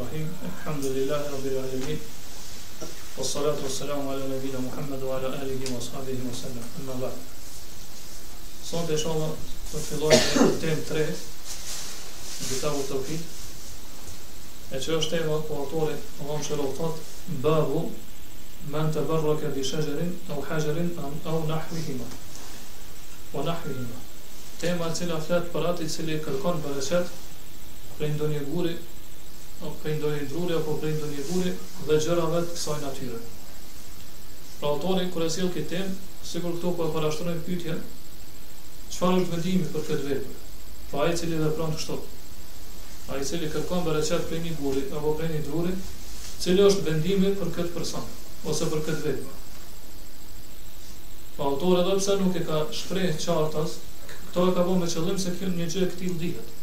الرحيم 0.00 0.28
الحمد 0.48 0.84
لله 0.84 1.20
رب 1.32 1.46
العالمين 1.46 1.98
والصلاة 3.18 3.58
والسلام 3.64 4.08
على 4.08 4.22
نبينا 4.34 4.60
محمد 4.66 5.02
وعلى 5.02 5.26
آله 5.26 5.76
وصحبه 5.76 6.16
وسلم 6.28 6.64
أما 6.80 6.94
بعد 7.00 7.16
صوت 8.70 8.90
إن 8.90 9.00
شاء 9.02 9.12
الله 9.12 9.34
في 9.86 9.94
الوقت 9.94 10.22
تيم 10.60 10.84
تري 10.88 11.06
كتاب 12.50 12.74
التوحيد 12.74 13.20
أتشوف 14.72 15.08
تيم 15.10 15.28
وطوري 15.30 15.96
اللهم 16.20 16.42
شاء 16.42 16.58
الله 16.58 16.94
باب 17.48 17.90
من 18.76 18.90
تبرك 18.94 19.44
بشجر 19.56 19.98
أو 20.30 20.40
حجر 20.50 20.76
أو 21.26 21.36
نحوهما 21.52 22.08
ونحوهما 23.34 23.98
تيم 24.60 24.82
أتسلى 24.82 25.20
ثلاث 25.28 25.52
براتي 25.54 25.88
سلي 25.88 26.18
كالكون 26.18 26.62
براسات 26.64 28.00
عند 28.00 28.22
نيغوري 28.22 28.76
prej 29.60 29.98
ndonjë 30.00 30.26
drurë 30.30 30.54
apo 30.56 30.74
prej 30.80 30.92
ndonjë 30.96 31.22
buri 31.30 31.50
dhe 31.88 31.96
gjërave 32.00 32.38
të 32.48 32.52
kësaj 32.56 32.76
natyre. 32.82 33.18
Pra 34.60 34.70
autori 34.70 35.08
kur 35.12 35.24
e 35.26 35.30
sill 35.32 35.50
këtë 35.52 35.68
temë, 35.72 35.96
sikur 36.30 36.54
këto 36.56 36.72
po 36.78 36.86
parashtronin 36.94 37.42
pyetjen, 37.44 37.82
çfarë 38.92 39.20
është 39.20 39.34
vendimi 39.34 39.68
për 39.74 39.84
këtë 39.90 40.06
vepër? 40.06 40.38
Po 40.90 41.02
ai 41.04 41.12
i 41.12 41.16
cili 41.20 41.40
vepron 41.40 41.76
kështu. 41.76 41.98
Ai 42.00 43.10
pra, 43.10 43.18
i 43.20 43.26
cili 43.28 43.50
kërkon 43.52 43.84
bereqet 43.86 44.24
prej 44.30 44.40
një 44.46 44.54
buri 44.60 44.86
apo 45.00 45.12
prej 45.18 45.28
një 45.34 45.42
druri, 45.48 45.74
cili 46.40 46.64
është 46.70 46.86
vendimi 46.88 47.34
për 47.40 47.52
këtë 47.58 47.74
person 47.76 48.08
ose 48.48 48.70
për 48.72 48.86
këtë 48.88 49.04
vepër? 49.04 49.46
Pra 51.36 51.50
autori 51.52 51.84
edhe 51.84 51.98
pse 52.00 52.16
nuk 52.22 52.40
e 52.40 52.46
ka 52.48 52.62
shprehë 52.80 53.12
qartas, 53.20 53.76
këto 54.10 54.48
e 54.50 54.56
ka 54.56 54.64
bënë 54.68 54.80
me 54.84 54.90
qëllim 54.96 55.20
se 55.20 55.36
kjo 55.36 55.52
një 55.52 55.68
gjë 55.74 55.86
e 55.86 55.90
këtij 55.94 56.18
dihet. 56.24 56.56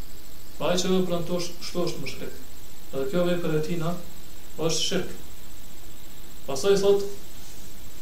Pra 0.57 0.73
ai 0.73 0.81
që 0.81 0.93
vepron 0.95 1.25
tosh, 1.29 1.53
kështu 1.61 1.85
është 1.87 2.03
më 2.03 2.11
shkretë. 2.15 2.45
Dhe 2.91 3.03
kjo 3.11 3.21
vej 3.27 3.41
e 3.59 3.61
tina 3.65 3.89
është 4.65 4.81
shirk 4.81 5.09
Pasaj 6.47 6.77
thot 6.83 7.01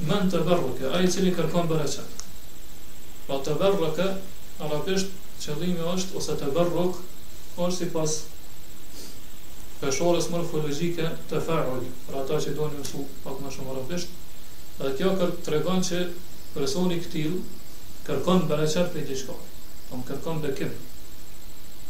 Men 0.10 0.30
të 0.34 0.42
berruke 0.50 0.92
A 0.94 1.00
i 1.02 1.08
cili 1.16 1.32
kërkon 1.38 1.70
bërë 1.72 1.88
qëtë 1.94 2.28
Pa 3.30 3.40
të 3.48 3.56
berruke 3.64 4.06
Arapisht 4.68 5.16
qëllimi 5.46 5.88
është 5.96 6.20
Ose 6.22 6.36
të 6.42 6.52
berruk 6.60 7.02
është 7.02 7.74
si 7.80 7.88
pas 7.98 8.18
Peshores 9.82 10.30
morfologike 10.36 11.10
të 11.34 11.42
ferroj 11.50 11.82
Pra 12.06 12.22
ta 12.30 12.38
që 12.46 12.54
do 12.60 12.70
një 12.70 12.84
mësu 12.84 13.06
pak 13.26 13.42
më 13.46 13.56
shumë 13.58 13.74
arapisht 13.74 14.82
Dhe 14.84 14.94
kjo 15.00 15.16
kër 15.22 15.36
të 15.42 15.56
regon 15.56 15.84
që 15.90 16.06
Personi 16.54 17.02
këtil 17.08 17.40
Kërkon 18.06 18.46
bërë 18.54 18.72
qëtë 18.76 18.92
për 18.98 19.14
i 19.18 19.24
të 19.24 19.40
më 19.98 20.06
Kërkon 20.12 20.46
bërë 20.46 20.60
qëtë 20.62 20.94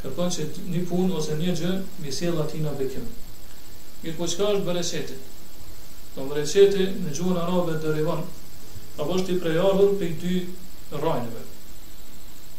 kërkon 0.06 0.30
që 0.31 0.44
një 0.70 0.81
punë 0.89 1.16
ose 1.17 1.36
një 1.39 1.53
gjë 1.58 1.72
mi 2.03 2.11
sjell 2.14 2.38
atij 2.44 2.61
në 2.61 2.73
bekim. 2.78 3.06
Mirë 4.03 4.14
po 4.20 4.28
çka 4.30 4.50
është 4.53 4.67
bereqeti? 4.67 5.16
Do 6.16 6.20
po 6.22 6.25
bereqeti 6.34 6.88
në 7.06 7.14
gjuhën 7.17 7.39
arabe 7.42 7.78
derivon 7.84 8.22
apo 8.95 9.08
është 9.17 9.34
i 9.34 9.38
prejardhur 9.44 9.95
prej 10.00 10.12
dy 10.22 10.36
rrojnëve. 11.00 11.42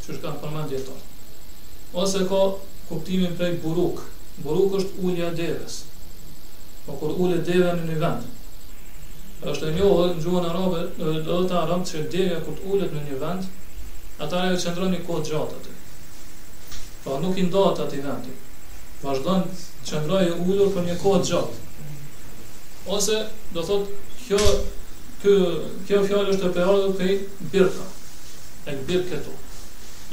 Që 0.02 0.10
është 0.12 0.24
kanë 0.24 0.40
përmendje 0.42 0.80
tort. 0.88 1.12
Ose 2.04 2.24
ka 2.32 2.40
kuptimin 2.88 3.38
prej 3.38 3.52
buruk. 3.62 4.02
Buruk 4.44 4.74
është 4.80 5.06
ulja 5.06 5.30
e 5.30 5.36
devës. 5.38 5.78
Po 6.88 6.96
kur 7.00 7.14
ulet 7.24 7.46
deva 7.48 7.70
në 7.78 7.86
një 7.92 8.00
vend. 8.02 8.26
Është 9.52 9.70
e 9.70 9.76
njohur 9.78 10.10
në 10.16 10.24
gjuhën 10.26 10.50
arabe, 10.50 10.82
do 11.30 11.38
të 11.46 11.56
arrim 11.62 11.86
se 11.86 12.02
deva 12.12 12.42
kur 12.46 12.58
ulet 12.74 12.92
në 12.96 13.06
një 13.06 13.22
vend, 13.22 13.48
atë 14.26 14.44
e 14.50 14.60
qendron 14.62 14.92
një 14.96 15.02
kohë 15.08 15.26
gjatë 15.30 15.65
pa 17.06 17.10
po, 17.14 17.20
nuk 17.22 17.38
i 17.38 17.44
ndohet 17.46 17.78
atë 17.84 17.98
i 18.00 18.02
vendi. 18.04 18.32
Vazhdojnë 18.98 19.46
të 19.48 19.84
qëndrojë 19.88 20.36
ullur 20.44 20.70
për 20.74 20.86
një 20.88 20.96
kohë 21.02 21.20
gjatë. 21.28 21.60
Ose, 22.96 23.18
do 23.54 23.62
thot, 23.68 23.90
kjo, 24.24 24.40
kjo, 25.22 25.36
kjo 25.86 26.00
fjallë 26.08 26.34
është 26.34 26.50
e 26.50 26.50
përërdu 26.58 26.98
për 26.98 27.12
i 27.14 27.18
birka. 27.54 27.86
E 28.66 28.74
në 28.78 28.84
birë 28.90 29.04
këto. 29.12 29.34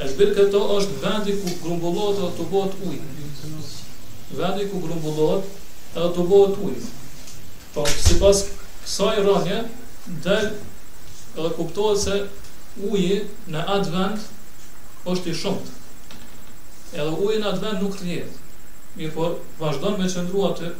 E 0.02 0.08
në 0.12 0.28
këto 0.38 0.62
është 0.78 1.00
vendi 1.02 1.36
ku 1.42 1.56
grumbullohet 1.64 2.20
dhe 2.22 2.30
të 2.38 2.48
bëhet 2.54 2.80
ujë. 2.88 3.58
Vendi 4.44 4.68
ku 4.70 4.84
grumbullohet 4.86 5.52
dhe 5.98 6.08
të 6.16 6.28
bëhet 6.30 6.62
ujë. 6.68 6.92
Pra, 7.74 7.82
po, 7.82 7.92
si 8.06 8.20
pas 8.22 8.44
kësaj 8.84 9.14
rënje, 9.26 9.58
dhe 10.28 10.38
edhe 10.38 11.54
kuptohet 11.58 12.02
se 12.06 12.20
uji 12.78 13.24
në 13.54 13.66
atë 13.78 13.96
vend 13.96 14.28
është 15.14 15.34
i 15.34 15.40
shumët 15.42 15.80
edhe 17.02 17.16
uji 17.26 17.38
në 17.42 17.48
atë 17.50 17.62
vend 17.64 17.82
nuk 17.84 17.96
rrjet. 18.00 18.36
Mirë, 18.94 19.12
por 19.14 19.34
vazhdon 19.58 19.96
me 19.98 20.06
të 20.08 20.14
qëndru 20.14 20.44
atë, 20.50 20.70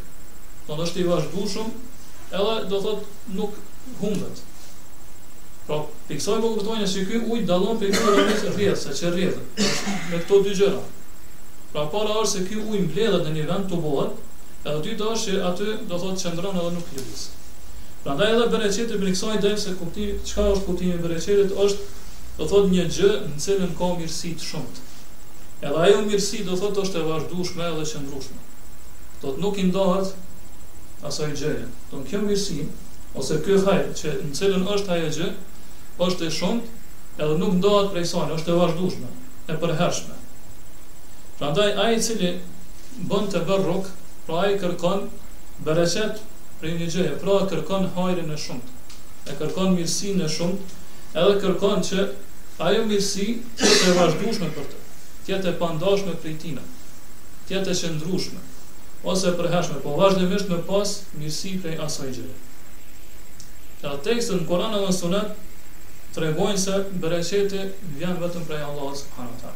do 0.68 0.76
të 0.78 0.82
është 0.86 1.00
i 1.02 1.06
vazhdushëm, 1.10 1.70
edhe 2.38 2.54
do 2.70 2.80
thot 2.84 3.30
nuk 3.38 3.56
humbet. 4.00 4.42
Po 5.66 5.78
pra, 5.82 6.02
piksoj 6.10 6.36
më 6.42 6.50
kuptojnë 6.54 6.90
se 6.92 7.02
ky 7.08 7.20
ujë 7.24 7.46
dallon 7.48 7.80
për 7.80 7.94
këtë 7.96 8.12
rrugë 8.18 8.36
të 8.42 8.52
rrjedhë, 8.52 8.76
sa 8.84 8.94
që 8.98 9.12
rrjedhë. 9.14 9.46
Me 10.12 10.20
këto 10.20 10.40
dy 10.46 10.54
gjëra. 10.60 10.84
Pra 11.72 11.86
para 11.94 12.18
është 12.22 12.32
se 12.36 12.42
ky 12.50 12.60
ujë 12.60 12.82
mbledhet 12.84 13.24
në 13.26 13.32
një 13.38 13.46
vend 13.50 13.70
të 13.72 13.78
bollë, 13.86 14.28
edhe 14.64 14.84
ty 14.86 14.94
do 15.00 15.10
të 15.24 15.40
aty 15.50 15.72
do 15.90 15.98
thot 16.04 16.20
qëndron 16.22 16.60
edhe 16.60 16.74
nuk 16.76 16.92
lëviz. 16.98 17.24
Prandaj 18.04 18.30
edhe 18.36 18.46
bereqet 18.52 18.90
e 18.98 19.02
piksoj 19.02 19.36
dhe 19.40 19.54
se 19.64 19.74
kuptimi 19.80 20.16
çka 20.28 20.46
është 20.54 20.66
kuptimi 20.68 20.98
i 20.98 21.02
bereqet 21.06 21.54
është 21.66 21.92
do 22.38 22.48
thot 22.50 22.68
një 22.70 22.86
gjë 22.98 23.12
në 23.30 23.40
cilën 23.46 23.72
ka 23.78 23.94
mirësi 23.98 24.34
të 24.40 24.50
shumtë. 24.50 24.83
Edhe 25.64 25.80
ajo 25.82 26.00
mirësi 26.06 26.38
do 26.46 26.54
thotë 26.60 26.82
është 26.86 26.98
e 27.00 27.02
vazhdueshme 27.08 27.62
edhe 27.66 27.82
e 27.86 27.88
qëndrueshme. 27.90 28.40
Do 29.22 29.30
të 29.34 29.40
nuk 29.44 29.60
i 29.60 29.62
ndohet 29.70 30.10
asaj 31.10 31.28
gjëje. 31.38 31.68
Do 31.92 32.00
kjo 32.10 32.20
mirësi 32.24 32.66
ose 33.22 33.38
ky 33.46 33.56
haj 33.68 33.78
që 34.00 34.12
në 34.26 34.34
cilën 34.40 34.66
është 34.74 34.92
ajo 34.96 35.06
gjë 35.16 35.30
është 36.08 36.28
e 36.28 36.34
shumtë, 36.40 36.74
edhe 37.22 37.38
nuk 37.44 37.56
ndohet 37.62 37.88
prej 37.94 38.04
saj, 38.12 38.26
është 38.36 38.52
e 38.52 38.58
vazhdueshme, 38.60 39.10
e 39.48 39.56
përhershme. 39.64 40.18
Prandaj 41.38 41.70
ai 41.86 41.88
i 41.94 42.04
cili 42.08 42.34
bën 43.14 43.32
të 43.32 43.44
bërë 43.48 43.64
rrok, 43.70 43.88
pra 44.28 44.42
ai 44.44 44.54
kërkon 44.64 45.08
bereqet 45.70 46.20
për 46.60 46.72
një 46.76 46.90
gjëje, 46.92 47.16
pra 47.24 47.40
kërkon 47.54 47.88
hajrin 47.96 48.34
e 48.36 48.40
shumtë, 48.46 48.96
e 49.32 49.40
kërkon 49.40 49.72
mirësinë 49.80 50.28
e 50.28 50.32
shumtë, 50.38 50.80
edhe 51.24 51.40
kërkon 51.46 51.84
që 51.90 52.08
ajo 52.68 52.84
mirësi 52.92 53.30
të 53.64 54.00
vazhdueshme 54.04 54.54
për 54.58 54.72
të 54.72 54.82
tjetë 55.26 55.48
e 55.54 55.58
pandashme 55.60 56.14
prej 56.22 56.34
tina, 56.42 56.62
tjetë 57.48 57.72
e 57.72 57.76
qëndrushme, 57.80 58.42
ose 59.12 59.30
përheshme, 59.38 59.80
po 59.84 59.94
vazhdimisht 60.00 60.50
me 60.52 60.58
pas 60.68 60.92
mirësi 61.20 61.54
prej 61.64 61.76
asaj 61.86 62.10
gjëre. 62.18 62.36
Dhe 63.84 63.92
tekstën 64.06 64.42
në 64.42 64.46
Koran 64.48 64.72
dhe 64.76 64.82
në 64.84 64.92
Sunet, 64.98 65.40
të 66.14 66.22
regojnë 66.24 66.60
se 66.62 66.76
bereqeti 67.04 67.64
vjenë 67.98 68.20
vetëm 68.22 68.46
prej 68.50 68.60
Allah 68.68 68.92
subhanu 69.00 69.40
ta. 69.42 69.52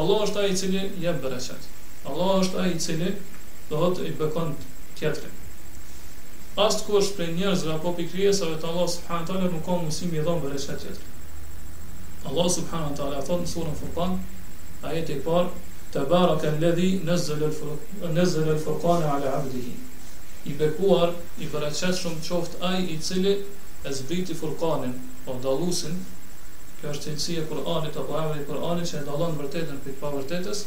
Allah 0.00 0.22
është 0.26 0.42
ai 0.44 0.54
cili 0.56 0.80
je 1.02 1.10
bereqet. 1.24 1.66
Allah 2.08 2.38
është 2.42 2.62
ai 2.62 2.70
cili 2.80 3.10
dohet 3.68 3.98
i 4.08 4.14
bekon 4.16 4.54
tjetërin. 4.96 5.34
Pas 6.56 6.78
të 6.78 7.02
prej 7.18 7.26
njerëzve 7.34 7.74
apo 7.74 7.92
pikrijesave 7.98 8.56
të 8.62 8.70
Allah 8.70 8.88
subhanu 8.94 9.28
ta, 9.28 9.42
nuk 9.44 9.60
ka 9.68 9.76
mësimi 9.82 10.22
i 10.22 10.24
dhonë 10.24 10.46
bereqet 10.46 10.80
tjetërin. 10.86 11.16
Allah 12.26 12.44
subhanahu 12.50 12.90
wa 12.90 12.96
taala 12.98 13.22
thot 13.22 13.42
në 13.42 13.50
surën 13.50 13.76
Furqan, 13.80 14.14
ajeti 14.90 15.14
i 15.16 15.20
parë, 15.26 15.50
tabaraka 15.94 16.48
alladhi 16.50 16.88
nazzala 17.06 17.48
al-furqana 17.48 19.12
ala 19.16 19.34
'abdihi. 19.36 19.76
I 20.50 20.52
bekuar 20.58 21.12
i 21.38 21.46
shumë 21.52 22.22
qoft 22.28 22.56
ai 22.60 22.82
i 22.82 22.96
cili 22.98 23.32
e 23.84 23.92
zbriti 23.92 24.34
Furqanin, 24.34 24.94
o 25.26 25.34
dallusin. 25.42 25.98
Kjo 26.80 26.90
është 26.94 27.12
e 27.38 27.44
Kur'anit 27.50 27.96
apo 28.00 28.14
emri 28.22 28.42
i 28.42 28.46
Kur'anit 28.50 28.86
që 28.90 28.98
e 29.00 29.04
dallon 29.06 29.38
vërtetën 29.40 29.80
prej 29.84 29.94
pavërtetës 30.02 30.64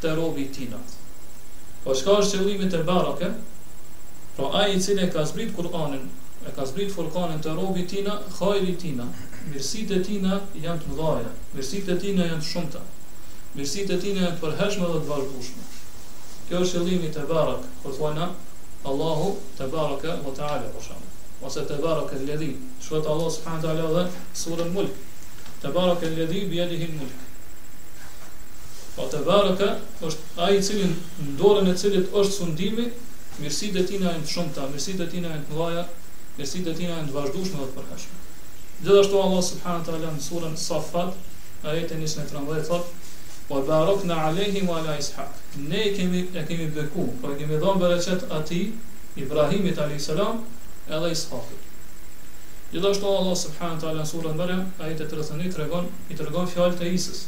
te 0.00 0.14
robi 0.18 0.42
i 0.46 0.52
tij. 0.54 0.68
Po 1.84 1.92
çka 1.94 2.18
është 2.22 2.38
qëllimi 2.40 2.68
te 2.70 2.82
baraka? 2.92 3.30
Pra 4.36 4.46
ai 4.60 4.76
i 4.76 4.80
cili 4.80 5.08
ka 5.12 5.24
zbrit 5.32 5.54
Kur'anin, 5.56 6.04
e 6.46 6.50
ka 6.56 6.64
zbrit 6.64 6.92
Furqanin 6.92 7.40
te 7.40 7.48
robi 7.54 7.80
i 7.80 7.86
tij, 7.88 8.04
hajri 8.38 8.76
i 8.76 8.96
mirësit 9.50 9.90
e 9.90 9.96
tina 10.06 10.36
janë 10.62 10.82
të 10.82 10.90
mëdhaja, 10.90 11.30
mirësit 11.54 11.88
e 11.90 11.96
tina 12.02 12.26
janë 12.28 12.44
të 12.44 12.48
shumëta, 12.48 12.82
mirësit 13.54 13.90
e 13.94 13.98
tina 14.04 14.26
janë 14.26 14.36
të 14.36 14.42
përheshme 14.44 14.90
dhe 14.90 15.00
të 15.04 15.08
vazhbushme. 15.08 15.64
Kjo 16.50 16.60
është 16.66 16.82
e 17.06 17.10
të 17.16 17.24
barak, 17.30 17.64
për 17.84 17.96
thona, 17.98 18.28
Allahu 18.92 19.32
të 19.58 19.66
baraka 19.72 20.14
vë 20.26 20.34
të 20.36 20.46
ala, 20.50 20.70
për 20.76 20.86
shumë, 20.88 21.10
ose 21.48 21.64
të 21.70 21.78
baraka 21.82 22.20
të 22.20 22.28
ledhi, 22.28 22.50
shuët 22.86 23.10
Allah 23.12 23.30
së 23.32 23.58
dhe 23.66 24.06
surën 24.44 24.72
mulk, 24.78 25.02
të 25.62 25.72
baraka 25.76 26.04
të 26.06 26.16
ledhi 26.20 26.44
bëjën 26.52 26.96
mulk. 26.98 27.28
O 28.92 28.94
po 28.94 29.08
të 29.12 29.20
baraka 29.26 29.68
është 30.08 30.42
aji 30.46 30.64
cilin, 30.68 30.96
ndorën 31.32 31.70
e 31.72 31.76
cilit 31.82 32.16
është 32.22 32.36
sundimi, 32.38 32.88
mirësit 33.42 33.78
e 33.82 33.86
tina 33.90 34.10
janë 34.12 34.26
të 34.26 34.34
shumëta, 34.36 34.66
mirësit 34.74 35.00
e 35.06 35.10
tina 35.14 35.34
janë 35.34 35.46
të 35.48 35.54
mëdhaja, 35.56 35.86
mirësit 36.36 36.68
e 36.68 36.76
tina 36.82 36.98
janë 36.98 37.10
të 37.10 37.16
vazhbushme 37.16 37.62
dhe 37.62 37.70
të 37.70 37.78
përheshme. 37.78 38.20
Gjithashtu 38.82 39.14
Allah 39.18 39.38
subhanahu 39.46 39.78
wa 39.78 39.86
taala 39.88 40.08
në 40.12 40.20
surën 40.28 40.54
Saffat, 40.58 41.18
ajeti 41.62 41.94
113 42.02 42.64
thot: 42.68 42.88
"Wa 43.50 43.60
barakna 43.68 44.16
alayhi 44.30 44.62
wa 44.66 44.80
ala 44.80 44.96
Ishaq." 44.98 45.36
Ne 45.68 45.82
kemi 45.98 46.22
e 46.34 46.42
kemi 46.48 46.66
beku, 46.74 47.04
po 47.22 47.30
e 47.30 47.36
kemi 47.42 47.60
dhënë 47.62 47.78
bereqet 47.82 48.24
atij 48.26 48.72
Ibrahimit 49.22 49.78
alayhis 49.84 50.08
salam 50.10 50.42
edhe 50.88 51.12
Ishaqit. 51.14 51.62
Gjithashtu 52.74 53.06
Allah 53.20 53.36
subhanahu 53.44 53.78
wa 53.78 53.82
taala 53.84 54.02
në 54.02 54.08
surën 54.10 54.34
Maryam, 54.42 54.64
ajeti 54.82 55.06
31 55.14 55.28
tregon 55.28 55.44
i 55.44 55.52
tregon, 55.52 55.86
tregon 56.24 56.50
fjalët 56.56 56.82
e 56.82 56.90
Isës, 56.98 57.22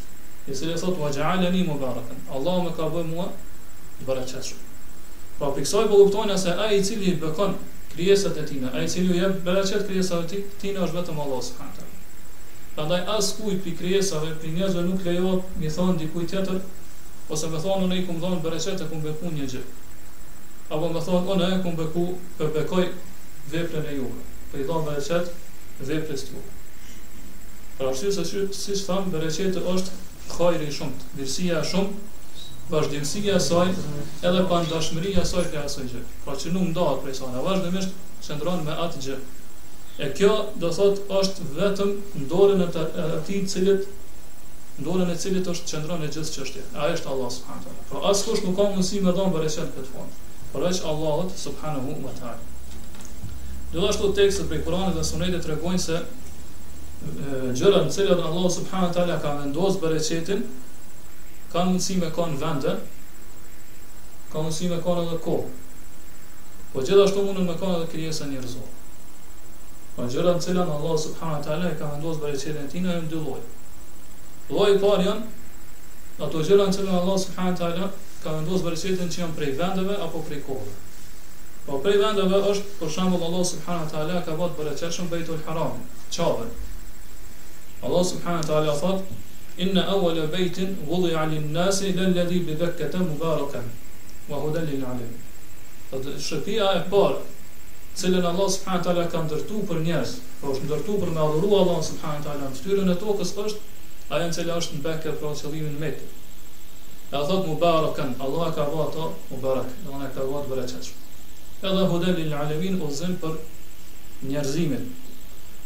i 0.51 0.55
cili 0.59 0.75
thot: 0.83 0.99
"Wa 1.05 1.13
ja'alani 1.19 1.63
mubarakan." 1.71 2.27
Allah 2.35 2.59
më 2.67 2.75
ka 2.81 2.91
bërë 2.97 3.13
mua 3.15 3.31
bereqetshëm. 4.03 4.59
Pra 5.39 5.55
po 5.55 5.61
për 5.61 5.89
po 5.93 6.03
kuptojnë 6.03 6.39
se 6.47 6.59
ai 6.67 6.81
i 6.81 6.83
cili 6.85 7.15
bëkon 7.23 7.55
krijesat 7.95 8.37
e 8.37 8.43
tina, 8.47 8.69
a 8.73 8.81
i 8.83 9.09
u 9.09 9.15
jem, 9.15 9.35
bere 9.45 9.63
qëtë 9.63 9.87
krijesat 9.87 10.33
e 10.35 10.41
tina 10.59 10.83
është 10.87 10.97
vetëm 10.99 11.19
Allah 11.25 11.43
së 11.45 11.57
kanë 11.61 11.75
tërë. 11.79 12.99
as 13.17 13.35
kuj 13.41 13.55
për 13.65 13.77
krijesat 13.79 14.25
e 14.29 14.35
për 14.43 14.83
nuk 14.89 15.05
lejot, 15.05 15.43
mi 15.59 15.71
thonë 15.71 15.99
di 15.99 16.09
kuj 16.15 16.27
tjetër, 16.29 16.59
ose 17.29 17.47
me 17.51 17.59
thonë, 17.59 17.85
unë 17.85 17.99
i 18.01 18.07
kum 18.07 18.21
dhonë, 18.21 18.43
bere 18.43 18.57
qëtë 18.57 18.83
e 18.85 18.89
kum 18.91 19.01
beku 19.03 19.27
një 19.31 19.47
gjë. 19.51 19.63
Apo 20.75 20.89
me 20.89 21.01
thonë, 21.01 21.27
unë 21.35 21.49
e 21.59 21.63
kumë 21.63 21.77
beku, 21.79 22.07
bekoj 22.39 22.85
veprën 23.53 23.85
në 23.87 23.95
juve, 24.01 24.23
për 24.53 24.59
i 24.59 24.65
dhonë 24.65 24.87
bere 24.91 25.01
qëtë 25.01 25.29
vepre 25.93 26.17
së 26.17 26.27
të 26.27 26.43
Pra 27.79 27.89
shqyë 27.91 28.13
se 28.15 28.25
si 28.25 28.75
shqë 28.75 28.87
thamë, 28.87 29.11
bere 29.15 29.31
qëtë 29.37 29.63
është 29.63 30.03
khajri 30.35 30.69
shumët, 30.71 31.07
virsia 31.19 31.63
shumë, 31.65 32.14
vazhdimësia 32.71 33.37
e 33.37 33.41
saj 33.41 33.67
edhe 34.25 34.45
pa 34.49 34.61
ndashmëria 34.65 35.21
e 35.23 35.29
saj 35.31 35.49
për 35.53 35.65
asaj 35.67 35.89
gjë. 35.91 36.03
Pra 36.25 36.37
që 36.41 36.53
nuk 36.55 36.71
ndahet 36.71 37.03
prej 37.05 37.17
saj, 37.21 37.33
vazhdimisht 37.49 37.99
qëndron 38.27 38.63
me 38.67 38.79
atë 38.87 39.03
gjë. 39.07 39.19
E 40.05 40.09
kjo 40.19 40.31
do 40.63 40.71
thot 40.75 41.03
është 41.21 41.49
vetëm 41.59 41.93
ndorën 42.25 42.65
e 42.65 42.69
atij 43.03 43.37
i 43.37 43.45
cili 43.53 43.77
ndorën 44.83 45.13
e 45.13 45.19
cilit 45.23 45.51
është 45.53 45.69
qëndron 45.75 46.07
e 46.07 46.11
gjithë 46.17 46.35
çështje. 46.39 46.65
Ai 46.81 46.95
është 46.97 47.13
Allah 47.15 47.29
subhanahu 47.37 47.69
wa 47.69 47.77
taala. 47.77 47.87
Pra 47.93 48.11
askush 48.13 48.43
nuk 48.47 48.57
ka 48.59 48.71
mundësi 48.73 49.05
me 49.05 49.13
dhon 49.15 49.33
për 49.37 49.47
esën 49.51 49.69
këtë 49.77 49.93
fond. 49.93 50.19
Përveç 50.55 50.81
Allahut 50.93 51.39
subhanahu 51.45 52.01
wa 52.09 52.17
taala. 52.21 52.51
Do 53.75 53.81
të 53.85 53.89
ashtu 53.93 54.13
tekstet 54.17 54.49
prej 54.51 54.65
Kuranit 54.67 54.97
dhe 54.99 55.05
Sunetit 55.05 55.45
tregojnë 55.47 55.81
se 55.85 56.01
gjërat 57.59 57.87
në 57.91 57.95
cilat 57.97 58.21
Allah 58.31 58.51
subhanahu 58.57 58.95
taala 58.99 59.21
ka 59.23 59.37
vendosur 59.43 59.81
për 59.83 59.97
në 61.55 61.71
mundësi 61.71 61.97
me 62.03 62.09
kanë 62.11 62.39
vende, 62.41 62.71
në 64.33 64.33
mundësi 64.43 64.69
me 64.73 64.79
kanë 64.83 65.05
edhe 65.07 65.19
kohë. 65.25 65.51
Po 66.73 66.83
gjithashtu 66.83 67.23
mundën 67.27 67.47
me 67.47 67.55
kanë 67.61 67.77
edhe 67.79 67.91
krijesa 67.93 68.27
njerëzore. 68.27 68.73
Po 69.95 70.07
gjëra 70.11 70.33
në 70.35 70.43
cilën 70.43 70.73
Allah 70.75 70.97
subhanahu 70.99 71.39
wa 71.39 71.45
taala 71.47 71.69
e 71.71 71.77
ka 71.79 71.91
vendosur 71.93 72.25
për 72.25 72.35
çelën 72.35 72.65
e 72.65 72.71
tij 72.73 72.83
dy 73.13 73.21
lloj. 73.23 73.43
Lloji 74.51 74.75
i 74.75 74.81
parë 74.83 75.05
janë 75.07 76.25
ato 76.27 76.43
gjëra 76.49 76.67
në 76.67 76.75
cilën 76.77 76.97
Allah 76.99 77.19
subhanahu 77.27 77.55
wa 77.55 77.61
taala 77.61 77.91
ka 78.25 78.35
vendosur 78.35 78.67
për 78.67 78.79
çelën 78.81 79.13
që 79.15 79.21
janë 79.23 79.37
prej 79.39 79.53
vendeve 79.61 79.99
apo 80.09 80.25
prej 80.27 80.43
kohëve. 80.49 80.75
Po 81.69 81.79
prej 81.85 82.01
vendeve 82.03 82.41
është 82.51 82.75
për 82.81 82.91
shembull 82.97 83.29
Allah 83.29 83.45
subhanahu 83.53 83.87
wa 83.87 83.93
taala 83.95 84.25
ka 84.27 84.35
vënë 84.43 84.59
për 84.59 84.75
çelën 84.83 85.13
Beitul 85.15 85.47
Haram, 85.47 85.79
çadër. 86.19 86.51
Allah 87.87 88.03
subhanahu 88.11 88.43
wa 88.43 88.49
taala 88.51 88.75
thotë 88.83 89.23
inna 89.57 89.87
awwala 89.91 90.27
baytin 90.27 90.79
wudi'a 90.89 91.27
lin-nasi 91.31 91.95
lalladhi 91.97 92.41
bi 92.47 92.55
Bakkah 92.55 93.01
mubarakan 93.01 93.65
wa 94.29 94.37
huda 94.41 94.61
lil-'alam. 94.67 95.13
Shtëpia 95.93 96.73
e 96.81 96.83
parë 96.91 97.21
Cilën 97.95 98.25
Allah 98.27 98.49
subhanahu 98.51 98.83
wa 98.83 98.83
taala 98.83 99.05
ka 99.07 99.21
ndërtu 99.23 99.59
për 99.71 99.77
njerëz, 99.87 100.13
po 100.41 100.51
është 100.51 100.67
ndërtu 100.67 100.95
për 100.99 101.11
me 101.15 101.21
adhuru 101.25 101.51
Allah 101.61 101.77
subhanahu 101.89 102.19
wa 102.19 102.25
taala 102.25 102.49
në 102.51 102.57
fytyrën 102.59 102.91
e 102.91 102.97
tokës 102.99 103.31
është 103.45 103.83
ajo 104.17 104.27
që 104.37 104.47
është 104.57 104.75
në 104.79 104.87
Bekë 104.87 105.13
për 105.21 105.37
qëllimin 105.43 105.77
e 105.79 105.83
Mekë. 105.85 106.09
Ja 107.13 107.21
thot 107.31 107.47
mubarakan, 107.47 108.11
Allah 108.19 108.51
ka 108.57 108.67
bërë 108.73 108.89
ato 108.89 109.07
mubarak, 109.31 109.71
do 109.87 110.01
të 110.01 110.09
ka 110.17 110.27
bërë 110.33 110.51
bereqet. 110.51 110.91
Edhe 111.71 111.85
huda 111.93 112.17
lil-'alamin 112.19 112.83
ozim 112.89 113.15
për 113.23 113.39
njerëzimin. 114.33 114.91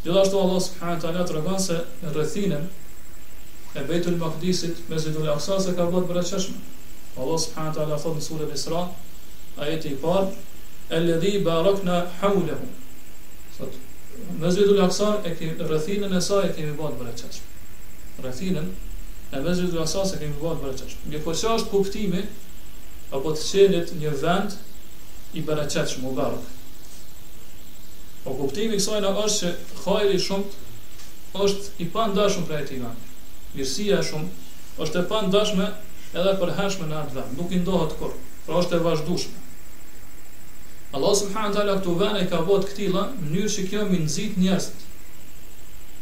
Gjithashtu 0.04 0.44
Allah 0.44 0.60
subhanahu 0.68 0.98
wa 0.98 1.02
taala 1.06 1.26
tregon 1.32 1.60
se 1.70 1.78
rrethinën 2.12 2.68
e 3.74 3.80
Beitul 3.82 4.16
Maqdisit 4.16 4.88
me 4.88 4.96
Zotul 4.98 5.28
Aqsa 5.28 5.58
se 5.60 5.74
ka 5.76 5.84
vënë 5.92 6.08
për 6.08 6.18
Allah 7.18 7.40
subhanahu 7.42 7.72
wa 7.72 7.76
taala 7.76 7.98
thot 7.98 8.14
në 8.18 8.22
surën 8.24 8.52
Isra, 8.54 8.80
ajeti 9.58 9.90
i 9.92 9.96
parë, 10.02 10.28
"Alladhi 10.98 11.32
barakna 11.48 11.96
hawlahu." 12.20 12.68
Sot 13.58 13.72
me 14.40 14.50
Zotul 14.54 14.80
Aqsa 14.86 15.08
e 15.26 15.34
ke 15.34 15.50
rrethinën 15.62 16.14
e 16.16 16.20
saj 16.20 16.50
e 16.50 16.52
kemi 16.56 16.74
vënë 16.78 16.96
për 17.00 17.10
çështën. 17.20 17.44
Rrethinën 18.22 18.68
e 19.34 19.54
Zotul 19.58 19.82
Aqsa 19.82 20.04
e 20.14 20.22
kemi 20.22 20.38
vënë 20.44 20.60
për 20.62 20.72
çështën. 20.80 21.10
Mirpo 21.12 21.32
çfarë 21.34 21.60
është 21.60 21.68
kuptimi 21.74 22.22
apo 23.16 23.32
të 23.34 23.42
çelët 23.50 23.92
një 24.00 24.12
vend 24.22 24.56
i 25.34 25.40
barakatsh 25.48 25.98
mubarak. 25.98 26.44
O 28.24 28.30
po 28.30 28.30
kuptimi 28.44 28.74
i 28.74 28.78
kësaj 28.78 29.02
është 29.12 29.38
që 29.38 29.48
hajri 29.84 30.18
shumë 30.18 30.48
është 31.34 31.64
i 31.78 31.84
pandashëm 31.96 32.46
për 32.48 32.60
atë 32.62 32.80
vend 32.84 33.07
mirësia 33.56 34.00
e 34.00 34.04
shumë, 34.06 34.28
është 34.84 35.00
e 35.02 35.06
pandashme 35.10 35.68
edhe 36.14 36.32
për 36.42 36.52
hershme 36.58 36.88
në 36.90 36.98
atë 37.02 37.16
vend, 37.16 37.34
nuk 37.40 37.52
i 37.56 37.60
ndohet 37.62 37.94
kur, 38.00 38.16
pra 38.46 38.58
është 38.60 38.78
e 38.78 38.82
vazhdushme. 38.86 39.46
Allah 40.96 41.14
subhanahu 41.20 41.54
taala 41.54 41.78
këtu 41.78 41.94
vënë 42.00 42.26
ka 42.32 42.40
bëu 42.48 42.60
këtë 42.66 42.90
lë, 42.94 43.04
në 43.06 43.24
mënyrë 43.30 43.52
që 43.54 43.64
kjo 43.70 43.86
më 43.90 44.02
nxit 44.06 44.36
njerëz 44.40 44.68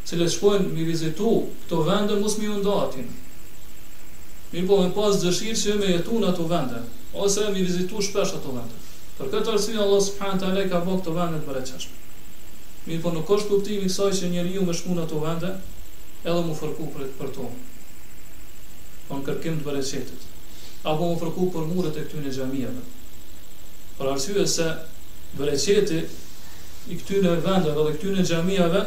cilët 0.06 0.30
shkojnë 0.36 0.68
mi 0.76 0.84
vizitu 0.86 1.30
këto 1.64 1.76
vende 1.88 2.14
mos 2.20 2.36
mi 2.38 2.46
undatin. 2.52 3.08
Mi 4.52 4.60
po 4.68 4.76
me 4.82 4.92
pas 4.94 5.18
dëshirë 5.24 5.56
që 5.62 5.74
me 5.80 5.88
jetu 5.90 6.20
në 6.22 6.28
ato 6.30 6.46
vende, 6.52 6.84
ose 7.24 7.48
me 7.50 7.64
vizitu 7.66 7.98
shpesh 8.08 8.36
ato 8.38 8.54
vende. 8.54 8.78
Për 9.18 9.30
këtë 9.32 9.54
arsye 9.56 9.80
Allah 9.82 9.98
subhanahu 10.08 10.42
taala 10.44 10.62
ka 10.70 10.82
bëu 10.86 11.00
këto 11.00 11.16
vende 11.18 11.40
të 11.42 11.50
bereqeshme. 11.50 12.14
Mi 12.86 13.00
po 13.02 13.10
nuk 13.16 13.32
është 13.36 13.50
kuptimi 13.50 13.88
kësaj 13.90 14.12
që 14.20 14.30
njeriu 14.36 14.62
më 14.68 14.76
shkon 14.78 14.96
në 15.00 15.08
ato 15.08 15.24
vende, 15.26 15.50
edhe 16.24 16.42
më 16.46 16.54
fërku 16.60 16.86
për 16.94 17.02
e 17.06 17.10
për 17.18 17.32
tonë. 17.36 17.64
Po 19.08 19.18
në 19.18 19.26
kërkim 19.28 19.58
të 19.60 19.66
bërëqetit 19.68 20.30
Apo 20.92 21.10
më 21.12 21.18
fërku 21.20 21.48
për 21.54 21.66
muret 21.72 21.98
e 21.98 22.04
këtë 22.08 22.22
në 22.24 22.32
gjamiëve. 22.38 22.84
Për 23.98 24.10
arsye 24.14 24.46
se 24.54 24.68
bërë 25.38 25.82
i 26.86 26.94
këtë 27.00 27.18
në 27.24 27.30
vendëve 27.42 27.84
dhe 27.84 27.96
këtë 27.98 28.16
në 28.16 28.86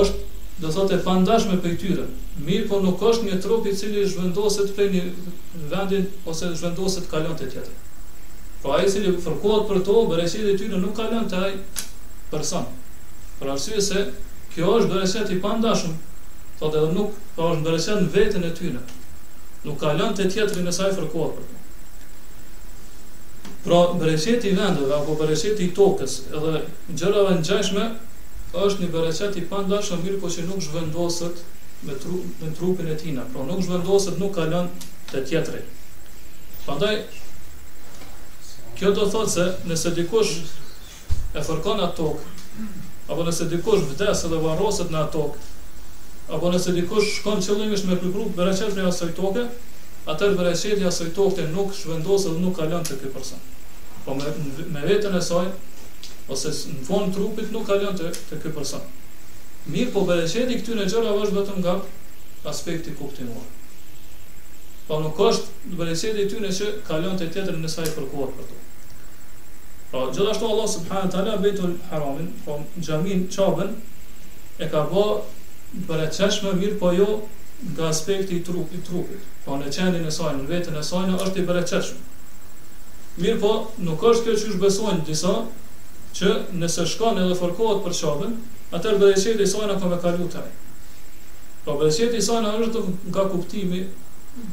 është 0.00 0.22
dhe 0.64 0.70
thot 0.72 0.92
e 0.96 0.96
pandash 1.04 1.44
me 1.50 1.56
pëjtyre. 1.64 2.04
Mirë 2.46 2.68
po 2.70 2.78
nuk 2.82 3.02
është 3.04 3.24
një 3.26 3.38
tropi 3.44 3.72
cili 3.76 4.04
zhvendoset 4.08 4.70
për 4.76 4.88
një 4.94 5.00
vendin 5.72 6.06
ose 6.30 6.46
zhvendoset 6.56 7.08
kalon 7.10 7.36
të 7.38 7.48
tjetër. 7.52 7.74
Po 8.62 8.72
ai 8.72 8.86
cili 8.90 9.12
fërkuat 9.26 9.66
për 9.68 9.82
to, 9.86 9.96
bërëqetit 10.08 10.54
e 10.54 10.54
qetët 10.54 10.64
i 10.64 10.70
të 10.72 10.78
të 10.78 10.94
të 12.32 12.38
të 12.38 13.58
të 13.60 13.82
të 13.82 13.84
të 13.90 14.04
Kjo 14.54 14.68
është 14.78 14.88
dërëset 14.92 15.30
i 15.34 15.36
pandashëm, 15.42 15.94
të 16.60 16.68
edhe 16.68 16.90
nuk 16.96 17.14
po 17.34 17.44
është 17.52 17.64
dërëset 17.66 18.00
në 18.02 18.08
vetën 18.16 18.44
e 18.46 18.50
tyne, 18.58 18.80
nuk 19.64 19.76
ka 19.80 19.88
lënë 19.98 20.16
të 20.20 20.24
tjetëri 20.30 20.62
në 20.66 20.72
saj 20.76 20.90
fërkohë 20.98 21.30
për 21.38 21.44
të. 21.50 21.56
Pra, 23.64 23.80
bereqet 23.98 24.40
i 24.46 24.52
vendëve, 24.58 24.92
apo 25.00 25.12
bereqet 25.18 25.58
i 25.64 25.74
tokës, 25.78 26.12
edhe 26.30 26.50
në 26.54 26.60
gjërave 26.90 27.32
në 27.38 27.44
është 28.68 28.80
një 28.84 28.88
bereqet 28.94 29.32
i 29.40 29.44
pandashëm, 29.50 30.00
mirë 30.04 30.20
po 30.22 30.28
që 30.30 30.42
nuk 30.46 30.60
zhvendoset 30.62 31.36
me, 31.84 31.94
tru, 31.98 32.16
me 32.40 32.48
trupin 32.54 32.86
e 32.92 33.00
tina, 33.00 33.22
pra 33.32 33.42
nuk 33.48 33.60
zhvendoset, 33.66 34.16
nuk 34.22 34.32
ka 34.36 34.44
lënë 34.46 34.70
të 35.10 35.18
tjetëri. 35.32 35.62
Pandaj, 36.68 36.96
kjo 38.78 38.88
do 38.94 39.04
thotë 39.10 39.32
se 39.34 39.46
nëse 39.72 39.90
dikush 39.98 40.32
e 41.34 41.40
fërkon 41.42 41.80
atë 41.88 41.96
tokë, 41.98 42.22
apo 43.08 43.22
nëse 43.26 43.44
dikush 43.52 43.82
vdes 43.90 44.22
edhe 44.26 44.38
varroset 44.40 44.92
në 44.94 45.00
tokë, 45.12 45.40
apo 46.36 46.52
nëse 46.54 46.72
dikush 46.76 47.10
shkon 47.18 47.42
qëllimisht 47.44 47.88
me 47.88 47.98
grup 48.00 48.30
bereqet 48.38 48.72
në 48.78 48.86
asaj 48.88 49.10
tokë, 49.18 49.44
atë 50.08 50.30
bereqet 50.38 50.84
asojtoke 50.88 51.42
asaj 51.44 51.52
nuk 51.52 51.74
shvendosë 51.76 52.32
dhe 52.34 52.40
nuk 52.44 52.56
ka 52.58 52.64
lënë 52.68 52.88
te 52.90 52.96
ky 53.02 53.12
person. 53.12 53.40
Po 54.04 54.12
me, 54.16 54.28
me 54.74 54.82
vetën 54.84 55.14
e 55.16 55.20
saj 55.24 55.46
ose 56.32 56.50
në 56.72 56.82
fund 56.88 57.14
trupit 57.16 57.52
nuk 57.52 57.64
ka 57.70 57.78
lënë 57.80 58.10
te 58.28 58.40
ky 58.42 58.52
person. 58.52 58.84
Mirë 59.72 59.92
po 59.94 60.02
bereqet 60.08 60.52
i 60.52 60.58
këtyre 60.60 60.84
gjëra 60.92 61.14
është 61.24 61.38
vetëm 61.38 61.62
nga 61.64 61.78
aspekti 62.52 62.92
kuptimor. 62.98 63.46
Po 64.88 64.98
nuk 65.00 65.20
është 65.30 65.72
bereqet 65.80 66.20
i 66.24 66.28
tyre 66.28 66.52
që 66.60 66.70
kalon 66.88 67.16
te 67.20 67.28
tjetër 67.32 67.56
në 67.64 67.72
sa 67.72 67.86
i 67.88 67.94
për 67.96 68.10
Pra 69.94 70.10
gjithashtu 70.12 70.44
Allah 70.46 70.68
subhanahu 70.68 71.10
taala 71.12 71.36
Beitul 71.42 71.74
Haramin, 71.90 72.30
po 72.44 72.54
xhamin 72.82 73.20
Çabën 73.30 73.68
e 74.58 74.66
ka 74.72 74.80
bë 74.90 75.02
për 75.90 76.02
të 76.02 76.08
çeshme 76.16 76.54
mirë, 76.58 76.78
po 76.80 76.90
jo 76.98 77.06
nga 77.68 77.90
aspekti 77.92 78.40
i 78.40 78.42
trupit, 78.48 78.82
trupit. 78.88 79.22
Po 79.46 79.60
në 79.60 79.68
qendrën 79.76 80.08
e 80.10 80.14
saj, 80.18 80.32
në 80.40 80.48
veten 80.50 80.80
e 80.82 80.82
saj 80.90 81.14
është 81.20 81.42
i 81.42 81.46
bereqeshëm. 81.50 82.02
Mirë 83.22 83.38
po, 83.46 83.52
nuk 83.86 84.02
është 84.10 84.26
kjo 84.28 84.34
që 84.42 84.50
është 84.52 84.62
besojnë 84.66 85.06
disa, 85.14 85.36
që 86.20 86.34
nëse 86.58 86.88
shkon 86.96 87.22
edhe 87.22 87.38
forkohet 87.44 87.86
për 87.86 87.96
qabën, 88.02 88.34
atër 88.80 88.98
bereqet 89.04 89.44
i 89.46 89.50
sajnë 89.54 89.78
akome 89.78 90.02
kalu 90.08 90.26
të 90.36 90.42
Po, 91.68 91.78
bereqet 91.84 92.18
i 92.18 92.24
sajnë 92.32 92.56
është 92.66 92.86
nga 93.14 93.28
kuptimi, 93.34 93.84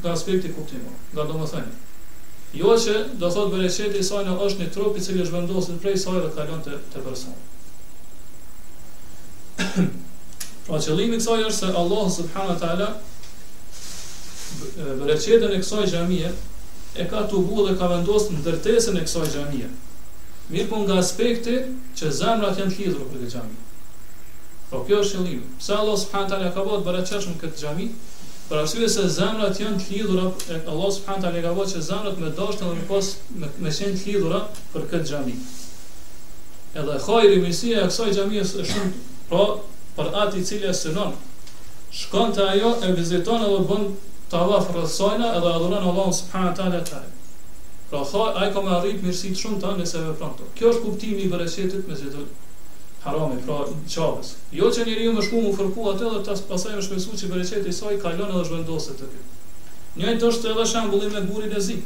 nga 0.00 0.12
aspekti 0.14 0.54
kuptimo, 0.54 0.94
nga 1.16 1.26
do 1.26 1.34
më 1.42 1.50
thënjë. 1.56 1.81
Jo 2.56 2.74
që 2.76 2.94
do 3.20 3.30
thot 3.32 3.48
bereqeti 3.52 4.00
i 4.00 4.04
saj 4.04 4.24
në 4.26 4.32
është 4.46 4.62
një 4.64 4.72
trup 4.74 4.96
i 4.96 5.02
cili 5.04 5.22
është 5.24 5.34
vendosur 5.38 5.78
prej 5.82 5.94
sajnë 6.02 6.24
dhe 6.26 6.32
kalon 6.38 6.60
të 6.66 6.80
të 6.92 7.04
person. 7.06 7.38
pra 10.66 10.80
qëllimi 10.86 11.16
i 11.16 11.20
kësaj 11.22 11.46
është 11.46 11.58
se 11.60 11.70
Allah 11.82 12.04
subhanahu 12.16 12.58
teala 12.60 12.88
bereqetën 15.00 15.48
e 15.56 15.60
kësaj 15.64 15.86
xhamie 15.94 16.32
e 16.94 17.06
ka 17.12 17.22
të 17.32 17.40
bu 17.48 17.64
dhe 17.68 17.74
ka 17.80 17.88
vendosë 17.94 18.34
në 18.36 18.44
dërtesën 18.46 19.00
e 19.00 19.04
kësaj 19.08 19.30
gjamië. 19.34 19.70
Mirë 20.52 20.68
pun 20.68 20.82
po, 20.82 20.84
nga 20.86 20.98
aspekti 21.02 21.54
që 21.98 22.12
zemrat 22.20 22.58
janë 22.60 22.72
të 22.76 22.84
lidhru 22.84 23.08
për 23.12 23.20
këtë 23.22 23.32
gjamië. 23.34 23.68
Po 24.70 24.82
kjo 24.88 25.00
është 25.04 25.16
qëllimi. 25.18 25.48
Pse 25.62 25.76
Allah 25.78 25.96
subhanahu 26.02 26.32
teala 26.32 26.52
ka 26.52 26.66
bërë 26.88 27.04
të 27.08 27.38
këtë 27.42 27.62
gjamië? 27.64 27.88
për 28.52 28.58
arsye 28.60 28.88
se 28.92 29.02
zemrat 29.08 29.56
janë 29.60 29.78
të 29.80 29.86
lidhura, 29.96 30.24
e 30.52 30.56
Allah 30.68 30.90
subhanahu 30.92 31.22
taala 31.24 31.40
ka 31.44 31.52
thënë 31.56 31.70
se 31.72 31.80
zemrat 31.86 32.18
me 32.22 32.28
dashnë 32.38 32.66
dhe 32.66 32.72
me 32.74 32.82
pas 32.90 33.06
me, 33.42 33.48
me 33.64 33.70
qenë 33.76 33.96
të 33.96 34.02
lidhura 34.08 34.40
për 34.74 34.84
këtë 34.90 35.08
xhami. 35.10 35.36
Edhe 36.82 36.98
hajri 37.06 37.38
mesia 37.46 37.78
e 37.80 37.86
kësaj 37.88 38.10
xhamie 38.18 38.42
është 38.44 38.66
shumë 38.72 38.92
pra 39.30 39.46
për 39.96 40.10
atë 40.24 40.42
i 40.42 40.44
cili 40.50 40.68
e 40.68 40.74
synon. 40.82 41.16
Shkon 42.02 42.34
te 42.36 42.44
ajo 42.52 42.74
e 42.88 42.92
viziton 43.00 43.46
edhe 43.46 43.62
bën 43.72 43.88
tawaf 44.36 44.68
rrethsojna 44.76 45.32
edhe 45.38 45.54
adhuron 45.56 45.88
Allah 45.94 46.12
subhanahu 46.20 46.56
taala 46.60 46.84
te. 46.92 47.00
Pra 47.92 48.04
ha 48.12 48.26
ai 48.42 48.52
ka 48.54 48.62
më 48.66 48.76
arrit 48.80 49.02
mirësi 49.06 49.32
të 49.32 49.42
shumta 49.46 49.72
nëse 49.80 50.04
vepron 50.10 50.36
këto. 50.36 50.52
Kjo 50.60 50.74
është 50.76 50.84
kuptimi 50.90 51.24
i 51.26 51.32
veresitit 51.32 51.88
me 51.88 51.96
zotin 52.04 52.28
harami, 53.04 53.40
pra 53.46 53.64
qabës. 53.66 54.34
Jo 54.54 54.68
që 54.72 54.84
njëri 54.86 55.06
ju 55.06 55.14
më 55.16 55.24
shku 55.26 55.40
më 55.44 55.52
fërku 55.58 55.86
atë 55.92 56.06
edhe 56.08 56.20
të 56.28 56.36
pasaj 56.50 56.74
më 56.76 56.84
shpesu 56.86 57.16
që 57.22 57.30
bereqet 57.32 57.66
i 57.66 57.74
saj 57.78 57.96
kajlon 58.02 58.30
edhe 58.34 58.44
shvendose 58.46 58.94
të 59.00 59.08
kjo. 59.10 59.24
Njën 59.98 60.20
të 60.22 60.28
është 60.30 60.52
edhe 60.52 60.66
shambullim 60.72 61.16
me 61.16 61.24
burin 61.26 61.56
e 61.58 61.62
zi. 61.66 61.78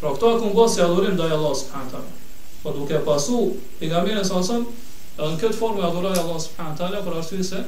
Pra 0.00 0.10
këta 0.12 0.32
këmë 0.42 0.50
bësë 0.58 0.80
e 0.80 0.82
adhurim 0.86 1.16
dhe 1.16 1.28
Allah 1.36 1.54
së 1.56 1.70
përhanë 1.70 2.10
Po 2.64 2.72
duke 2.76 2.98
pasu 3.06 3.38
për 3.80 3.88
nga 3.92 4.02
mirët 4.04 4.28
së 4.28 4.34
alësën 4.36 4.66
Edhe 4.66 5.28
në 5.30 5.38
këtë 5.42 5.56
formë 5.62 5.80
e 5.80 5.86
adhuraj 5.88 6.12
Allah 6.24 6.36
së 6.44 6.50
përhanë 6.58 6.76
tala 6.82 7.00
Për 7.08 7.16
ashtu 7.22 7.38
i 7.40 7.46
se 7.50 7.62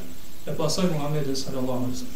e 0.53 0.57
pasaj 0.61 0.85
nga 0.93 1.09
mirët 1.17 1.41
së 1.41 1.55
alësën 1.61 2.13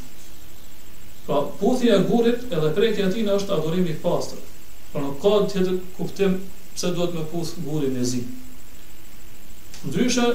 Pra 1.29 1.39
puthi 1.63 1.89
e 1.95 1.97
gurit 2.11 2.45
edhe 2.53 2.75
prejtë 2.77 3.07
e 3.07 3.15
tina 3.17 3.39
është 3.41 3.57
adhurimi 3.57 3.95
të 3.97 4.03
pasër 4.05 4.45
Pra 4.93 5.07
në 5.07 5.15
kodë 5.25 5.65
të 5.71 5.79
kuptim 5.97 6.37
pëse 6.75 6.93
duhet 6.93 7.17
me 7.17 7.25
puthë 7.33 7.65
gurit 7.71 7.97
e 8.03 8.11
zi 8.13 8.23
Ndryshe 9.87 10.29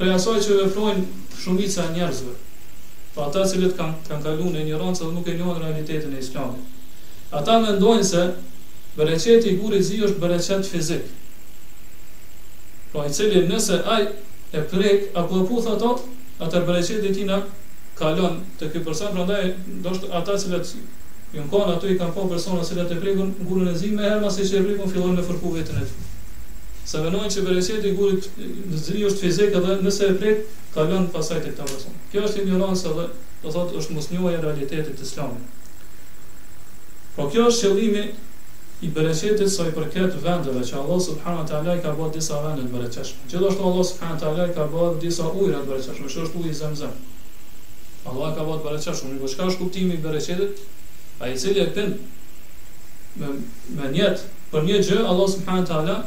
prej 0.00 0.14
asaj 0.16 0.38
që 0.44 0.56
veprojnë 0.60 1.02
shumica 1.42 1.86
e 1.88 1.94
njerëzve. 1.98 2.34
po 3.14 3.20
ata 3.28 3.42
cilët 3.48 3.74
kanë 3.76 3.94
kanë 4.08 4.22
kaluar 4.24 4.54
në 4.54 4.76
roncë 4.80 5.04
dhe 5.04 5.08
nuk 5.14 5.26
e 5.28 5.32
njohin 5.36 5.58
realitetin 5.62 6.14
e 6.16 6.18
Islamit. 6.18 6.68
Ata 7.38 7.58
mendojnë 7.60 8.04
se 8.10 8.22
bereqeti 8.96 9.48
i 9.50 9.56
gurit 9.56 9.84
zi 9.84 9.98
është 10.06 10.20
bereqet 10.22 10.64
fizik. 10.68 11.10
Po 12.94 13.04
i 13.04 13.12
cili 13.12 13.42
nëse 13.50 13.82
ai 13.96 14.02
e 14.58 14.62
prek 14.70 15.12
apo 15.22 15.42
e 15.42 15.46
puth 15.50 15.68
ato, 15.74 15.90
atë 16.46 16.64
bereqeti 16.70 17.06
i 17.10 17.18
tina 17.18 17.42
kalon 18.00 18.40
te 18.58 18.70
ky 18.72 18.80
person, 18.86 19.12
prandaj 19.12 19.50
do 19.84 19.90
të 19.92 20.06
ata 20.22 20.38
cilët 20.46 20.72
jon 21.36 21.50
kanë 21.52 21.76
ato 21.76 21.86
i 21.92 21.98
kanë 22.00 22.14
po 22.16 22.24
persona 22.32 22.64
se 22.64 22.80
e 22.80 22.88
të 22.88 23.00
prekun 23.04 23.34
gurin 23.48 23.68
e 23.74 23.76
zi 23.82 23.86
më 23.92 24.02
herë 24.08 24.22
pas 24.24 24.34
se 24.40 24.56
e 24.62 24.64
fillon 24.92 25.14
me 25.20 25.26
fërku 25.28 25.52
vetën 25.58 25.76
e 25.84 26.10
se 26.92 27.00
menojnë 27.00 27.30
që 27.34 27.42
bereqeti 27.46 27.88
i 27.88 27.94
gurit 27.96 28.26
në 28.38 28.78
zëri 28.84 29.04
është 29.08 29.20
fizik 29.24 29.54
edhe 29.58 29.76
nëse 29.86 30.08
e 30.12 30.16
prek, 30.20 30.42
ka 30.74 30.84
lënë 30.90 31.12
pasaj 31.14 31.38
të 31.40 31.46
këta 31.54 31.68
mëson. 31.70 31.94
Kjo 32.12 32.24
është 32.26 32.42
ignorancë 32.42 32.90
edhe, 32.90 33.06
do 33.44 33.52
thotë, 33.54 33.78
është 33.80 33.94
musnjohaj 33.96 34.32
e 34.36 34.42
realitetit 34.42 34.98
të 34.98 35.06
Islamin. 35.06 35.46
Po 37.16 37.30
kjo 37.32 37.46
është 37.48 37.70
qëllimi 37.72 38.04
i 38.84 38.90
bereqetit 38.98 39.48
sa 39.54 39.64
i 39.70 39.74
përket 39.78 40.18
vendeve, 40.26 40.60
që 40.68 40.76
Allah 40.82 41.00
subhanët 41.08 41.52
e 41.54 41.58
alaj 41.62 41.78
ka 41.84 41.94
bërë 41.98 42.16
disa 42.18 42.42
vendet 42.44 42.68
bereqesh. 42.76 43.14
Gjithashtu 43.32 43.66
Allah 43.70 43.88
subhanët 43.94 44.22
e 44.22 44.28
alaj 44.34 44.48
ka 44.56 44.68
bërë 44.76 45.00
disa 45.06 45.30
ujre 45.32 45.58
të 45.62 45.70
bereqesh, 45.70 46.02
është 46.10 46.42
ujë 46.42 46.52
i 46.52 46.56
zemzem. 46.60 46.96
Allah 48.10 48.32
ka 48.36 48.44
bërë 48.44 48.62
të 48.62 48.64
bereqesh, 48.68 49.04
më 49.14 49.32
shka 49.36 49.48
kuptimi 49.62 49.94
i 49.96 50.02
bereqetit, 50.08 50.66
a 51.22 51.28
i 51.32 51.38
cili 51.38 51.64
e 51.68 51.86
me, 53.22 54.10
për 54.52 54.64
një 54.66 54.78
gjë, 54.84 55.02
Allah 55.08 55.28
subhanët 55.38 55.70
e 55.70 55.74
alaj 55.80 56.00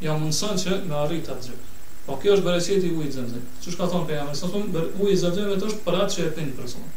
ja 0.00 0.14
mundson 0.18 0.58
që 0.58 0.78
me 0.86 0.96
arrit 1.02 1.30
atë 1.32 1.48
gjë. 1.52 1.58
Po 2.06 2.16
kjo 2.22 2.36
është 2.38 2.44
bereqeti 2.46 2.88
i 2.88 2.96
ujit 2.96 3.14
zemzem. 3.18 3.42
Çu 3.64 3.74
ka 3.76 3.86
thon 3.90 4.06
pejgamberi, 4.08 4.36
sa 4.38 4.46
thon 4.52 4.68
për 4.72 4.86
uji 5.04 5.16
zemzem 5.22 5.48
vetë 5.50 5.66
është 5.70 5.80
për 5.86 5.98
atë 6.04 6.14
që 6.14 6.22
e 6.24 6.28
pin 6.38 6.52
personi. 6.56 6.92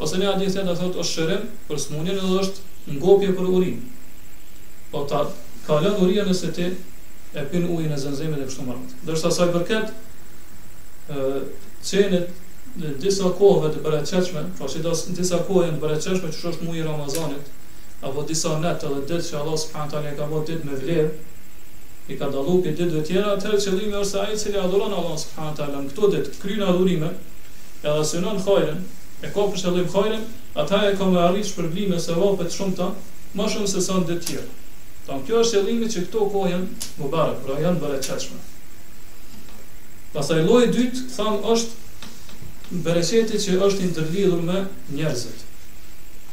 Ose 0.00 0.20
ne 0.20 0.28
hadith 0.28 0.52
se 0.54 0.62
ata 0.62 0.76
thotë 0.80 1.02
është 1.02 1.16
shërim 1.16 1.48
për 1.68 1.80
smunjen 1.84 2.18
edhe 2.20 2.36
është 2.42 2.98
ngopje 3.00 3.32
për 3.38 3.48
urin. 3.56 3.80
Po 4.92 5.02
ta 5.10 5.24
ka 5.66 5.80
lënë 5.84 6.04
urinën 6.06 6.34
se 6.36 6.52
ti 6.56 6.68
e 6.70 7.44
pin 7.52 7.66
ujin 7.76 7.92
e 7.96 7.98
zemzemit 8.04 8.38
dhe 8.40 8.46
kështu 8.50 8.68
me 8.68 8.76
radhë. 8.76 9.00
Dorsa 9.10 9.32
sa 9.36 9.48
i 9.50 9.52
përket 9.56 11.10
ë 11.10 11.30
çenet 11.88 12.30
në 12.80 12.92
disa 13.02 13.32
kohëve 13.38 13.72
të 13.74 13.82
paraqeshme, 13.84 14.44
pra 14.58 14.68
si 14.70 14.82
do 14.84 14.92
të 14.94 15.16
disa 15.18 15.40
kohë 15.48 15.66
janë 15.66 15.78
të 15.80 15.84
paraqeshme 15.84 16.30
që 16.36 16.50
është 16.52 16.68
muaji 16.68 16.84
i 16.84 16.86
Ramazanit, 16.86 17.48
apo 18.06 18.22
disa 18.28 18.54
natë 18.62 18.84
të 18.84 18.92
ditë 18.96 19.18
që 19.28 19.40
Allah 19.42 19.56
subhanahu 19.64 19.94
taala 19.96 20.12
ka 20.20 20.28
bërë 20.30 20.46
ditë 20.52 20.68
me 20.70 20.78
vlerë, 20.84 21.08
i 22.10 22.16
ka 22.18 22.28
dallu 22.34 22.54
pe 22.62 22.72
ditë 22.74 22.90
të 22.92 23.00
tjera, 23.08 23.34
atë 23.36 23.58
qëllimi 23.64 23.98
është 24.02 24.20
ai 24.24 24.34
i 24.34 24.38
cili 24.40 24.58
adhuron 24.58 24.92
Allah 25.00 25.16
subhanahu 25.22 25.56
teala. 25.58 25.82
Këto 25.90 26.08
ditë 26.14 26.32
kryen 26.42 26.62
adhurime, 26.66 27.10
edhe 27.82 28.06
synon 28.10 28.40
hojën, 28.46 28.80
e 29.26 29.30
ka 29.34 29.44
për 29.52 29.60
qëllim 29.62 29.90
hojën, 29.94 30.24
ata 30.64 30.80
e 30.88 30.94
kanë 30.98 31.20
arritur 31.26 31.50
shpërblimin 31.52 32.00
se 32.00 32.08
sevapet 32.08 32.56
shumë 32.56 32.76
të 32.80 32.88
më 33.38 33.48
shumë 33.54 33.70
se 33.74 33.82
sa 33.86 33.98
ditë 34.08 34.24
tjera. 34.28 34.56
Tan 35.06 35.22
kjo 35.28 35.42
është 35.44 35.60
qëllimi 35.60 35.90
që 35.94 36.02
këto 36.08 36.24
kohën 36.34 36.64
mubarak, 37.02 37.38
pra 37.44 37.58
janë 37.64 37.80
bereqetshme. 37.84 38.40
Pastaj 40.16 40.42
lloji 40.48 40.68
i 40.70 40.72
dytë 40.78 41.04
thon 41.14 41.38
është 41.54 42.80
bereqeti 42.88 43.38
që 43.46 43.60
është 43.68 43.84
i 43.86 43.92
ndërlidhur 43.92 44.42
me 44.50 44.58
njerëzit. 44.98 45.46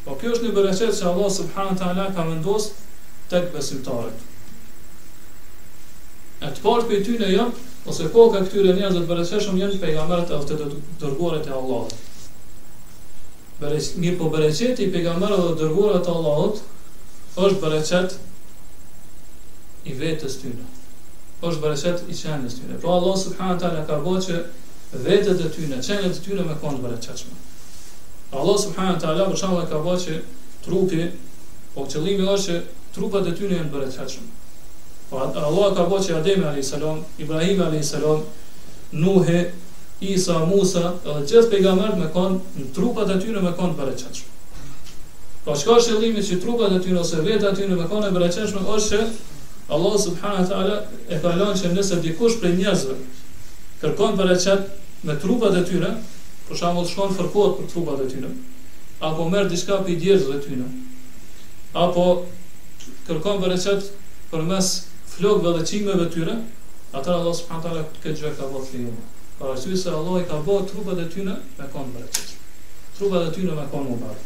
Po 0.07 0.17
kjo 0.21 0.33
është 0.33 0.47
një 0.49 0.57
bereqet 0.57 0.97
që 1.01 1.05
Allah 1.11 1.29
subhanahu 1.37 1.79
teala 1.83 2.09
ka 2.17 2.25
vendosur 2.31 2.73
tek 3.31 3.49
besimtarët. 3.55 4.25
E 6.45 6.49
të 6.53 6.61
partë 6.63 6.85
për 6.89 6.99
ty 7.05 7.13
në 7.19 7.27
jam, 7.33 7.53
ose 7.89 8.07
po 8.13 8.23
ka 8.33 8.39
këtyre 8.47 8.73
njerëzët 8.77 9.05
bereseshëm 9.11 9.55
jenë 9.59 9.77
për 9.83 9.91
jamërët 9.95 10.33
e 10.35 10.37
të 10.49 10.57
dërgore 11.03 11.39
të 11.45 11.53
Allahot. 11.59 11.95
Beres, 13.61 13.87
mirë 14.03 14.19
po 14.19 14.27
bereqeti 14.35 14.85
i 14.85 14.91
pegamera 14.93 15.39
dhe 15.41 15.55
dërgurat 15.63 16.03
të 16.05 16.13
Allahot, 16.19 16.59
është 17.45 17.61
bereqet 17.65 18.17
i 19.93 19.97
vetës 20.03 20.41
tyne. 20.43 20.67
është 21.47 21.61
bereqet 21.63 22.05
i 22.11 22.15
qenës 22.19 22.55
tyne. 22.59 22.77
Pra 22.83 22.91
Allah 22.97 23.17
subhanë 23.23 23.59
ta 23.63 23.69
në 23.73 23.81
karbo 23.89 24.13
që 24.27 24.37
vetët 25.07 25.43
e 25.47 25.51
tyne, 25.57 25.81
qenët 25.89 26.17
e 26.19 26.23
tyne 26.27 26.45
me 26.47 26.55
konë 26.61 26.79
bereqeshme. 26.85 27.35
Allah 28.39 28.57
subhanë 28.63 29.01
ta 29.03 29.13
në 29.17 29.27
për 29.31 29.39
shumë 29.41 29.67
karbo 29.73 29.93
që 30.05 30.15
trupi, 30.67 31.05
po 31.75 31.85
qëllimi 31.93 32.25
është 32.33 32.57
që 32.57 32.89
trupat 32.97 33.29
e 33.33 33.37
janë 33.37 33.85
e 33.85 34.25
Pa 35.09 35.23
Allah 35.23 35.67
ka 35.75 35.85
bërë 35.87 36.03
që 36.05 36.15
Ademi 36.19 36.45
a.s. 36.47 36.75
Ibrahimi 37.19 37.63
a.s. 37.63 37.99
Nuhi, 38.91 39.39
Isa, 40.03 40.39
Musa, 40.47 40.91
edhe 41.09 41.23
gjithë 41.29 41.49
pejgamberët 41.51 41.97
me 41.99 42.09
konë, 42.13 42.35
në 42.61 42.65
trupat 42.75 43.09
e 43.15 43.15
tyre 43.21 43.41
me 43.43 43.49
konë 43.57 43.75
për 43.79 43.89
e 43.91 43.93
qëqë. 44.01 45.39
Pa 45.47 45.55
shka 45.57 45.77
është 45.79 45.95
e 45.95 46.01
limit 46.03 46.27
që 46.27 46.37
trupat 46.43 46.75
e 46.75 46.81
tyre 46.83 46.99
ose 47.01 47.23
vetë 47.25 47.49
e 47.49 47.55
tyre 47.59 47.77
me 47.79 47.87
konë 47.91 48.11
e 48.11 48.15
për 48.15 48.25
e 48.27 48.29
qëqë 48.35 48.67
është 48.75 48.89
që 48.89 49.07
Allah 49.77 49.95
subhanahu 49.99 50.43
wa 50.43 50.49
taala 50.51 50.75
e 51.11 51.17
ka 51.23 51.31
lënë 51.39 51.57
që 51.63 51.71
nëse 51.73 51.97
dikush 52.05 52.37
prej 52.41 52.53
njerëzve 52.59 52.99
kërkon 53.81 54.13
për 54.21 54.31
me 55.07 55.13
trupat 55.21 55.53
e 55.59 55.63
tyre, 55.69 55.89
për 56.47 56.57
shembull 56.61 56.87
shkon 56.89 57.11
fërkohet 57.17 57.57
për 57.59 57.65
trupat 57.73 57.99
e 58.01 58.05
tyre, 58.13 58.29
apo 59.09 59.27
merr 59.29 59.49
diçka 59.51 59.77
prej 59.83 59.97
djersëve 60.01 60.37
të 60.41 60.45
tyre, 60.51 60.69
apo 61.83 62.05
kërkon 63.09 63.43
për 63.43 63.57
përmes 64.31 64.71
flokëve 65.17 65.51
dhe 65.57 65.63
çingëve 65.69 66.05
tyre, 66.13 66.33
atë 66.93 67.13
Allah 67.13 67.33
subhanahu 67.35 67.63
taala 67.65 67.83
këtë 67.93 68.11
gjë 68.19 68.31
ka 68.39 68.47
bërë 68.53 68.67
fillim. 68.71 68.97
Para 69.39 69.57
se 69.57 69.77
se 69.83 69.89
Allah 69.99 70.19
i 70.21 70.27
ka 70.29 70.37
bërë 70.45 70.67
trupat 70.69 71.01
e 71.03 71.07
tyne 71.13 71.33
me 71.57 71.67
kon 71.73 71.89
bereqet. 71.93 72.35
Trupat 72.97 73.29
e 73.29 73.33
tyne 73.37 73.55
me 73.59 73.65
kon 73.71 73.87
mbar. 73.87 74.17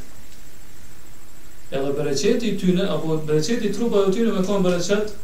Edhe 1.72 1.94
bereqeti 1.98 2.52
i 2.54 2.58
tyre 2.60 2.88
apo 2.96 3.18
bereqeti 3.28 3.70
i 3.70 3.74
trupave 3.76 4.10
të 4.12 4.16
tyre 4.18 4.32
me 4.36 4.44
kon 4.48 4.66
bereqet 4.68 5.16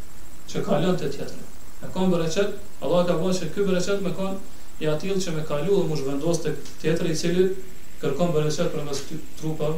që 0.54 0.64
ka 0.66 0.80
lënë 0.84 0.98
te 1.02 1.10
tjetra. 1.18 1.48
Me 1.82 1.92
kon 1.94 2.12
bereqet, 2.16 2.56
Allah 2.82 3.06
ka 3.08 3.18
bërë 3.22 3.38
që 3.40 3.52
ky 3.56 3.68
bereqet 3.70 4.02
me 4.08 4.16
kon 4.18 4.38
i 4.84 4.88
atill 4.88 5.20
që 5.26 5.36
me 5.36 5.44
kalu 5.52 5.76
dhe 5.82 5.88
mu 5.90 6.00
shvendos 6.00 6.42
të 6.44 6.56
tjetëri 6.82 7.16
cili 7.24 7.46
kërkon 8.02 8.32
bërësat 8.36 8.72
për 8.76 8.86
nësë 8.88 9.20
trupa 9.40 9.74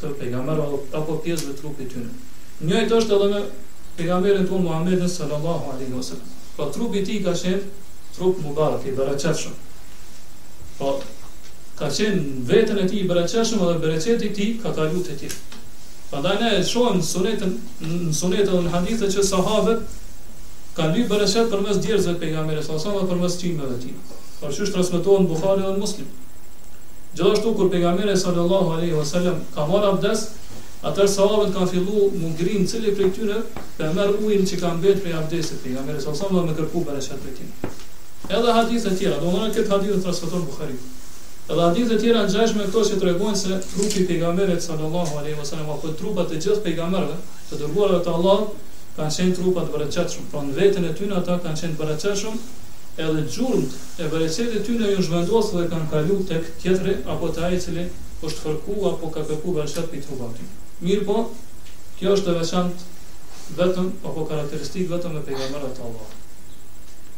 të 0.00 0.14
pejgamer 0.20 0.62
apo 0.66 1.20
pjesë 1.24 1.50
dhe 1.50 1.58
trupit 1.60 1.90
të 1.92 2.04
në 2.06 2.70
njëjt 2.70 2.94
është 2.98 3.18
edhe 3.18 3.28
me 3.34 3.42
Pejgamberi 3.96 4.44
tonë 4.48 4.64
Muhammedin 4.64 5.08
sallallahu 5.12 5.72
alaihi 5.74 5.92
wasallam. 5.92 6.28
Po 6.56 6.68
trupi 6.72 7.02
i 7.02 7.04
tij 7.04 7.18
ka 7.24 7.32
qen 7.42 7.60
trup 8.16 8.38
mubarak 8.44 8.86
i 8.88 8.92
bereqetshëm. 8.96 9.52
Po 10.78 10.94
ka 11.80 11.88
qen 11.92 12.22
veten 12.48 12.78
e 12.80 12.86
tij 12.88 13.02
i 13.02 13.08
bereqetshëm 13.10 13.60
dhe 13.62 13.76
bereqeti 13.84 14.30
i 14.30 14.32
tij 14.38 14.50
ka 14.62 14.72
kalu 14.76 15.02
te 15.04 15.16
ti. 15.20 15.28
Prandaj 16.10 16.38
ne 16.40 16.50
shohim 16.64 17.02
sunetën 17.04 17.52
në 17.84 18.12
sunetën 18.16 18.66
e 18.68 18.72
hadithe 18.72 19.08
që 19.12 19.24
sahabët 19.28 19.84
kanë 20.76 20.94
dy 20.96 21.04
bereqet 21.12 21.52
përmes 21.52 21.82
djerëzve 21.84 22.16
pejgamberit 22.24 22.64
sallallahu 22.64 22.88
alaihi 22.88 23.04
wasallam 23.04 23.12
përmes 23.12 23.38
çimeve 23.40 23.76
të 23.76 23.80
tij. 23.84 24.20
Por 24.40 24.48
kështu 24.52 24.72
transmetohen 24.74 25.28
Buhari 25.30 25.66
dhe 25.68 25.76
Muslim. 25.84 26.08
Gjithashtu 27.12 27.52
kur 27.56 27.68
pejgamberi 27.68 28.16
sallallahu 28.16 28.76
alaihi 28.78 28.96
wasallam 29.02 29.44
ka 29.54 29.66
marrë 29.68 29.92
abdest, 29.92 30.40
Atër 30.82 31.06
sahabët 31.06 31.52
kanë 31.54 31.68
fillu 31.70 32.06
më 32.12 32.28
ngrinë 32.38 32.64
cili 32.70 32.92
për 32.98 33.10
këtyre 33.12 33.34
dhe 33.80 33.88
merë 33.98 34.16
ujnë 34.28 34.46
që 34.52 34.56
kanë 34.62 34.80
betë 34.84 35.02
për 35.04 35.12
abdesit 35.18 35.60
për 35.62 35.70
i 35.70 35.74
gamere 35.76 36.00
së 36.04 36.08
osamë 36.12 36.34
dhe 36.34 36.40
me 36.48 36.54
kërku 36.60 36.80
për 36.88 36.96
e 36.98 37.02
shetë 37.06 37.18
për 37.26 37.36
tjene. 37.36 37.70
Edhe 38.38 38.54
hadith 38.56 38.86
e 38.90 38.94
tjera, 38.98 39.20
do 39.20 39.30
nërën 39.36 39.52
këtë 39.58 39.70
hadith 39.74 39.92
e 39.98 40.06
rasfëtor 40.08 40.40
Bukhari. 40.48 40.74
Edhe 41.44 41.60
hadith 41.68 41.92
e 41.94 41.98
tjera 42.02 42.24
në 42.24 42.32
gjajshme 42.32 42.64
e 42.66 42.70
këto 42.72 42.82
që 42.88 42.98
të 42.98 43.06
regojnë 43.08 43.38
se 43.44 43.58
trupi 43.68 44.04
për 44.08 44.14
i 44.14 44.16
gamere 44.24 44.56
të 44.58 44.64
sallallahu 44.66 45.20
alaihi 45.22 45.36
wa 45.42 45.46
sallam, 45.52 45.70
apo 45.76 45.92
trupat 46.02 46.34
e 46.34 46.40
gjithë 46.40 46.64
për 46.64 46.72
i 46.72 46.74
gamere 46.80 47.20
të 47.52 47.60
dërguarëve 47.60 48.00
të 48.02 48.16
Allah, 48.18 48.42
kanë 48.96 49.16
qenë 49.18 49.36
trupat 49.38 49.70
bërëqeshëm, 49.76 50.26
pra 50.34 50.42
në 50.48 50.56
vetën 50.56 50.88
e 50.88 50.90
tynë 50.98 51.18
ata 51.20 51.38
kanë 51.44 51.60
qenë 51.60 51.78
bërëqesh 51.78 52.26
edhe 53.04 53.22
gjurëm 53.36 53.62
e 54.02 54.10
bërësit 54.16 54.58
e 54.58 54.66
ty 54.66 54.74
në 54.80 54.90
ju 54.90 54.98
në 54.98 55.06
zhvendos 55.12 55.54
dhe 55.54 55.68
kanë 55.70 55.88
kalu 55.94 56.18
të 56.32 56.42
këtë 56.66 56.96
apo 57.14 57.30
të 57.38 57.46
ajë 57.50 57.62
cili 57.68 57.86
është 58.28 58.46
fërku 58.48 58.82
apo 58.92 59.12
ka 59.14 59.24
përku 59.30 59.56
bërësit 59.60 59.88
për 59.94 60.02
i 60.02 60.04
trubatim. 60.10 60.52
Mirë 60.82 61.04
po, 61.06 61.16
kjo 61.98 62.12
është 62.16 62.32
e 62.32 62.36
veçant 62.40 62.80
vetëm, 63.58 63.88
apo 64.08 64.24
karakteristik 64.30 64.88
vetëm 64.90 65.18
e 65.20 65.22
pejgamberve 65.28 65.68
të 65.76 65.84
Allah. 65.88 66.14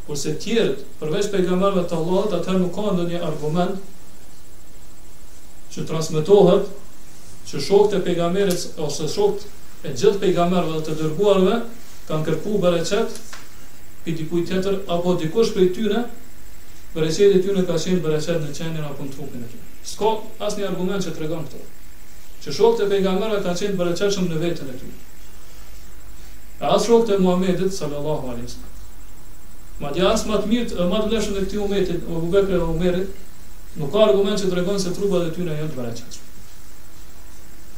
Kurse 0.05 0.35
tjerët, 0.43 0.83
përveç 1.01 1.29
pejgamberve 1.33 1.85
të 1.89 1.97
Allah, 1.99 2.27
atëherë 2.39 2.61
nuk 2.65 2.75
ka 2.77 2.91
ndë 2.99 3.07
një 3.13 3.21
argument 3.25 3.79
që 5.77 5.85
transmitohet 5.89 6.67
që 7.49 7.61
shokët 7.69 7.97
e 7.99 8.01
pejgamberit 8.11 8.83
ose 8.89 9.09
shokët 9.15 9.49
e 9.91 9.95
gjithë 9.97 10.21
pejgamberve 10.27 10.83
të 10.91 10.97
dërguarve 11.01 11.57
kanë 12.11 12.27
kërku 12.29 12.61
bereqet 12.67 13.17
i 14.05 14.13
dikuj 14.21 14.45
tërë, 14.51 14.75
apo 14.99 15.15
dikush 15.23 15.55
për 15.57 15.63
i 15.63 15.71
tyre, 15.79 16.05
bereqet 16.99 17.39
e 17.39 17.41
tyre 17.47 17.65
ka 17.71 17.81
qenë 17.87 18.05
bereqet 18.09 18.45
në 18.45 18.53
qenjën 18.61 18.85
apo 18.91 19.09
në 19.09 19.17
trupin 19.17 19.49
e 19.49 19.51
tyre. 19.55 19.71
Ska 19.95 20.13
asë 20.45 20.61
një 20.63 20.69
argument 20.73 21.09
që 21.09 21.15
të 21.17 21.25
regon 21.27 21.49
këtërë 21.49 21.74
që 22.45 22.53
shokët 22.53 22.85
e 22.85 22.87
pejgamberëve 22.93 23.39
ka 23.45 23.53
qenë 23.59 23.73
të 23.75 23.79
bërëqeshëm 23.81 24.27
në 24.31 24.41
vetën 24.43 24.69
e 24.69 24.75
tyre. 24.77 25.07
E 26.59 26.73
asë 26.75 26.87
shokët 26.91 27.13
e 27.17 27.23
Muhammedit, 27.25 27.73
sallallahu 27.77 28.35
alim 28.35 28.51
Ma 29.81 29.91
di 29.93 30.03
asë 30.07 30.29
matë 30.31 30.51
mirët, 30.51 30.75
e 30.79 30.85
matë 30.91 31.07
vleshën 31.11 31.39
e 31.41 31.45
këti 31.47 31.63
umetit, 31.65 32.05
o 32.15 32.21
bubekre 32.23 32.59
e 32.61 32.67
umerit, 32.75 33.17
nuk 33.81 33.91
ka 33.95 34.05
argument 34.07 34.37
që 34.39 34.51
të 34.53 34.59
regonë 34.61 34.83
se 34.85 34.93
truba 34.99 35.23
dhe 35.25 35.33
tyre 35.35 35.57
janë 35.57 35.73
të 35.73 35.79
bërëqeshëm. 35.79 36.29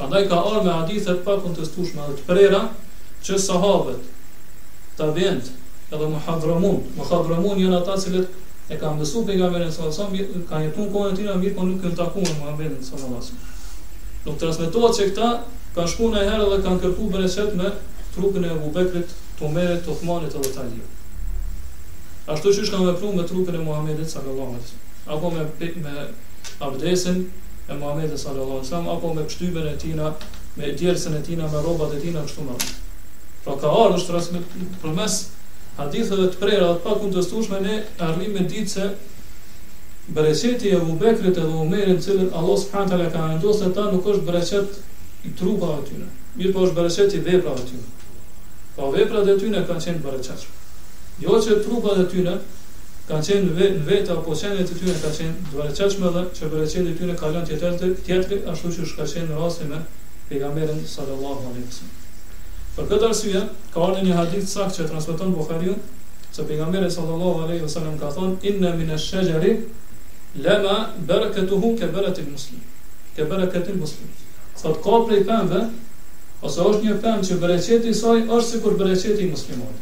Pandaj 0.00 0.26
ka 0.32 0.40
arë 0.50 0.60
me 0.66 0.74
adithet 0.80 1.22
pa 1.28 1.38
kontestushme 1.46 2.10
dhe 2.10 2.18
të 2.18 2.26
prera 2.28 2.60
që 3.28 3.38
sahabët 3.46 4.12
të 4.98 5.08
vendë 5.20 5.58
edhe 5.96 6.10
më 6.14 6.20
hadramun, 6.26 6.80
më 6.98 7.08
hadramun 7.14 7.62
jënë 7.62 7.78
ata 7.82 7.96
cilët 8.06 8.42
E 8.66 8.74
kam 8.74 8.96
besu 8.98 9.20
pejgamberin 9.22 9.68
sallallahu 9.70 10.08
alajhi 10.08 10.24
wasallam, 10.26 10.48
kanë 10.50 10.64
jetuar 10.66 10.88
kohën 10.94 11.12
e 11.12 11.16
tij, 11.20 11.28
mirë 11.42 11.54
po 11.54 11.66
nuk 11.68 11.78
kanë 11.84 11.98
takuar 12.00 12.32
Muhamedit 12.38 12.80
sallallahu 12.88 13.14
alajhi 13.20 13.26
wasallam 13.26 13.55
nuk 14.26 14.38
transmetohet 14.42 14.96
se 14.98 15.06
këta 15.10 15.28
kanë 15.76 15.92
shkuar 15.92 16.14
në 16.16 16.24
herë 16.26 16.46
dhe 16.52 16.58
kanë 16.66 16.82
kërkuar 16.82 17.12
bereqet 17.14 17.56
me 17.58 17.70
trupin 18.16 18.44
e 18.44 18.50
Abu 18.54 18.70
Bekrit, 18.72 19.10
Tomerit, 19.38 19.88
Uthmanit 19.92 20.34
edhe 20.38 20.50
Talij. 20.54 20.82
Ashtu 22.32 22.52
që 22.56 22.64
kanë 22.72 22.86
vepruar 22.90 23.18
me 23.18 23.26
trupin 23.28 23.58
e 23.58 23.64
Muhamedit 23.68 24.08
sallallahu 24.10 24.56
alaihi 24.56 24.66
wasallam, 24.66 25.18
apo 25.18 25.30
me 25.30 25.70
me 25.84 26.08
abdesin 26.68 27.20
e 27.68 27.76
Muhamedit 27.78 28.18
sallallahu 28.18 28.58
alaihi 28.58 28.66
wasallam, 28.66 28.90
apo 28.96 29.12
me 29.14 29.26
pshtypën 29.30 29.68
e 29.72 29.76
tina, 29.82 30.08
me 30.56 30.72
djersën 30.74 31.18
e 31.20 31.22
tina, 31.22 31.48
me 31.52 31.60
rrobat 31.62 31.92
e 31.94 32.00
tina 32.02 32.24
kështu 32.26 32.48
më. 32.48 32.56
Pra 33.46 33.54
ka 33.62 33.68
ardhur 33.84 34.02
transmet 34.10 34.56
përmes 34.82 35.20
hadithëve 35.78 36.32
të 36.32 36.40
prera 36.40 36.72
të 36.72 36.82
pakundëstueshme 36.88 37.60
ne 37.62 37.76
arrim 38.08 38.32
me 38.34 38.46
ditë 38.48 38.72
se 38.72 38.88
bereqeti 40.08 40.68
e 40.70 40.80
bubekrit 40.88 41.38
edhe 41.38 41.46
umerin 41.60 41.96
cilën 41.98 42.28
Allah 42.38 42.58
subhanët 42.62 43.12
ka 43.12 43.20
vendosë 43.28 43.60
se 43.62 43.70
ta 43.74 43.86
nuk 43.92 44.06
është 44.12 44.22
bereqet 44.28 44.76
i 45.26 45.32
trupa 45.38 45.70
atyre, 45.78 46.06
mirë 46.38 46.52
po 46.54 46.66
është 46.66 46.76
bereqet 46.78 47.16
i 47.16 47.20
vepra 47.28 47.54
atyre. 47.62 47.86
Pa 48.76 48.82
po 48.84 48.92
vepra 48.94 49.24
dhe 49.26 49.34
tyne 49.40 49.62
kanë 49.70 49.84
qenë 49.86 50.04
bereqet. 50.04 50.46
Jo 51.26 51.40
që 51.46 51.56
trupa 51.66 51.96
dhe 51.98 52.04
tyne 52.12 52.34
kanë 53.08 53.26
qenë 53.30 53.54
ve, 53.58 53.70
në 53.78 53.86
vetë 53.88 54.14
apo 54.16 54.36
qenë 54.42 54.66
të 54.70 54.78
tyne 54.80 54.94
kanë 55.02 55.18
qenë 55.18 55.54
bereqet 55.54 55.96
shme 55.96 56.12
dhe 56.16 56.24
që 56.38 56.50
bereqet 56.54 56.90
e 56.92 56.96
tyne 57.00 57.16
kalon 57.22 57.48
tjetër 57.50 57.76
të 57.80 57.90
tjetëri 58.08 58.40
ashtu 58.52 58.72
që 58.76 58.86
shka 58.92 59.06
qenë 59.14 59.30
në 59.32 59.40
rasi 59.42 59.68
me 59.72 59.82
pegamerin 60.28 60.84
sallallahu 60.94 61.50
Wasallam. 61.50 62.04
Për 62.76 62.86
këtë 62.92 63.08
arsye, 63.10 63.40
ka 63.74 63.82
arë 63.88 64.06
një 64.06 64.14
hadith 64.18 64.46
sakë 64.54 64.74
që 64.78 64.86
transmeton 64.92 65.34
Bukhariu, 65.34 65.74
se 66.38 66.44
pegamerin 66.50 66.90
sallallahu 66.98 67.90
ka 68.00 68.10
thonë, 68.16 68.36
Inna 68.42 68.70
min 68.74 68.82
minë 68.84 68.98
shëgjeri, 69.00 69.52
lema 70.34 70.88
bereketuhu 71.08 71.76
ke 71.80 71.86
bereketil 71.86 72.30
muslim 72.32 72.60
ke 73.16 73.24
bereketil 73.30 73.76
muslim 73.76 74.08
sa 74.56 74.68
të 74.72 74.80
ka 74.84 74.98
prej 75.08 75.24
pëmve 75.28 75.62
ose 76.46 76.66
është 76.70 76.82
një 76.86 76.94
pëmë 77.04 77.26
që 77.28 77.38
bereqeti 77.42 77.92
saj 77.94 78.22
është 78.26 78.48
si 78.50 78.62
kur 78.62 79.22
i 79.24 79.30
muslimon 79.32 79.76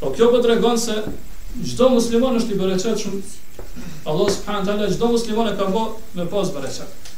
po 0.00 0.12
kjo 0.16 0.30
për 0.30 0.38
po 0.38 0.42
tregon 0.46 0.78
se 0.78 0.96
gjdo 1.56 1.88
muslimon 1.90 2.36
është 2.38 2.54
i 2.54 2.58
bërëqet 2.60 3.02
shumë 3.02 3.22
Allah 4.12 4.28
subhanë 4.34 4.66
tala 4.66 4.88
gjdo 4.92 5.08
muslimon 5.12 5.48
e 5.48 5.56
ka 5.58 5.64
bo 5.64 5.84
me 6.14 6.26
pas 6.30 6.52
bereqet 6.58 7.08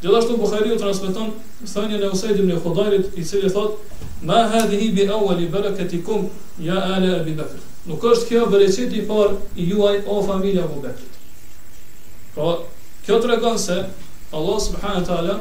gjithashtu 0.00 0.36
Bukhari 0.40 0.72
u 0.74 0.78
transmiton 0.80 1.30
thënjën 1.66 2.02
e 2.06 2.10
usajdim 2.16 2.48
një 2.50 2.58
khudarit 2.64 3.18
i 3.18 3.24
cili 3.24 3.50
thot 3.52 3.80
ma 4.22 4.42
hadhi 4.52 4.92
bi 4.98 5.08
awali 5.20 5.48
bereketikum 5.48 6.28
ja 6.58 6.78
ale 6.82 7.16
e 7.20 7.24
bi 7.28 7.34
bekrit 7.40 7.65
Nuk 7.86 8.02
është 8.10 8.26
kjo 8.28 8.46
vërësit 8.50 8.94
i 8.98 9.02
par 9.06 9.34
i 9.54 9.64
juaj 9.70 9.92
o 10.10 10.16
familja 10.28 10.64
Abu 10.66 10.80
Bekrit. 10.82 11.18
Pra, 12.34 12.54
kjo 13.06 13.18
të 13.22 13.28
regon 13.30 13.60
se 13.62 13.76
Allah 14.34 14.56
subhanë 14.64 15.02
të 15.06 15.14
ala 15.20 15.36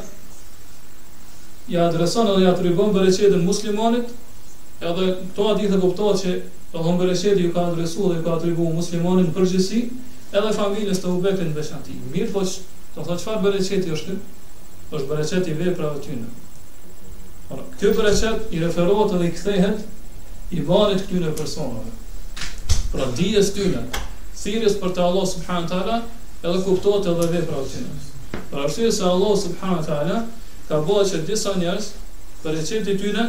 ja 1.73 1.87
adreson 1.89 2.29
edhe 2.35 2.43
ja 2.45 2.51
të 2.59 2.67
rigon 2.67 2.93
vërësitin 2.93 3.41
muslimonit 3.47 4.13
edhe 4.91 5.07
këto 5.23 5.47
adit 5.55 5.73
dhe 5.73 5.79
kuptoha 5.81 6.19
që 6.21 6.35
edhe 6.35 6.85
më 6.91 6.95
vërësit 7.01 7.41
ju 7.45 7.49
ka 7.57 7.65
adresu 7.71 8.11
dhe 8.11 8.19
ju 8.19 8.27
ka 8.29 8.37
të 8.43 8.51
rigon 8.51 8.77
muslimonit 8.77 9.31
në 9.31 9.35
përgjësi 9.39 9.81
edhe 10.37 10.53
familjes 10.61 11.01
të 11.01 11.09
Abu 11.09 11.25
Bekrit 11.25 11.49
në 11.49 11.57
beshanti. 11.57 11.97
Mirë 12.13 12.31
po 12.37 12.45
që 12.45 12.71
të 12.93 13.09
thë 13.09 13.21
qëfar 13.23 13.41
vërësit 13.49 13.89
i 13.89 13.95
është 13.97 14.19
është 14.93 15.05
vërësit 15.13 15.53
i 15.53 16.33
Kjo 17.79 17.89
i 17.93 18.59
referohet 18.63 19.11
edhe 19.15 19.25
i 19.27 19.33
kthehet 19.35 20.53
i 20.57 20.63
varit 20.65 21.03
këtyre 21.03 21.33
personave. 21.37 21.91
Pra 22.95 23.09
dijes 23.17 23.49
tyne 23.53 23.81
thirës 24.41 24.75
për 24.81 24.91
të 24.95 25.01
Allah 25.05 25.23
subhanahu 25.29 25.69
teala, 25.69 25.95
Edhe 26.47 26.59
kuptohet 26.65 27.07
edhe 27.11 27.27
dhe 27.31 27.41
e 27.43 27.67
tyne 27.71 28.41
Pra 28.51 28.63
është 28.69 28.85
e 28.87 28.91
se 28.97 29.03
Allah 29.11 29.33
subhanët 29.41 30.69
Ka 30.69 30.79
bëhe 30.87 31.01
që 31.11 31.19
disa 31.27 31.53
njerës 31.63 31.89
Për 32.43 32.59
e 32.61 32.63
qëti 32.69 32.95
tyne 33.01 33.25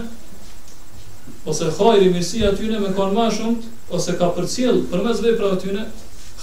Ose 1.51 1.73
khajri 1.79 2.13
mirësia 2.15 2.53
tyne 2.61 2.79
Me 2.85 2.93
konë 2.99 3.19
ma 3.19 3.27
shumët 3.39 3.67
Ose 3.99 4.15
ka 4.21 4.29
për 4.39 4.47
cilë 4.55 4.85
për 4.93 5.03
mes 5.09 5.25
dhe 5.27 5.35
pra 5.41 5.51
tyne 5.65 5.89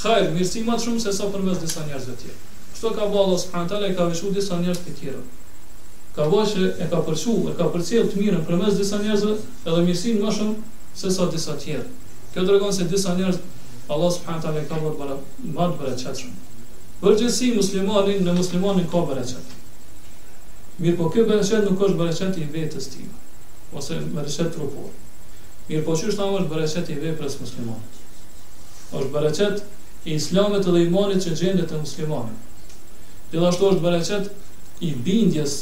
Khajri 0.01 0.35
mirësi 0.35 0.65
ma 0.67 0.75
shumë 0.85 1.05
se 1.05 1.15
sa 1.21 1.29
për 1.35 1.45
mes 1.47 1.63
disa 1.63 1.85
njerëzve 1.87 2.17
tjerë 2.25 2.37
Kështo 2.75 2.91
ka 2.97 3.07
bëhe 3.07 3.23
Allah 3.25 3.41
subhanahu 3.47 3.71
teala 3.75 3.91
E 3.93 3.99
ka 4.01 4.09
vishu 4.11 4.33
disa 4.39 4.59
njerëz 4.63 4.83
të 4.87 4.97
tjerë 4.99 5.23
Ka 6.19 6.27
bëhe 6.33 6.49
që 6.51 6.67
e 6.75 6.89
ka 6.91 6.99
përshu 7.07 7.37
E 7.53 7.57
ka 7.61 7.71
përcjell 7.77 8.11
të 8.13 8.21
mirën 8.23 8.43
përmes 8.49 8.79
disa 8.83 8.99
njerëzve, 9.05 9.37
Edhe 9.65 9.83
mirësin 9.91 10.19
më 10.25 10.35
shumë 10.39 10.79
se 11.03 11.11
sa 11.15 11.29
disa 11.33 11.55
tjerë 11.63 11.87
Kjo 12.33 12.45
të 12.45 12.53
regon 12.55 12.71
se 12.75 12.85
disa 12.91 13.11
njerës 13.17 13.37
Allah 13.93 14.07
subhanë 14.13 14.41
të 14.43 14.61
ka 14.69 14.77
bërë 14.83 15.15
bërë 15.53 15.55
bërë 15.57 15.75
bërë 15.81 15.97
muslimanin, 15.97 17.57
muslimonin 17.57 18.23
në 18.27 18.33
muslimonin 18.37 18.87
ka 18.93 19.01
bërë 19.09 19.25
qëtërë. 19.31 19.59
Mirë 20.85 20.97
po 21.01 21.09
kjo 21.13 21.25
bërë 21.31 21.45
qëtë 21.49 21.67
nuk 21.67 21.83
është 21.87 21.99
bërë 21.99 22.15
qëtë 22.19 22.41
i 22.41 22.47
vetës 22.55 22.87
ti, 22.95 23.05
ose 23.81 23.99
bërë 24.15 24.33
qëtë 24.37 24.55
trupur. 24.57 24.87
Mirë 25.69 25.83
po 25.89 25.97
që 25.99 26.09
është 26.13 26.29
nga 26.31 26.39
është 26.39 26.53
bërë 26.55 26.71
qëtë 26.73 26.93
i 26.95 26.99
veprës 27.05 27.37
muslimonit. 27.43 28.01
është 28.97 29.13
bërë 29.17 29.33
qëtë 29.37 29.79
i 30.09 30.17
islamit 30.17 30.65
dhe 30.71 30.83
imanit 30.87 31.27
që 31.27 31.35
gjendet 31.43 31.71
e 31.77 31.83
muslimonit. 31.85 32.51
Gjithashtu 33.33 33.69
është 33.71 33.85
bërë 33.87 34.03
qëtë 34.09 34.51
i 34.89 34.93
bindjes, 35.05 35.57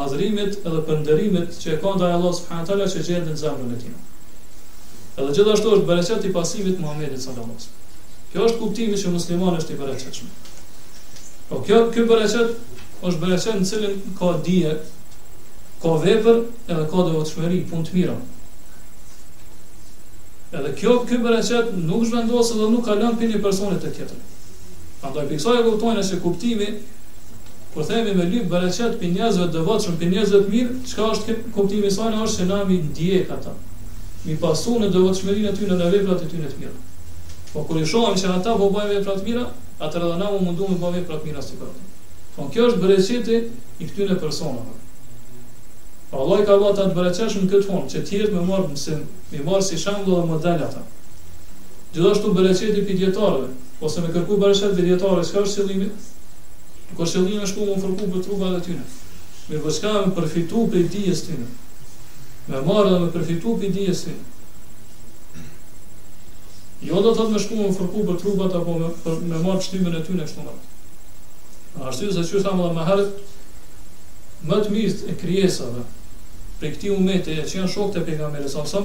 mazrimit 0.00 0.60
edhe 0.64 0.80
pëndërimit 0.88 1.60
që 1.64 1.78
Allah 1.94 2.90
që 2.96 3.04
gjendet 3.10 3.48
e 3.84 3.96
Edhe 5.16 5.32
gjithashtu 5.32 5.70
është 5.74 5.86
bereqet 5.88 6.24
i 6.28 6.32
pasivit 6.32 6.80
Muhammedit 6.80 7.12
wasallam. 7.16 7.52
Kjo 8.32 8.46
është 8.48 8.58
kuptimi 8.62 8.96
që 9.02 9.10
musliman 9.14 9.54
është 9.58 9.72
i 9.74 9.78
bereqet 9.82 10.18
Po 11.50 11.60
kjo, 11.66 11.76
kjo 11.94 12.02
bereqet 12.08 12.80
është 13.10 13.22
bereqet 13.22 13.54
në 13.60 13.68
cilin 13.70 14.00
ka 14.18 14.28
dje, 14.48 14.72
ka 15.84 15.92
vepër 16.02 16.40
edhe 16.44 16.86
ka 16.92 17.04
devotshmëri, 17.08 17.62
punë 17.70 17.70
pun 17.70 17.86
të 17.88 17.94
mira. 17.96 18.16
Edhe 20.58 20.72
kjo, 20.82 20.98
kjo 21.08 21.20
bereqet 21.28 21.70
nuk 21.86 22.04
zhvendosë 22.10 22.58
edhe 22.58 22.68
nuk 22.74 22.84
kalon 22.90 23.16
për 23.22 23.32
një 23.32 23.40
personit 23.48 23.86
e 23.88 23.92
kjetër. 23.98 24.18
Ando 25.06 25.22
e 25.24 25.30
piksoj 25.32 25.62
e 25.62 25.64
kuptojnë 25.70 26.04
që 26.10 26.20
kuptimi, 26.28 26.68
Po 27.76 27.84
themi 27.84 28.12
me 28.16 28.24
lyp 28.24 28.44
bereqet 28.52 28.94
për 29.00 29.10
njerëzve 29.16 29.46
të 29.48 29.54
devotshëm, 29.58 29.96
për 30.00 30.08
njerëzve 30.12 30.38
të 30.44 30.52
mirë, 30.52 30.76
çka 30.90 31.08
është 31.14 31.34
kuptimi 31.56 31.88
i 31.90 31.94
saj 31.96 32.14
është 32.18 32.30
se 32.36 32.44
na 32.50 32.60
vi 32.68 32.78
ndjek 32.86 33.32
ata 33.34 33.52
mi 34.26 34.36
pasu 34.42 34.72
në 34.80 34.88
dëvëtshmërinë 34.90 35.48
e 35.50 35.54
ty 35.56 35.66
në 35.70 35.90
veprat 35.92 36.22
e 36.26 36.30
ty 36.30 36.38
në 36.40 36.48
të 36.52 36.60
mira. 36.62 36.74
Po 37.52 37.62
kur 37.68 37.78
i 37.80 37.86
shohim 37.86 38.16
se 38.18 38.26
ata 38.32 38.54
po 38.58 38.68
bëjnë 38.74 38.96
vepra 38.96 39.14
të 39.20 39.24
mira, 39.28 39.44
atëherë 39.78 40.08
edhe 40.08 40.18
na 40.22 40.30
u 40.34 40.40
mundu 40.42 40.66
me 40.70 40.78
bëjmë 40.80 41.02
vepra 41.02 41.18
të 41.20 41.28
mira 41.30 41.42
si 41.46 41.58
këto. 41.60 41.84
Po 42.36 42.48
kjo 42.54 42.66
është 42.72 42.82
breqeti 42.82 43.36
i 43.78 43.86
këtyre 43.90 44.16
personave. 44.22 44.74
Po 46.10 46.24
Allah 46.24 46.42
ka 46.48 46.56
vënë 46.58 46.82
të 46.82 46.96
breqeshën 46.98 47.46
në 47.46 47.50
këtë 47.52 47.68
formë, 47.68 47.88
që 47.94 48.02
të 48.02 48.18
jetë 48.18 48.34
me 48.34 48.42
marr 48.50 48.66
se 48.82 48.98
me 49.30 49.42
marr 49.46 49.62
si 49.68 49.78
shembull 49.82 50.18
dhe 50.18 50.26
model 50.32 50.64
ata. 50.66 50.82
Gjithashtu 51.94 52.34
breqeti 52.34 52.82
i 52.94 52.98
dietarëve, 53.04 53.52
ose 53.80 54.02
me 54.04 54.12
kërku 54.16 54.40
breqet 54.42 54.74
të 54.76 54.88
dietarëve, 54.90 55.24
çka 55.30 55.44
është 55.46 55.62
qëllimi? 55.62 55.88
Ko 56.96 57.04
qëllimi 57.04 57.44
është 57.46 57.60
ku 57.60 57.70
mund 57.70 57.78
të 57.78 57.86
fërkuj 57.96 58.12
për 58.18 58.24
trupat 58.26 58.58
e 58.58 58.60
tyne, 58.66 58.86
Mirë, 59.46 59.62
po 59.62 59.70
çka 59.72 59.90
përfitu 60.16 60.62
për 60.72 60.88
dijes 60.90 61.20
tyne, 61.28 61.44
me 62.50 62.60
marrë 62.66 62.90
dhe 62.92 62.98
me 63.02 63.08
përfitu 63.14 63.52
për 63.62 63.72
dijes 63.76 64.02
Jo 66.86 67.00
do 67.04 67.12
të 67.16 67.24
të 67.24 67.28
me 67.34 67.40
shku 67.42 67.56
me 67.58 67.68
fërku 67.76 68.02
për 68.08 68.16
trupat, 68.20 68.54
apo 68.58 68.72
me, 68.80 68.88
për, 69.04 69.14
me 69.30 69.38
marrë 69.42 69.62
pështimin 69.62 69.94
e 69.96 70.02
ty 70.06 70.14
në 70.14 70.26
kështu 70.26 70.42
mërët. 70.46 70.66
Në 71.76 71.86
ashtu 71.90 72.10
se 72.16 72.24
që 72.28 72.42
thamë 72.44 72.66
dhe 72.66 72.74
me 72.76 72.84
herët, 72.88 73.22
më 74.50 74.58
të 74.66 74.74
mirët 74.74 75.00
e 75.08 75.14
kryesave, 75.22 75.84
për 76.60 76.74
këti 76.74 76.92
umete 76.98 77.32
e 77.40 77.46
që 77.48 77.56
janë 77.58 77.72
shokët 77.74 77.96
e 78.02 78.04
për 78.06 78.20
nga 78.20 78.82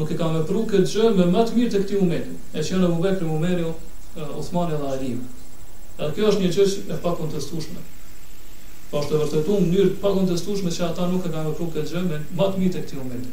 nuk 0.00 0.12
e 0.12 0.16
ka 0.16 0.26
me 0.32 0.40
pru 0.48 0.60
këtë 0.68 0.88
gjë 0.88 1.08
me 1.16 1.24
më 1.32 1.42
të 1.48 1.56
mirët 1.56 1.74
e 1.78 1.82
këti 1.82 1.98
umete, 2.00 2.36
e 2.52 2.60
që 2.64 2.74
janë 2.76 2.86
e 2.86 2.92
bubekri, 2.92 3.28
umerio, 3.36 3.72
e, 4.16 4.28
Uthmani 4.42 4.76
dhe 4.78 4.92
Alime. 4.94 5.26
Edhe 5.98 6.12
kjo 6.16 6.30
është 6.32 6.42
një 6.44 6.52
qështë 6.56 6.86
e 6.96 7.00
pak 7.04 7.18
kontestushme. 7.20 7.80
Po 8.92 9.00
është 9.00 9.08
të 9.14 9.18
vërtetu 9.22 9.54
në 9.60 9.66
njërë 9.72 9.92
pa 10.02 10.10
kontestueshme 10.12 10.70
që 10.76 10.82
ata 10.84 11.04
nuk 11.10 11.24
e 11.24 11.30
kanë 11.32 11.48
vëpru 11.50 11.66
këtë 11.74 11.90
gjëme, 11.94 12.16
më 12.36 12.48
të 12.54 12.58
mitë 12.62 12.76
e 12.76 12.80
këti 12.82 12.96
umetë. 13.00 13.30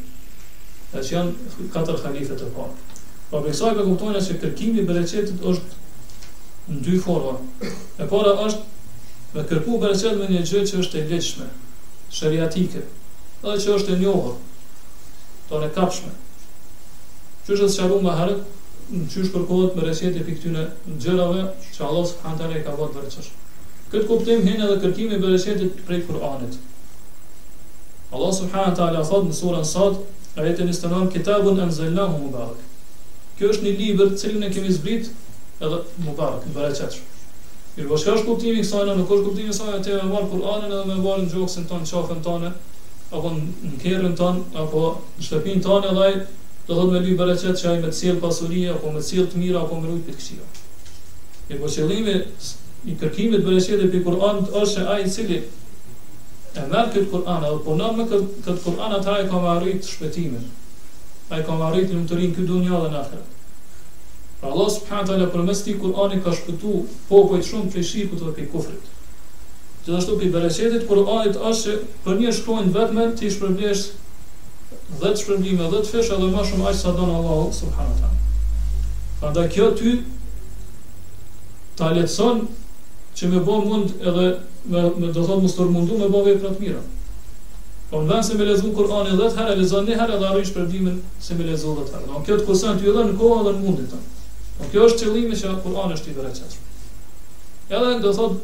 E 0.95 1.01
që 1.07 1.09
janë 1.15 1.47
katër 1.73 1.97
halife 2.05 2.37
të 2.39 2.45
parë. 2.53 2.95
Po 3.31 3.41
për 3.43 3.49
kësaj 3.51 3.71
për 3.79 3.89
kuptojnë 3.89 4.21
që 4.27 4.37
kërkimi 4.43 4.85
bereqetit 4.91 5.43
është 5.51 5.79
në 6.69 6.79
dy 6.85 6.95
forma. 7.03 7.33
E 7.59 8.07
para 8.13 8.37
është 8.45 9.35
me 9.35 9.43
kërku 9.51 9.81
bereqet 9.83 10.15
me 10.21 10.29
një 10.31 10.45
gjë 10.53 10.63
që 10.71 10.79
është 10.85 10.97
e 11.01 11.03
leqshme, 11.11 11.49
shëriatike, 12.21 12.85
dhe 13.43 13.57
që 13.65 13.75
është 13.75 13.97
e 13.97 13.99
njohër, 14.05 14.39
ton 15.51 15.67
e 15.67 15.71
kapshme. 15.79 16.13
Që 17.49 17.59
është 17.59 17.69
qarru 17.81 17.99
më 18.07 18.15
herët, 18.21 18.47
në 18.95 19.27
kërkohet 19.35 19.77
bereqet 19.81 20.23
e 20.23 20.25
piktyne 20.29 20.63
gjërave 21.03 21.43
që 21.67 21.85
Allah 21.91 22.17
ka 22.23 22.39
bëtë 22.39 22.91
bereqeshme. 22.95 23.38
Këtë 23.89 24.05
kuptim 24.09 24.43
hinë 24.45 24.65
edhe 24.65 24.73
kërkimi 24.83 25.15
i 25.17 25.21
bereqetit 25.21 25.79
prej 25.87 25.97
Kur'anit. 26.07 26.57
Allah 28.13 28.33
subhanahu 28.39 28.69
wa 28.73 28.77
ta'ala 28.79 29.01
thot 29.11 29.23
në 29.29 29.37
surën 29.37 29.65
Sad, 29.69 29.95
ayatin 30.43 30.69
e 30.69 31.13
kitabun 31.15 31.61
anzalnahu 31.63 32.19
mubarak. 32.25 32.59
Ky 33.37 33.49
është 33.53 33.63
një 33.65 33.73
libër 33.79 34.11
të 34.13 34.19
cilin 34.21 34.43
ne 34.45 34.51
kemi 34.53 34.75
zbrit 34.75 35.09
edhe 35.09 35.81
mubarak, 36.05 36.45
po 36.45 36.51
i 36.51 36.55
bereqetshëm. 36.59 37.09
Për 37.79 37.89
boshkash 37.93 38.23
kuptimin 38.29 38.61
e 38.61 38.65
kësaj 38.67 38.85
në 38.91 39.07
kur 39.09 39.23
kuptimin 39.25 39.49
e 39.53 39.57
saj 39.57 39.73
atë 39.79 39.97
e 40.03 40.07
marr 40.11 40.29
Kur'anin 40.35 40.69
edhe 40.69 40.85
me 40.91 40.99
vallë 41.07 41.25
në 41.25 41.33
gjoksën 41.33 41.67
tonë, 41.71 42.19
tonë, 42.29 42.53
apo 43.17 43.33
në 43.41 43.73
kerrën 43.85 44.17
tonë, 44.21 44.45
apo 44.65 44.85
në 45.17 45.27
shtëpinë 45.29 45.65
tonë 45.65 45.93
edhe 45.95 46.05
ai 46.11 46.15
do 46.67 46.77
thot 46.79 46.93
me 46.93 47.03
libër 47.09 47.33
që 47.41 47.73
ai 47.73 47.77
me 47.81 47.89
të 47.89 47.97
cilin 48.03 48.21
pasuri 48.25 48.67
apo 48.77 48.93
me 48.93 49.01
të 49.01 49.09
cilin 49.11 49.29
të 49.33 49.43
mira 49.45 49.61
apo 49.65 49.81
me 49.81 49.93
rujt 49.93 50.05
të 50.11 50.19
këqija. 50.19 50.49
Për 50.49 51.57
po 51.57 51.63
boshëllimin 51.65 52.25
i 52.87 52.95
kërkimit 52.99 53.43
për 53.43 53.89
për 53.91 54.03
Kur'an 54.03 54.45
të 54.45 54.53
është 54.63 54.83
e 54.83 54.85
a 54.93 54.97
i 55.03 55.09
cili 55.11 55.39
e 56.57 56.61
mërë 56.71 56.91
këtë 56.93 57.03
Kur'an, 57.11 57.43
edhe 57.47 57.63
për 57.65 57.77
nëmë 57.79 58.05
këtë 58.11 58.55
Kur'an 58.63 58.95
atë 58.99 59.15
e 59.15 59.25
i 59.25 59.27
kam 59.31 59.47
arrit 59.53 59.85
shpetimin, 59.91 60.45
a 61.29 61.39
i 61.41 61.43
kam 61.49 61.61
arrit 61.67 61.91
në 61.91 61.99
më 61.99 62.09
të 62.11 62.19
rinë 62.21 62.37
këtë 62.37 62.47
dunja 62.51 62.79
dhe 62.83 62.89
në 62.93 63.01
akërë. 63.03 63.25
Pra 64.41 64.53
Allah 64.53 64.69
së 64.71 64.85
talë 65.09 65.27
për 65.33 65.43
mështi 65.49 65.75
Kur'an 65.83 66.15
i 66.15 66.21
ka 66.25 66.33
shpëtu 66.37 66.75
po 67.09 67.21
pojtë 67.33 67.49
shumë 67.49 67.73
për 67.75 67.85
shqipë 67.89 68.21
dhe 68.23 68.33
për 68.39 68.49
kufrit. 68.53 68.93
Gjithashtu 69.85 70.17
për 70.21 70.31
bereqetit 70.37 70.87
Kur'anit 70.89 71.29
i 71.29 71.33
të 71.35 71.51
është 71.51 71.75
për 72.05 72.21
një 72.23 72.33
shkojnë 72.39 72.73
vetme 72.79 73.07
të 73.19 73.27
i 73.29 73.33
shpërblesh 73.35 73.83
dhe 75.01 75.09
të 75.09 75.17
shpërblime 75.23 75.69
dhe 75.75 75.83
të 75.85 75.91
fesh 75.93 76.13
edhe 76.15 76.31
ma 76.33 76.47
shumë 76.49 76.69
aqë 76.69 76.79
sa 76.83 76.95
donë 76.97 77.19
Allah 77.19 77.43
së 77.59 77.71
talë. 77.75 78.15
Pra 79.21 79.47
kjo 79.53 79.69
ty 79.81 79.93
të 81.79 81.87
aletson 81.91 82.45
që 83.19 83.27
me 83.33 83.39
bo 83.43 83.55
mund 83.67 83.91
edhe 84.07 84.25
me, 84.71 84.81
me 85.03 85.09
do 85.15 85.19
thotë 85.27 85.43
mos 85.43 85.55
tërmundu 85.57 85.97
me 85.99 86.07
bo 86.13 86.21
vepra 86.25 86.53
të 86.55 86.63
mira. 86.63 86.83
Po 87.91 87.99
në 88.03 88.11
vend 88.13 88.25
se 88.27 88.35
me 88.39 88.45
lezu 88.47 88.69
Kur'an 88.77 89.07
i 89.11 89.15
dhëtë 89.19 89.39
herë, 89.41 89.55
lezu 89.59 89.79
një 89.87 89.97
herë 89.99 90.15
edhe 90.19 90.27
arru 90.29 90.43
ishë 90.45 90.55
përdimin 90.59 90.99
se 91.25 91.35
me 91.39 91.47
lezu 91.49 91.73
dhëtë 91.75 91.95
herë. 91.95 92.11
Në 92.13 92.21
kjo 92.29 92.37
të 92.39 92.45
kursen 92.47 92.79
të 92.79 92.87
ju 92.87 92.93
dhe 92.95 93.03
në 93.09 93.17
kohë 93.19 93.41
dhe 93.47 93.53
në 93.57 93.63
mundit 93.65 93.89
të. 93.91 93.99
Në 93.99 94.61
po 94.61 94.69
kjo 94.71 94.87
është 94.87 95.03
qëllimi 95.09 95.39
që 95.41 95.51
Kur'an 95.65 95.95
është 95.97 96.11
i 96.13 96.17
vereqetër. 96.21 96.63
Edhe 97.73 97.99
do 98.05 98.13
thotë 98.21 98.39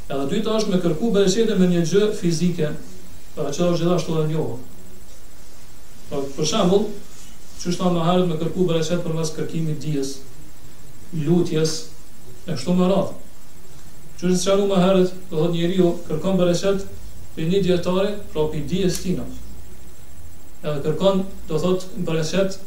Edhe 0.07 0.29
dyta 0.31 0.57
është 0.61 0.71
me 0.71 0.81
kërku 0.85 1.11
bereqetën 1.17 1.59
me 1.59 1.67
një 1.73 1.81
gjë 1.85 2.07
fizike, 2.15 2.69
Po, 3.37 3.43
që 3.53 3.65
është 3.69 3.77
gjithashtu 3.83 4.13
dhe 4.17 4.21
njohën. 4.31 4.61
Pra, 6.09 6.17
po, 6.17 6.25
për 6.39 6.47
shembul, 6.51 6.85
që 7.61 7.69
është 7.71 7.81
ta 7.81 7.89
më 7.97 8.05
herët 8.07 8.31
me 8.31 8.37
kërku 8.41 8.63
bereqet 8.69 9.03
për 9.05 9.13
mes 9.19 9.33
kërkimit 9.35 9.81
dijes, 9.83 10.13
lutjes, 11.27 11.75
e 12.49 12.55
kështu 12.57 12.73
më 12.79 12.87
radhë. 12.89 13.43
Që 14.17 14.31
është 14.33 14.55
që 14.61 14.69
më 14.71 14.79
herët, 14.85 15.13
do 15.29 15.41
thot 15.41 15.53
njeri 15.53 15.77
jo, 15.77 15.91
kërkon 16.07 16.39
bereqet 16.41 16.87
për 17.35 17.51
një 17.51 17.59
djetare, 17.67 18.09
pra 18.33 18.47
për 18.55 18.65
dijes 18.71 18.97
tina. 19.03 19.27
Edhe 20.65 20.81
kërkon, 20.87 21.21
do 21.51 21.61
thot, 21.65 21.85
bereqet 22.09 22.57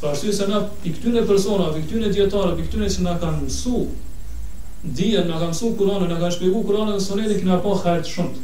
Pra 0.00 0.14
shtu 0.14 0.32
se 0.32 0.46
na 0.48 0.60
i 0.84 0.90
këtyne 0.92 1.22
persona, 1.26 1.70
i 1.78 1.82
këtyne 1.84 2.10
djetare, 2.12 2.56
i 2.60 2.64
këtyne 2.66 2.88
që 2.94 3.04
na 3.06 3.14
kanë 3.20 3.44
mësu, 3.46 3.78
dhije, 4.98 5.22
na 5.28 5.38
kanë 5.40 5.54
mësu 5.54 5.70
kuronën, 5.78 6.10
na 6.12 6.18
kanë 6.20 6.34
shpjegu 6.34 6.60
kuronën 6.68 6.98
dhe 6.98 7.04
soneti, 7.04 7.38
kina 7.40 7.56
po 7.66 7.72
hajtë 7.84 8.10
shumët. 8.12 8.42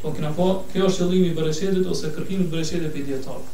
To 0.00 0.10
kina 0.16 0.32
po, 0.40 0.48
kjo 0.72 0.88
është 0.88 1.04
qëllimi 1.04 1.30
i 1.30 1.36
bereqetit 1.38 1.92
ose 1.92 2.10
kërkimi 2.16 2.48
i 2.48 2.48
bereqetit 2.56 2.90
për 2.96 3.06
djetarë. 3.12 3.46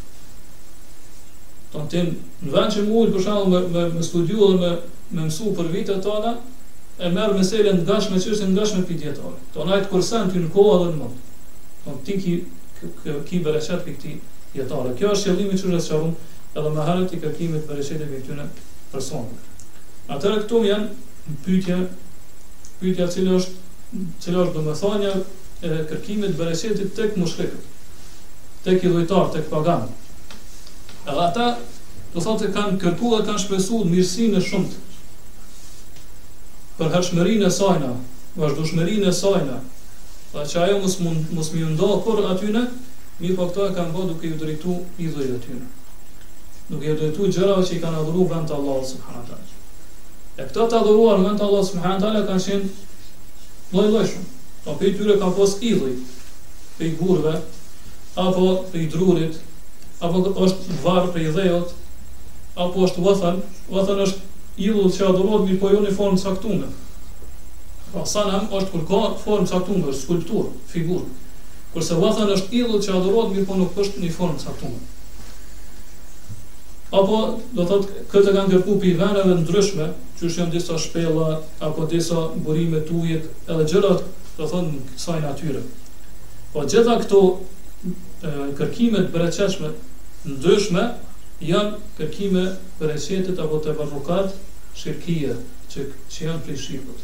To 1.75 1.83
në 1.85 1.92
tim, 1.92 2.09
në 2.46 2.55
vend 2.57 2.75
që 2.79 2.87
mu 2.88 2.96
ullë 3.03 3.14
përshalë 3.18 3.44
me, 3.53 3.61
me, 3.77 3.85
me 3.98 4.07
studiu 4.09 4.48
dhe 4.48 4.57
me, 4.64 4.72
me 5.12 5.29
mësu 5.29 5.53
për 5.61 5.70
vitet 5.77 6.03
tona, 6.09 6.33
e 6.98 7.12
merë 7.12 7.37
meselën 7.37 7.85
nga 7.85 8.01
shme 8.07 8.25
qështë 8.25 8.48
nga 8.57 8.66
shme 8.72 8.88
për 8.88 9.03
djetarë. 9.05 9.37
To 9.55 9.68
na 9.68 9.77
e 9.81 9.85
të 9.85 9.92
kërsen 9.92 10.33
të 10.33 10.42
në 10.46 10.51
kohë 10.57 10.81
dhe 10.83 10.88
në 10.90 10.98
mund. 11.01 11.22
To 11.85 11.94
ti 12.07 12.18
ki, 12.25 12.37
ki, 12.81 12.92
ki, 13.05 13.18
ki 13.31 13.42
bereqet 13.46 13.87
për 13.87 13.96
këti 13.96 14.16
djetarë. 14.57 14.92
Kjo 15.01 15.14
është 15.14 15.31
qëllimi 15.33 15.62
që 15.62 15.72
rështë 15.77 16.05
edhe 16.60 16.70
me 16.72 16.84
harët 16.84 17.12
i 17.16 17.20
kërkimit 17.22 17.62
për 17.68 17.78
rëshetet 17.80 18.10
me 18.12 18.18
këtyne 18.22 18.44
personit. 18.90 19.44
Atërë 20.16 20.40
këtu 20.42 20.58
më 20.64 20.68
janë 20.68 21.04
në 21.28 21.36
pytje, 21.46 21.78
pytja 22.80 23.06
cilë 23.14 23.36
është, 23.38 24.00
cilë 24.24 24.42
është 24.44 24.56
do 24.58 24.64
me 24.66 24.74
thonja 24.80 25.14
e 25.64 25.70
kërkimit 25.92 26.36
me 26.40 26.48
rëshetet 26.50 26.92
të 26.98 27.06
këtë 27.12 27.22
mushrikët, 27.24 27.68
të 28.66 28.74
këtë 28.80 28.92
dojtarë, 28.98 29.28
të 29.36 29.40
këtë 29.42 29.52
paganë. 29.54 29.90
Edhe 31.08 31.18
ata, 31.30 31.48
të 32.12 32.26
thotë, 32.28 32.52
kanë 32.58 32.78
kërku 32.84 33.14
dhe 33.16 33.22
kanë 33.30 33.44
shpesu 33.46 33.80
në 33.84 33.92
mirësinë 33.96 34.44
shumët, 34.50 34.76
për 36.78 36.92
hërshmërinë 36.98 37.48
e 37.48 37.54
sajna, 37.60 37.94
vazhdushmërinë 38.40 39.08
e 39.08 39.16
sajna, 39.24 39.60
dhe 40.34 40.44
që 40.52 40.60
ajo 40.66 40.76
mos 40.84 41.00
mund 41.04 41.32
mos 41.38 41.54
më 41.56 41.64
ndo 41.74 41.88
kur 42.04 42.22
aty 42.34 42.52
në 42.54 42.66
mirë 43.22 43.38
po 43.40 43.48
këto 43.50 43.70
e 43.70 43.74
kanë 43.80 43.96
bëu 43.96 44.10
duke 44.12 44.28
ju 44.34 44.38
drejtu 44.44 44.76
idhujt 45.06 45.34
aty 45.40 45.58
duke 46.72 46.92
i 46.92 46.96
dhëtu 46.98 47.26
gjërave 47.37 47.64
që 47.68 47.76
i 47.76 47.80
kanë 47.82 48.00
adhuruar 48.00 48.30
vend 48.32 48.48
të 48.50 48.56
Allahut 48.56 48.88
subhanallahu 48.88 49.28
teala. 49.28 50.26
E 50.42 50.46
këto 50.50 50.66
të 50.72 50.78
adhuruar 50.80 51.22
vend 51.24 51.40
të 51.40 51.46
Allahut 51.46 51.68
subhanallahu 51.68 52.04
teala 52.04 52.26
kanë 52.30 52.44
qenë 52.48 53.76
lloj-llojsh. 53.76 54.16
Po 54.64 54.76
pe 54.80 54.92
tyre 54.96 55.18
ka 55.22 55.30
pas 55.38 55.54
idhuj, 55.68 55.94
pe 56.78 56.90
gurve 57.00 57.32
apo 58.22 58.50
pe 58.72 58.85
drurit 58.92 59.40
apo 60.04 60.20
është 60.46 60.76
varr 60.85 61.08
për 61.14 61.26
idhëjot 61.30 61.74
apo 62.64 62.87
është 62.88 63.02
vathan, 63.06 63.40
vathan 63.74 64.02
është 64.04 64.30
idhë 64.68 64.87
që 64.96 65.06
adhurohet 65.11 65.46
mirë 65.48 65.61
po 65.64 65.72
jo 65.74 65.82
në 65.85 65.94
formë 65.98 66.22
saktume. 66.24 66.70
Po 67.92 68.06
sanam 68.08 68.48
është 68.56 68.72
kur 68.74 68.87
ka 68.92 69.02
formë 69.26 69.50
saktume, 69.52 69.92
skulptur, 70.02 70.48
figurë. 70.72 71.20
Kurse 71.72 71.96
vathan 72.00 72.32
është 72.38 72.56
idhë 72.62 72.82
që 72.87 72.96
adhurohet 73.00 73.37
mirë 73.37 73.48
po 73.50 73.61
nuk 73.62 73.80
është 73.85 74.04
në 74.06 74.12
formë 74.18 74.44
saktume 74.46 74.80
apo 76.92 77.18
do 77.57 77.64
thot 77.64 77.87
këto 78.12 78.33
kanë 78.37 78.52
kërku 78.52 78.74
pi 78.81 78.90
vëna 79.00 79.22
ndryshme, 79.40 79.87
që 80.20 80.28
janë 80.38 80.52
disa 80.55 80.76
shpella 80.78 81.38
apo 81.68 81.87
disa 81.88 82.26
burime 82.44 82.83
tuje, 82.85 83.20
edhe 83.48 83.64
gjërat 83.72 84.05
do 84.37 84.48
thon 84.48 84.68
në 84.76 84.96
saj 85.00 85.20
natyrë. 85.24 85.62
Po 86.52 86.66
gjitha 86.68 86.98
këto 87.00 87.22
kërkimet 88.59 89.09
breqeshme 89.14 89.72
ndryshme 90.37 90.85
janë 91.42 91.81
kërkime 91.98 92.44
për 92.81 92.92
apo 93.46 93.62
të 93.64 93.74
barukat 93.81 94.37
shirkije 94.83 95.38
që, 95.72 95.87
që 96.12 96.18
janë 96.28 96.44
pri 96.46 96.57
shqipët. 96.61 97.00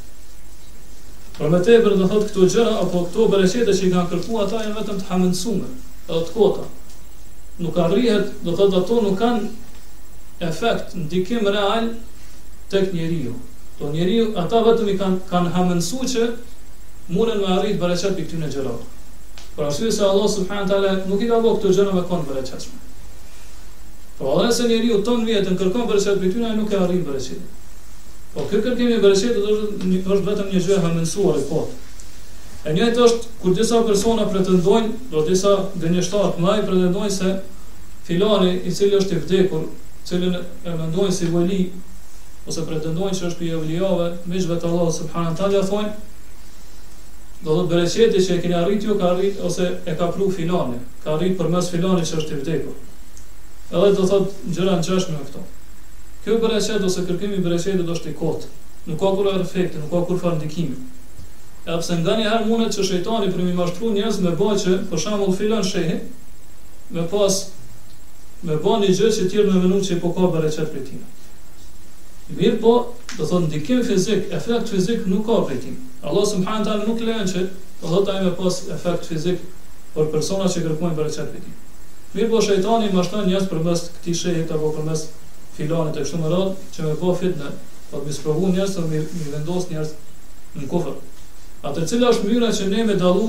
për 1.39 1.51
me 1.51 1.59
te 1.63 1.75
për 1.83 1.95
dhe 1.99 2.07
thot 2.11 2.25
këto 2.29 2.47
gjëra 2.53 2.71
apo 2.83 3.01
këto 3.07 3.23
për 3.31 3.47
që 3.49 3.83
i 3.87 3.91
kanë 3.95 4.11
kërku 4.13 4.39
ata 4.45 4.63
janë 4.65 4.77
vetëm 4.79 4.97
të 5.01 5.09
hamënsume 5.11 5.69
edhe 6.11 6.23
të 6.29 6.33
kota 6.37 6.65
nuk 7.63 7.75
arrihet 7.79 8.31
do 8.47 8.55
thot 8.59 8.75
ato 8.81 8.97
nuk 9.05 9.15
kanë 9.21 9.51
efekt, 10.41 10.95
ndikim 10.95 11.47
real 11.49 11.89
tek 12.71 12.93
njeriu. 12.93 13.35
Do 13.81 13.93
njeriu 13.93 14.29
ata 14.37 14.63
vetëm 14.63 14.91
i 14.95 14.99
kanë 14.99 15.19
kanë 15.31 15.53
hamësuar 15.55 16.09
që 16.13 16.27
mundën 17.09 17.41
me 17.43 17.57
arrit 17.57 17.79
bereqet 17.81 18.15
për 18.19 18.25
këtyn 18.27 18.45
e 18.47 18.51
gjërat. 18.53 18.85
Por 19.57 19.67
arsye 19.67 19.91
se 19.93 20.05
Allah 20.07 20.31
subhanahu 20.35 20.69
teala 20.71 20.93
nuk 21.09 21.23
i 21.23 21.29
ka 21.31 21.39
bëu 21.43 21.57
këto 21.59 21.73
gjëra 21.75 21.95
me 21.95 22.03
kon 22.11 22.25
bereqetshme. 22.29 22.79
Po 24.19 24.35
edhe 24.43 24.53
se 24.55 24.69
njeriu 24.71 25.01
ton 25.07 25.25
vjetën 25.27 25.59
kërkon 25.59 25.87
bereqet 25.91 26.21
për 26.23 26.29
këtyn 26.31 26.47
ai 26.51 26.57
nuk 26.61 26.73
e 26.75 26.79
arrin 26.85 27.03
bereqetin. 27.09 27.51
Po 28.35 28.47
kjo 28.51 28.63
kërkimi 28.67 28.95
i 28.99 29.03
bereqet 29.03 29.35
do 29.35 29.59
është, 29.59 30.23
vetëm 30.31 30.51
një 30.53 30.65
gjë 30.69 30.77
e 30.79 30.83
hamësuar 30.87 31.41
e 31.43 31.45
kot. 31.51 31.75
E 32.69 32.73
njëjt 32.77 32.99
është 33.07 33.29
kur 33.43 33.55
disa 33.57 33.81
persona 33.87 34.27
pretendojnë, 34.31 34.95
do 35.11 35.23
disa 35.29 35.55
gënjeshtar 35.83 36.35
më 36.43 36.51
ai 36.55 36.65
pretendojnë 36.71 37.13
se 37.15 37.35
filani 38.05 38.57
i 38.67 38.73
cili 38.75 38.99
është 38.99 39.15
i 39.17 39.23
vdekur 39.25 39.63
cilën 40.09 40.41
e 40.65 40.73
mendojnë 40.77 41.15
si 41.15 41.29
vëli, 41.33 41.61
ose 42.49 42.63
pretendojnë 42.65 43.19
që 43.19 43.27
është 43.29 43.41
për 43.43 43.49
javlijave, 43.53 44.07
mishve 44.33 44.57
të 44.63 44.71
Allah, 44.71 44.93
subhanën 44.99 45.37
të 45.39 45.47
alja 45.49 45.65
thonjë, 45.69 45.91
do 47.45 47.55
të 47.59 47.65
bereqeti 47.71 48.23
që 48.27 48.37
e 48.37 48.43
kene 48.45 48.57
arrit 48.59 48.87
ju, 48.87 48.97
ka 48.99 49.13
arrit, 49.13 49.39
ose 49.47 49.69
e 49.69 49.97
ka 50.01 50.09
pru 50.15 50.31
filani, 50.35 50.81
ka 51.05 51.13
arrit 51.15 51.37
për 51.39 51.51
mes 51.53 51.69
filani 51.75 52.07
që 52.09 52.19
është 52.23 52.35
i 52.35 52.43
vdekur. 52.43 52.85
Edhe 53.69 53.91
do 53.99 54.07
thotë 54.11 54.47
në 54.49 54.57
gjëra 54.57 54.79
në 54.79 54.87
qëshme 54.89 55.19
në 55.19 55.27
këto. 55.29 55.43
Kjo 56.25 56.39
bereqet, 56.45 56.87
ose 56.89 57.05
kërkimi 57.09 57.39
bereqeti, 57.45 57.85
do 57.87 57.95
është 57.95 58.11
i 58.15 58.19
kotë, 58.21 58.51
nuk 58.91 58.99
ka 59.03 59.13
kur 59.19 59.29
efekti, 59.35 59.83
nuk 59.83 59.93
ka 59.93 60.01
kur 60.11 60.19
farndikimi. 60.23 60.81
E 61.69 61.69
pëse 61.77 62.01
nga 62.01 62.17
një 62.19 62.33
herë 62.33 62.71
që 62.75 62.87
shëjtani 62.91 63.31
për 63.35 63.45
mi 63.45 63.55
mashtru 63.61 63.93
njës 63.95 64.23
me 64.25 64.33
bo 64.41 64.51
për 64.91 65.05
shamull 65.05 65.35
filan 65.37 65.65
shehi, 65.71 66.01
me 66.97 67.05
pas 67.13 67.39
me 68.47 68.55
bën 68.63 68.83
një 68.85 68.93
gjë 68.95 69.09
që 69.19 69.25
ti 69.31 69.39
nuk 69.43 69.55
e 69.59 69.61
mënon 69.65 69.83
se 69.85 69.97
po 69.99 70.11
ka 70.15 70.29
bërë 70.31 70.51
çfarë 70.55 70.71
për 70.75 70.83
ti. 70.87 70.97
Mir 72.39 72.59
po, 72.63 72.75
do 73.17 73.27
thon 73.27 73.47
ndikim 73.49 73.81
fizik, 73.83 74.27
efekt 74.37 74.71
fizik 74.71 75.07
nuk 75.11 75.25
ka 75.27 75.39
për 75.49 75.59
ti. 75.65 75.73
Allah 76.07 76.27
subhanahu 76.31 76.67
taala 76.69 76.87
nuk 76.87 77.01
lejon 77.03 77.27
që 77.33 77.43
do 77.81 77.93
thotë 77.95 78.15
ai 78.15 78.31
pas 78.39 78.61
efekt 78.77 79.09
fizik 79.11 79.41
për 79.97 80.11
persona 80.13 80.47
që 80.53 80.63
kërkojnë 80.69 80.99
bërë 81.01 81.15
çfarë 81.17 81.33
për 81.33 81.47
ti. 81.49 81.57
Mir 82.15 82.29
po 82.31 82.41
shejtani 82.45 82.93
mashton 82.95 83.27
njerëz 83.29 83.49
për 83.51 83.65
këtij 83.67 84.19
shehje 84.23 84.45
të 84.49 84.55
apo 84.57 84.71
përmes 84.79 85.05
filanit 85.59 85.99
të 85.99 86.07
shumë 86.13 86.31
rrot 86.31 86.63
që 86.77 86.87
me 86.87 86.95
bë 87.03 87.17
fitnë, 87.25 87.51
po 87.91 88.05
të 88.05 88.13
misprovu 88.13 88.53
njerëz 88.55 88.77
të 88.79 88.87
mirë, 88.93 89.25
vendos 89.35 89.67
njerëz 89.73 89.93
në 90.61 90.69
kufër. 90.71 90.95
Atë 91.67 91.89
cilë 91.91 92.15
është 92.15 92.31
mjëra 92.31 92.53
që 92.55 92.71
ne 92.71 92.87
me 92.87 92.95
dalu, 93.03 93.27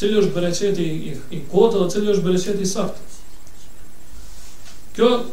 cilë 0.00 0.24
është 0.24 0.34
bereqeti 0.34 0.88
i, 1.12 1.16
i 1.38 1.42
kote 1.52 1.78
dhe 1.80 1.86
cilë 1.94 2.14
është 2.16 2.26
bereqeti 2.26 2.66
i 2.66 2.74
saktë. 2.76 3.06
Kjo 4.94 5.24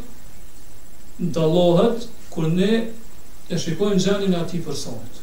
ndalohet 1.18 2.06
kur 2.30 2.46
ne 2.50 2.76
e 3.48 3.58
shikojmë 3.58 3.98
gjanin 4.04 4.34
e 4.34 4.38
atij 4.42 4.62
personit. 4.66 5.22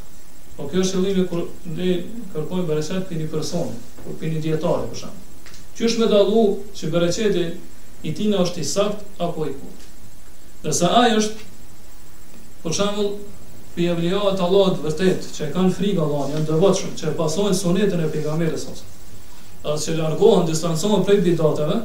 Po 0.57 0.67
kjo 0.71 0.81
është 0.83 0.99
ellimi 1.01 1.27
kur 1.31 1.45
ne 1.77 1.91
kërkojmë 2.33 2.67
bereqet 2.71 3.07
për 3.09 3.19
një 3.21 3.29
person, 3.33 3.69
për 4.07 4.27
një 4.33 4.41
dietar, 4.47 4.83
për 4.91 5.01
shemb. 5.03 5.53
Që 5.77 5.87
është 5.87 6.03
më 6.03 6.07
dallu 6.15 6.43
që 6.79 6.89
bereqeti 6.93 7.45
i 8.07 8.11
tij 8.17 8.29
na 8.31 8.43
është 8.45 8.61
i 8.63 8.67
sakt 8.73 9.21
apo 9.27 9.47
i 9.49 9.55
kurt. 9.59 9.87
Dhe 10.65 10.91
ai 11.03 11.15
është 11.21 11.49
për 12.65 12.77
shemb 12.79 13.03
Për 13.75 13.83
javlijat 13.89 14.25
e 14.29 14.37
të 14.39 14.45
vërtet, 14.83 15.25
që 15.35 15.41
e 15.45 15.47
kanë 15.51 15.69
frikë 15.75 15.99
Allah, 15.99 16.29
janë 16.31 16.45
të 16.47 16.91
që 16.99 17.07
e 17.09 17.15
pasojnë 17.17 17.57
sunetën 17.61 18.03
e 18.05 18.11
pegamere 18.13 18.55
sotë, 18.61 18.85
që 19.65 19.89
e 19.91 19.95
largohën, 19.97 20.45
distansohën 20.47 21.03
prej 21.09 21.17
bidateve, 21.25 21.75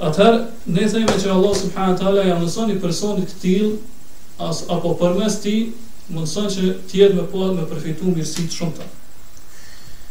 Atëherë, 0.00 0.36
ne 0.72 0.84
thejme 0.88 1.12
që 1.20 1.30
Allah 1.32 1.50
subhanët 1.60 1.98
tala 2.00 2.22
ja 2.24 2.36
mënëson 2.40 2.70
i 2.72 2.76
personit 2.82 3.34
të 3.42 3.54
as, 4.46 4.62
apo 4.76 4.92
për 5.00 5.16
mes 5.18 5.34
ti, 5.44 5.52
mënëson 6.16 6.46
që 6.54 6.70
tjerë 6.92 7.16
me 7.18 7.26
pohet 7.34 7.52
me 7.58 7.66
përfitu 7.72 8.08
mirësi 8.14 8.46
të 8.46 8.56
shumë 8.60 8.78
ta. 8.78 8.86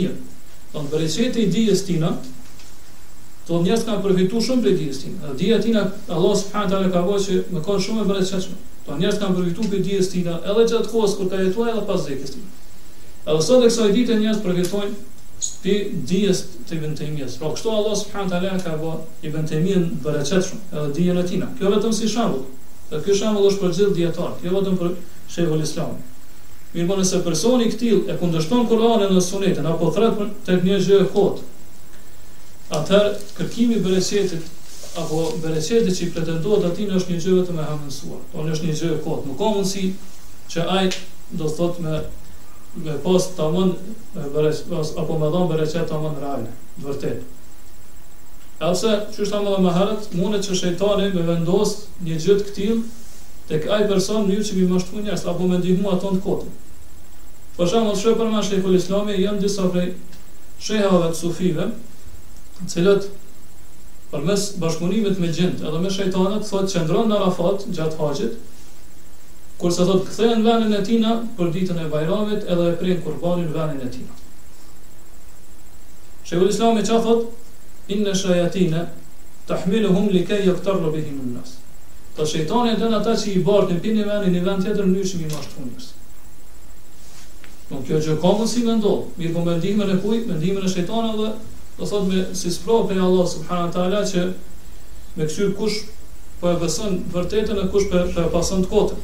shqe 0.00 1.08
shqe 1.12 1.42
shqe 1.42 1.52
shqe 1.52 1.82
shqe 1.84 2.40
Të 3.46 3.58
njerëz 3.64 3.80
kanë 3.86 4.02
përfituar 4.04 4.42
shumë 4.46 4.62
prej 4.64 4.72
dijes 4.80 4.98
tina. 5.02 5.30
Dija 5.38 5.56
tina 5.62 5.80
Allah 6.16 6.34
subhanahu 6.38 6.70
taala 6.72 6.90
ka 6.96 7.00
vënë 7.08 7.22
që 7.24 7.38
më 7.54 7.62
ka 7.68 7.78
shumë 7.86 8.04
e 8.20 8.26
çështë. 8.28 8.58
Të 8.86 8.98
njerëz 9.00 9.16
kanë 9.22 9.36
përfituar 9.38 9.70
prej 9.72 9.80
dijes 9.88 10.10
tina 10.12 10.36
edhe 10.52 10.66
gjatë 10.70 10.90
kohës 10.92 11.16
kur 11.18 11.30
ka 11.32 11.40
jetuar 11.40 11.72
edhe 11.72 11.82
pas 11.88 12.04
vdekjes 12.04 12.34
tina. 12.36 12.60
Edhe 13.24 13.42
sot 13.48 13.66
eksoj 13.66 13.88
ditën 13.96 14.22
njerëz 14.22 14.44
përfitojnë 14.46 14.94
ti 15.64 15.74
dijes 16.12 16.44
të 16.68 16.76
ibn 16.78 16.94
Taymijës. 16.98 17.34
Po 17.40 17.48
pra, 17.48 17.56
kështu 17.56 17.74
Allah 17.74 17.98
subhanahu 18.04 18.30
taala 18.30 18.62
ka 18.62 18.76
vënë 18.78 19.10
ibn 19.30 19.50
Taymijën 19.50 19.90
bërë 20.04 20.22
Edhe 20.38 20.86
dijen 20.94 21.18
e 21.18 21.26
tina. 21.32 21.50
Kjo 21.58 21.74
vetëm 21.74 21.96
si 21.98 22.12
shembull. 22.14 22.46
Dhe 22.92 23.02
ky 23.06 23.16
shembull 23.22 23.50
është 23.50 23.64
për 23.64 23.76
gjithë 23.78 23.96
dietar. 23.96 24.32
jo 24.42 24.54
vetëm 24.60 24.78
për 24.84 24.94
shehun 25.34 25.66
Islam. 25.66 25.98
Mirë 26.76 26.86
po 26.88 26.96
nëse 27.00 27.18
personi 27.26 27.66
këtill 27.74 28.06
e 28.10 28.14
kundëston 28.20 28.62
Kur'anin 28.70 29.10
dhe 29.16 29.24
Sunetën 29.30 29.66
apo 29.66 29.90
thret 29.96 30.14
për 30.20 30.30
tek 30.46 30.64
një 30.68 30.78
gjë 30.84 31.00
e 31.04 31.08
kotë 31.16 31.50
Atër, 32.72 33.08
kërkimi 33.36 33.76
bëresetit, 33.84 34.44
apo 34.96 35.18
bëresetit 35.42 35.92
që 35.98 36.06
i 36.06 36.12
pretendohet 36.14 36.72
dhe 36.78 36.86
në 36.88 36.96
është 37.00 37.12
një 37.12 37.18
gjëve 37.24 37.42
të 37.48 37.56
me 37.58 37.66
hamënsua. 37.68 38.20
Po 38.32 38.44
në 38.46 38.54
është 38.54 38.68
një 38.70 38.76
gjëve 38.80 38.96
kodë. 39.04 39.26
Nuk 39.28 39.36
ka 39.42 39.50
mundësi 39.52 39.90
që 40.54 40.64
ajtë 40.78 41.02
do 41.40 41.50
të 41.50 41.56
thotë 41.58 41.84
me, 41.86 41.98
me 42.86 42.94
pas 43.04 43.26
të 43.28 43.50
amën, 43.50 43.74
apo 45.04 45.18
me 45.24 45.28
dhamë 45.34 45.50
bëreset 45.52 45.86
të 45.90 45.98
amën 45.98 46.16
rajnë, 46.24 46.54
dë 46.78 46.86
vërtet. 46.86 47.28
Else, 48.70 48.94
që 49.12 49.22
është 49.26 49.40
amë 49.42 49.52
dhe 49.54 49.60
me 49.66 49.76
herët, 49.76 50.08
mune 50.22 50.40
që 50.48 50.56
shëjtani 50.64 51.10
me 51.18 51.26
vendosë 51.28 52.02
një 52.08 52.18
gjëtë 52.24 52.48
këtil, 52.50 52.80
të 53.52 53.60
kaj 53.68 53.80
person 53.92 54.28
një 54.30 54.40
që 54.48 54.56
mi 54.62 54.68
mështu 54.72 55.04
njështë, 55.04 55.30
apo 55.34 55.50
me 55.52 55.60
ndihmu 55.60 55.92
aton 55.92 56.16
të 56.18 56.24
kodë. 56.28 56.48
Për 57.60 57.72
shumë, 57.74 57.96
shumë, 58.02 58.42
shumë, 58.50 58.50
shumë, 58.50 58.84
shumë, 58.84 58.84
shumë, 58.90 59.16
shumë, 59.20 59.48
shumë, 59.52 60.68
shumë, 60.68 61.16
shumë, 61.20 61.34
shumë, 61.44 61.72
në 62.62 62.70
cilët 62.70 63.06
për 64.12 64.24
mes 64.24 65.18
me 65.20 65.28
gjind 65.28 65.62
edhe 65.64 65.78
me 65.80 65.90
shëjtanët, 65.94 66.42
thotë 66.48 66.70
që 66.74 66.82
ndron 66.84 67.08
në 67.08 67.18
Arafat 67.20 67.64
gjatë 67.68 68.36
kur 69.62 69.70
sa 69.72 69.84
thotë 69.86 70.06
këthejnë 70.08 70.36
në 70.42 70.54
venin 70.58 70.74
e 70.74 70.82
tina 70.84 71.10
për 71.38 71.52
ditën 71.54 71.76
e 71.78 71.90
bajramit 71.92 72.44
edhe 72.50 72.64
e 72.72 72.76
prejnë 72.78 73.02
kurbanin 73.04 73.46
në 73.46 73.54
venin 73.54 73.84
e 73.86 73.90
tina. 73.94 74.16
Shëgull 76.26 76.50
Islami 76.50 76.82
që 76.88 76.98
thot, 77.04 77.20
inë 77.88 78.10
në 78.10 78.80
tahmiluhum 79.46 79.46
të 79.46 79.58
hmilu 79.62 79.92
hum 79.94 80.06
li 80.14 80.24
nas 80.28 80.44
jo 80.46 80.52
këtar 80.58 80.80
robihim 80.82 81.38
Të 82.16 82.24
shëjtani 82.28 82.74
e 82.74 82.76
dënë 82.76 82.96
ata 82.98 83.14
që 83.16 83.30
i 83.32 83.38
bartë 83.40 83.72
në 83.78 83.80
pini 83.80 84.02
venin, 84.04 84.34
në 84.34 84.40
ven 84.44 84.58
tjetër 84.60 84.84
në 84.84 84.98
njëshim 84.98 85.20
i 85.24 85.28
mashtë 85.32 85.54
punës. 85.56 85.86
Nuk 87.70 87.86
kjo 87.88 88.00
gjë 88.04 88.16
ka 88.20 88.32
mundësi 88.36 88.64
me 88.66 88.74
ndohë, 88.76 89.06
mirë 89.16 89.32
po 89.32 89.44
me 89.46 89.54
ndihme 89.56 89.86
në 89.88 89.94
kuj, 90.02 90.18
me 90.28 90.36
ndihme 90.36 90.60
në 90.60 90.72
shëjtani 90.74 91.14
dhe 91.16 91.30
Do 91.82 91.88
thot 91.90 92.04
me 92.06 92.20
si 92.38 92.46
sprovë 92.54 92.88
për 92.92 92.98
Allah 93.04 93.24
subhanahu 93.30 93.68
wa 93.68 93.72
taala 93.76 94.00
që 94.08 94.20
me 95.20 95.26
kyr 95.30 95.48
kush 95.60 95.78
po 96.42 96.52
e 96.52 96.58
bëson 96.60 96.92
vërtetën 97.14 97.58
e 97.58 97.64
kush 97.74 97.88
po, 97.94 98.02
po 98.14 98.22
e 98.22 98.28
pason 98.34 98.62
të 98.62 98.68
kotën. 98.74 99.00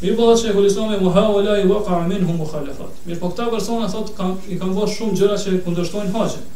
Mi 0.00 0.14
bëllë 0.20 0.36
që 0.42 0.46
e 0.48 0.54
këllisë 0.56 0.86
me 0.92 1.00
muha 1.02 1.24
o 1.34 1.42
la 1.44 1.58
i 1.60 1.66
waka 1.68 1.98
amin 1.98 2.24
hu 2.30 2.36
muha 2.38 2.62
Mirë 2.70 3.18
po 3.20 3.28
këta 3.34 3.50
persona 3.56 3.90
thot 3.92 4.14
kan, 4.16 4.32
i 4.48 4.56
kanë 4.62 4.78
bërë 4.78 4.94
shumë 4.94 5.18
gjëra 5.20 5.36
që 5.44 5.52
i 5.58 5.60
këndërshtojnë 5.66 6.16
haqën 6.16 6.48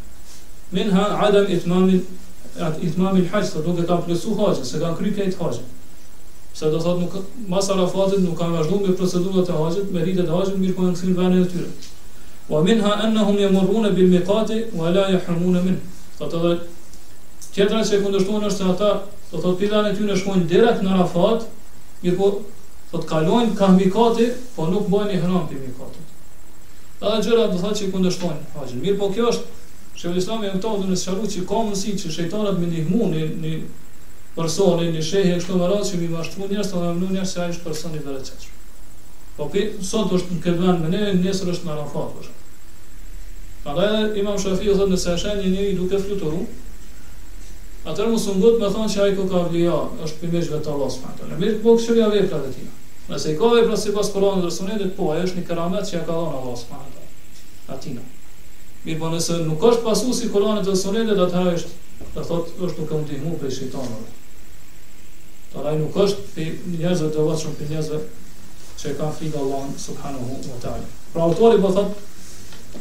Min 0.79 0.95
ha 0.97 1.05
adam 1.29 1.53
i 1.53 1.59
at, 2.57 2.81
mamin 2.97 3.31
haqë 3.35 3.47
Se 3.53 3.65
duke 3.67 3.85
ta 3.91 3.97
plesu 4.07 4.37
haqën 4.41 4.69
Se 4.73 4.81
kanë 4.85 5.01
kry 5.03 5.13
të 5.17 5.31
haqën 5.37 5.65
Se 6.61 6.73
do 6.73 6.81
thot 6.87 7.01
nuk, 7.05 7.17
masara 7.53 7.85
nuk 8.17 8.37
kanë 8.41 8.57
vazhdo 8.59 8.81
me 8.87 8.97
procedurët 9.03 9.53
e 9.53 9.57
haqët 9.63 9.95
Me 9.99 10.05
rritet 10.07 10.33
haqën 10.37 10.61
mirë 10.65 10.77
po 10.81 10.85
në 10.89 10.97
kësirë 10.99 11.17
vene 11.23 11.41
e 11.45 11.49
tyre 11.57 11.73
Wa 12.51 12.63
minha 12.63 12.85
anahum 12.99 13.37
yamuruna 13.39 13.95
bil 13.95 14.09
miqati 14.11 14.65
wa 14.75 14.91
la 14.91 15.07
yahrumun 15.15 15.63
min. 15.63 15.77
Do 16.19 16.27
të 16.27 16.41
thotë 16.43 17.79
që 17.79 17.83
se 17.87 18.01
kur 18.03 18.11
ndoshtuan 18.11 18.47
është 18.49 18.71
ata, 18.73 18.89
do 19.31 19.37
të 19.39 19.43
thotë 19.45 19.59
pilan 19.61 19.87
e 19.87 19.93
tyre 19.95 20.17
shkojnë 20.19 20.47
drejt 20.51 20.83
në 20.83 20.91
Arafat, 20.97 21.45
një 22.03 22.15
po 22.19 22.31
do 22.91 22.99
të 22.99 23.07
kalojnë 23.13 23.55
ka 23.61 23.69
miqati, 23.77 24.27
po 24.57 24.67
nuk 24.73 24.91
bëni 24.91 25.21
hrom 25.23 25.47
ti 25.49 25.61
miqati. 25.63 26.03
Ta 26.99 27.15
gjëra 27.23 27.47
do 27.53 27.61
thotë 27.63 27.83
që 27.85 27.93
kur 27.95 28.03
ndoshtuan, 28.03 28.43
mirë 28.83 28.99
po 28.99 29.13
kjo 29.15 29.31
është 29.31 29.63
që 30.03 30.11
vë 30.11 30.21
Islami 30.25 30.51
e 30.51 30.53
mëtohë 30.57 30.83
dhe 30.83 30.91
në 30.91 30.99
sharu 31.05 31.31
që 31.37 31.45
ka 31.53 31.63
mësi 31.71 31.95
që 32.03 32.13
shëjtarët 32.17 32.59
me 32.59 32.73
një 32.73 32.83
mund 32.91 33.15
një 33.15 33.29
një 33.47 33.55
person, 34.35 34.75
një 34.83 34.91
një 34.99 35.07
shëhe, 35.13 35.39
një 35.39 35.63
më 35.63 35.71
rrasë 35.71 35.91
që 35.93 36.03
mi 36.03 36.11
mashtë 36.17 36.43
mund 36.43 36.59
të 36.59 36.67
dhe 36.75 36.91
më 36.99 37.15
njështë 37.15 37.33
se 37.33 37.41
a 37.45 37.49
ishtë 37.55 37.71
person 37.71 37.95
dhe 37.95 38.11
rëqeqë. 38.11 38.53
Po 39.39 39.47
për 39.55 39.71
sot 39.93 40.13
është 40.19 40.37
në 40.39 40.45
këtë 40.49 40.63
vend 40.67 40.87
me 40.87 40.93
ne, 40.97 41.07
njësër 41.23 41.53
është 41.55 41.69
në 41.71 41.79
rafatë 41.81 42.19
është. 42.19 42.33
Po. 42.33 42.40
Prandaj 43.63 43.87
edhe 44.03 44.21
Imam 44.23 44.39
Shafiu 44.41 44.75
thotë 44.77 44.93
nëse 44.95 45.11
është 45.19 45.33
një 45.39 45.49
njeri 45.55 45.73
duke 45.79 45.97
fluturuar, 46.01 46.47
atë 47.93 48.03
mos 48.13 48.23
së 48.25 48.31
ngut 48.39 48.57
me 48.63 48.69
thonë 48.73 48.91
se 48.93 48.99
ai 49.07 49.11
ka 49.19 49.39
vlija, 49.49 49.75
është 50.07 50.21
pimëshve 50.23 50.59
të 50.65 50.69
Allahut 50.75 50.95
subhanahu 50.95 51.19
teala. 51.21 51.39
Mirë, 51.43 51.59
po 51.65 51.71
kjo 51.77 51.93
janë 51.99 52.15
veprat 52.15 52.45
e 52.49 52.51
tij. 52.55 52.69
Nëse 53.11 53.29
i 53.29 53.37
ka 53.41 53.47
vepra 53.53 53.77
sipas 53.83 54.11
Kur'anit 54.15 54.45
dhe 54.47 54.53
Sunetit, 54.57 54.95
po 54.97 55.05
ai 55.13 55.23
është 55.27 55.37
një 55.41 55.45
keramet 55.51 55.85
që 55.91 55.95
ja 55.99 56.03
ka 56.09 56.15
dhënë 56.17 56.37
Allahu 56.41 56.59
subhanahu 56.63 56.93
teala. 56.97 57.13
Atina. 57.77 58.03
Mirë, 58.87 58.99
po 59.03 59.09
nëse 59.15 59.35
nuk 59.51 59.63
është 59.71 59.85
pasu 59.89 60.11
si 60.21 60.31
Kur'anit 60.37 60.65
dhe 60.71 60.77
Sunetit, 60.85 61.19
atëherë 61.27 61.55
është, 61.61 61.73
do 62.17 62.23
thotë, 62.31 62.51
është 62.65 62.79
u 62.89 62.91
shejtanëve. 63.59 64.09
nuk 65.83 65.95
është 66.07 66.21
për 66.35 66.49
të 66.81 67.23
vëshëm 67.29 67.55
për 67.61 67.67
njëzve 67.75 67.99
që 68.83 68.89
e 68.93 68.97
ka 68.97 69.07
frikë 69.19 69.39
Allah 69.43 69.63
subhanahu 69.77 70.27
wa 70.49 70.55
Pra 71.13 71.23
autori 71.27 71.59
po 71.61 71.73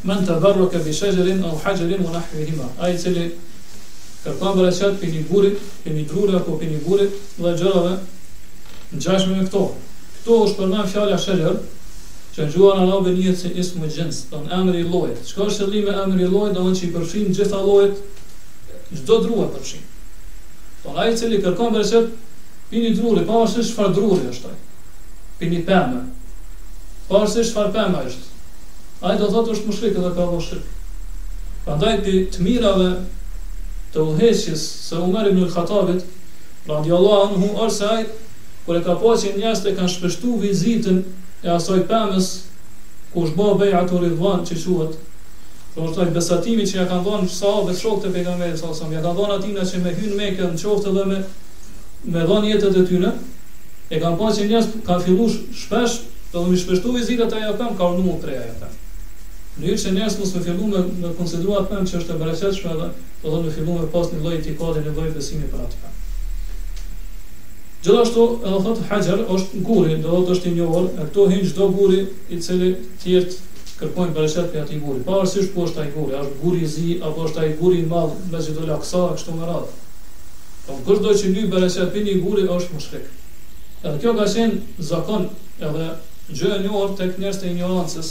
Men 0.08 0.18
të 0.26 0.36
dharro 0.44 0.66
ke 0.72 0.78
bi 0.86 0.94
shajerin 0.94 1.42
au 1.50 1.56
hajerin 1.64 2.04
më 2.06 2.10
nahë 2.14 2.36
vihima. 2.40 2.68
A 2.78 2.90
i 2.94 2.98
cili 3.00 3.24
kërkuan 4.24 4.56
për 4.60 4.68
asjat 4.70 4.94
për 5.02 5.10
një 5.16 5.22
burit, 5.32 5.58
për 5.84 5.92
një 5.98 6.04
drurë 6.12 6.34
apo 6.40 6.52
për 6.62 6.70
një 6.74 6.78
burit 6.86 7.14
dhe 7.42 7.50
gjërave 7.62 7.94
në 8.94 8.98
gjashme 9.06 9.34
me 9.40 9.44
këto. 9.50 9.64
Këto 10.20 10.34
është 10.46 10.58
përna 10.60 10.82
fjalla 10.94 11.18
shajer, 11.26 11.56
që 12.36 12.42
në 12.46 12.52
gjuar 12.54 12.76
në 12.80 12.84
labë 12.92 13.10
njët 13.18 13.38
se 13.42 13.50
ismë 13.64 13.88
gjens, 13.96 14.18
të 14.30 14.38
në 14.46 14.50
emri 14.62 14.82
lojt. 14.94 15.18
Qëka 15.32 15.42
është 15.52 15.62
të 15.64 15.68
lime 15.76 15.94
emri 16.06 16.26
lojt, 16.32 16.54
dhe 16.56 16.62
në 16.68 16.72
që 16.80 16.84
i 16.88 16.94
përshin 16.96 17.28
gjitha 17.40 17.60
lojt, 17.66 17.96
gjdo 18.94 19.16
drurë 19.26 19.44
e 19.48 19.50
përshin. 19.58 19.86
Të 20.84 20.90
në 20.96 21.00
a 21.02 21.04
i 21.10 21.12
cili 21.22 21.38
kërkuan 21.44 21.72
për 21.76 21.82
asjat 21.88 22.08
për 25.40 25.48
një 25.52 25.62
pa 27.10 27.16
është 27.18 27.42
shfar 27.50 27.70
për 27.70 27.76
një 27.90 27.96
pëmë, 27.98 28.29
ai 29.08 29.16
do 29.20 29.30
thotë 29.32 29.54
është 29.56 29.70
mushrik 29.70 29.96
edhe 30.00 30.10
ka 30.16 30.24
mushrik. 30.30 30.72
Prandaj 31.66 31.94
ti 32.04 32.14
të 32.34 32.44
mirave 32.44 32.90
të 33.94 34.04
udhëheqjes 34.12 34.64
se 34.90 35.00
Umar 35.04 35.30
ibn 35.30 35.46
al-Khattabit 35.46 36.04
radiallahu 36.72 37.30
anhu 37.36 37.52
ose 37.68 37.88
ai 37.94 38.04
kur 38.66 38.78
e 38.80 38.84
ka 38.86 38.96
pasur 39.04 39.30
që 39.32 39.40
njerëz 39.40 39.62
të 39.64 39.74
kanë 39.78 39.94
shpeshtu 39.94 40.34
vizitën 40.44 41.00
e 41.46 41.50
asaj 41.54 41.80
pemës 41.92 42.28
ku 43.14 43.24
është 43.28 43.38
bërë 43.40 43.58
bejat 43.62 43.94
u 43.94 44.02
rivan 44.04 44.44
që 44.50 44.58
quhet 44.66 44.98
Po 45.74 45.84
është 45.86 46.00
ai 46.04 46.12
besatimi 46.18 46.64
që 46.68 46.76
ja 46.80 46.86
kanë 46.90 47.06
dhënë 47.06 47.28
sahabët 47.38 47.78
shokët 47.80 48.08
e 48.10 48.14
pejgamberit 48.18 48.58
sa 48.60 48.72
sa 48.74 48.90
ja 48.92 49.04
kanë 49.04 49.18
dhënë 49.20 49.36
atina 49.38 49.66
që 49.70 49.82
me 49.84 49.94
hyn 50.00 50.16
Mekë 50.22 50.50
në 50.52 50.60
qoftë 50.64 50.92
edhe 50.94 51.06
me 51.12 51.20
me 52.16 52.26
dhënë 52.32 52.50
jetën 52.52 52.82
e 52.82 52.88
tyre. 52.90 53.14
E 53.94 54.02
kanë 54.02 54.20
pasur 54.20 54.44
që 54.44 54.50
njerëz 54.52 54.70
kanë 54.90 55.06
filluar 55.06 55.38
shpesh, 55.62 55.98
do 56.34 56.42
të 56.42 56.46
më 56.52 56.62
shpeshtu 56.66 56.98
vizitat 56.98 57.38
ajo 57.40 57.56
kam 57.62 57.78
ka 57.78 57.92
urdhëruar 57.94 58.20
tre 58.26 58.38
ajo 58.42 58.56
kam. 58.66 58.79
Në 59.60 59.66
njërë 59.68 59.80
që 59.82 59.92
njërës 59.96 60.14
mos 60.22 60.30
me 60.36 60.42
fillu 60.44 60.68
me, 60.72 60.82
me 61.04 61.10
konsiduat 61.20 61.72
me 61.72 61.82
në 61.84 61.90
që 61.92 61.98
është 62.00 62.14
e 62.14 62.18
bërëqet 62.20 62.54
shme 62.58 62.74
edhe 62.76 62.86
Do 63.24 63.32
dhe 63.34 63.40
me 63.44 63.50
fillu 63.56 63.74
me 63.76 63.88
pas 63.92 64.12
një 64.14 64.20
lojt 64.24 64.46
i 64.48 64.54
kodin 64.60 64.86
e 64.88 64.92
lojt 64.96 65.16
besimi 65.18 65.50
për 65.52 65.64
atë 65.66 65.80
për 65.82 65.98
Gjithashtu 67.84 68.24
edhe 68.38 68.62
thot 68.68 68.80
haqër 68.92 69.24
është 69.36 69.62
guri, 69.70 69.98
do 70.06 70.14
dhe 70.14 70.22
të 70.28 70.34
është 70.36 70.50
i 70.50 70.54
një 70.54 70.68
orë 70.78 70.94
E 70.94 71.08
këto 71.10 71.26
hinë 71.32 71.50
gjdo 71.50 71.68
guri 71.80 72.00
i 72.08 72.40
cili 72.46 72.70
tjertë 73.04 73.60
kërpojnë 73.82 74.16
bërëqet 74.16 74.48
për 74.54 74.64
ati 74.64 74.80
guri 74.86 75.04
Pa 75.10 75.20
arsisht 75.24 75.52
po 75.58 75.68
është 75.68 75.84
ai 75.84 75.92
guri, 75.98 76.16
është 76.22 76.40
guri 76.46 76.72
zi, 76.78 76.96
apo 77.10 77.28
është 77.28 77.44
ai 77.44 77.52
guri 77.60 77.84
madhë 77.96 78.32
me 78.32 78.42
zhjithu 78.46 78.66
laksa 78.72 79.04
kështu 79.18 79.36
më 79.42 79.52
radhë 79.52 79.78
Po 80.70 80.80
më 81.04 81.18
që 81.20 81.34
një 81.36 81.46
bërëqet 81.58 81.94
për 81.96 82.08
një 82.08 82.22
guri 82.28 82.48
� 82.80 83.00
Edhe 83.80 83.96
kjo 84.04 84.12
ka 84.12 84.26
qenë 84.28 84.84
zakon 84.84 85.24
edhe 85.64 85.84
gjë 86.36 86.50
e 86.52 86.56
një 86.66 86.72
orë 86.80 86.96
të 86.98 87.06
kënjërës 87.14 87.38
të 87.40 87.46
ignorancës 87.48 88.08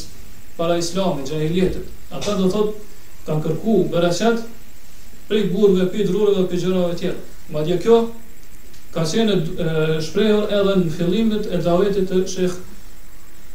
para 0.59 0.77
islamit, 0.77 1.29
gjahiljetit. 1.31 1.87
Ata 2.11 2.35
do 2.37 2.49
thot, 2.51 2.79
kanë 3.29 3.44
kërku 3.44 3.75
bereqet 3.92 4.40
prej 5.29 5.44
burve, 5.53 5.85
pi 5.92 6.07
drurve 6.09 6.35
dhe 6.40 6.49
pi 6.51 6.59
gjërave 6.59 6.97
tjetë. 6.99 7.37
Ma 7.53 7.61
dje 7.64 7.77
kjo, 7.85 7.99
ka 8.92 9.05
qene 9.07 9.37
shprejër 10.03 10.49
edhe 10.59 10.75
në 10.81 10.90
fillimit 10.97 11.47
e 11.55 11.61
davetit 11.62 12.09
të 12.11 12.18
shekh 12.33 12.57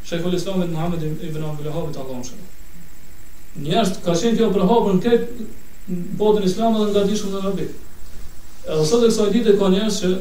shekhu 0.08 0.32
islamit 0.38 0.70
Muhammed 0.72 1.02
ibn 1.04 1.44
Abilahabit 1.50 1.98
Allah 2.00 2.20
më 2.22 2.28
shumë. 2.30 2.46
Njështë, 3.66 4.00
ka 4.06 4.16
qene 4.20 4.36
kjo 4.38 4.48
prahabër 4.56 4.96
në 4.96 5.04
kejt 5.08 5.44
në 5.90 5.98
botën 6.22 6.48
islamit 6.48 6.86
dhe 6.86 6.94
nga 6.96 7.04
dishëm 7.10 7.36
në 7.36 7.44
rabit. 7.44 7.76
Edhe 8.64 8.88
sot 8.88 9.04
e 9.06 9.10
kësa 9.12 9.28
ditë, 9.34 9.50
dite 9.50 9.58
ka 9.60 9.68
njështë 9.74 10.06
që 10.06 10.14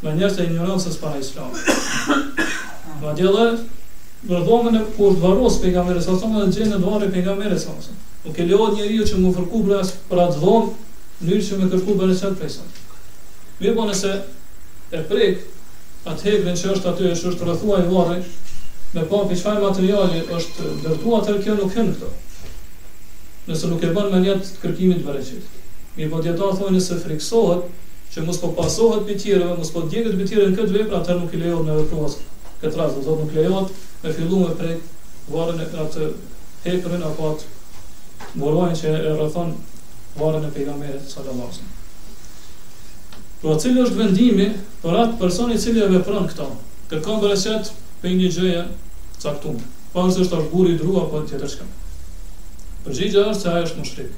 me 0.03 0.11
njerëz 0.15 0.35
e 0.41 0.47
ignoron 0.49 0.79
se 0.81 0.91
s'pa 0.93 1.13
islam. 1.19 1.53
Madje 3.01 3.29
edhe 3.29 3.45
Në 4.25 4.39
dhomën 4.45 4.73
e 4.73 4.79
kur 4.97 5.11
dvaros 5.15 5.59
pejgamberi 5.61 6.01
sallallahu 6.01 6.39
alaihi 6.39 6.51
dhe 6.53 6.65
sallam 6.65 6.77
në 6.81 6.81
dhomën 6.85 7.03
e 7.07 7.13
pejgamberit 7.15 7.61
sallallahu 7.61 7.81
alaihi 7.83 7.91
dhe 7.91 8.14
nuk 8.25 8.35
po 8.37 8.41
e 8.43 8.47
lehot 8.49 8.73
njeriu 8.75 9.05
që 9.05 9.19
më 9.21 9.31
fërku 9.37 9.61
për 9.67 9.75
as 9.79 9.91
për 10.09 10.21
atë 10.25 10.41
dhon, 10.41 10.69
në 11.19 11.27
mënyrë 11.27 11.45
që 11.47 11.57
më 11.59 11.67
kërku 11.73 11.95
bënë 11.99 12.15
sa 12.19 12.29
pesa. 12.39 12.65
Mirë 13.61 13.75
po 13.77 13.85
nëse 13.87 14.11
e 14.97 15.01
prek 15.09 15.45
atë 16.09 16.29
hekën 16.29 16.59
që 16.61 16.71
është 16.73 16.89
aty 16.91 17.11
është 17.11 17.31
është 17.31 17.47
rrethuar 17.47 17.83
i 17.85 17.89
varri, 17.91 18.35
me 18.95 19.03
pa 19.09 19.21
për 19.29 19.39
çfarë 19.41 19.63
materiali 19.63 20.23
është 20.39 20.69
ndërtuar 20.81 21.17
atë 21.21 21.37
kjo 21.45 21.57
nuk 21.59 21.73
hyn 21.77 21.91
këto. 21.93 22.11
Nëse 23.45 23.69
nuk 23.71 23.83
e 23.85 23.93
bën 23.95 24.09
me 24.13 24.21
njët 24.25 24.51
kërkimin 24.61 25.01
të 25.03 25.07
vërëqit. 25.09 25.49
Mirë 25.95 26.11
po 26.11 26.21
djeta 26.25 26.49
thonë 26.59 26.75
nëse 26.77 26.97
friksohet, 27.05 27.83
që 28.13 28.23
mos 28.25 28.39
po 28.41 28.49
pasohet 28.57 29.05
për 29.07 29.19
tjereve, 29.21 29.57
mos 29.59 29.71
po 29.75 29.85
djekët 29.91 30.15
për 30.19 30.29
tjere 30.29 30.49
në 30.51 30.57
këtë 30.59 30.75
vepra, 30.79 31.01
atër 31.01 31.17
nuk 31.19 31.33
i 31.35 31.39
lejot 31.41 31.65
me 31.67 31.75
vëpruas 31.81 32.15
këtë 32.61 32.79
razë, 32.79 33.01
nuk 33.07 33.33
lejot 33.35 33.73
me 34.03 34.13
fillu 34.15 34.39
me 34.41 34.53
prej 34.59 34.77
varën 35.31 35.59
e 35.61 35.67
atë 35.85 36.07
hekërin 36.65 37.03
apo 37.05 37.31
atë 37.33 37.51
burojnë 38.37 38.77
që 38.81 38.91
e 38.95 39.13
rëthon 39.19 39.51
varën 40.17 40.47
e 40.47 40.51
pejgamberit 40.55 41.09
sallallahu 41.11 41.51
alaihi 41.51 41.73
Po 43.41 43.55
cili 43.61 43.81
është 43.85 43.97
vendimi 43.99 44.47
për 44.83 44.97
atë 45.03 45.17
person 45.21 45.51
i 45.53 45.57
cili 45.61 45.83
e 45.85 45.89
vepron 45.91 46.29
këto? 46.31 46.47
Kërkon 46.91 47.19
bereqet 47.21 47.71
për 48.01 48.13
një 48.15 48.29
gjëje 48.37 48.61
caktuar. 49.21 49.65
Pa 49.93 50.05
po 50.05 50.05
se 50.13 50.23
është 50.23 50.39
burri 50.53 50.73
i 50.73 50.79
drua 50.79 51.03
apo 51.03 51.19
tjetër 51.29 51.51
çka. 51.53 51.67
Përgjigja 52.85 53.25
është 53.33 53.41
se 53.41 53.51
ai 53.53 53.65
është 53.67 53.79
mushrik. 53.81 54.15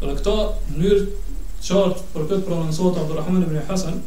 Për 0.00 0.12
këto 0.20 0.34
mënyrë 0.72 1.04
çort 1.68 2.02
për 2.14 2.26
këtë 2.30 2.46
pronësohet 2.48 3.00
Abdulrahman 3.02 3.46
ibn 3.46 3.60
Hasan, 3.70 4.00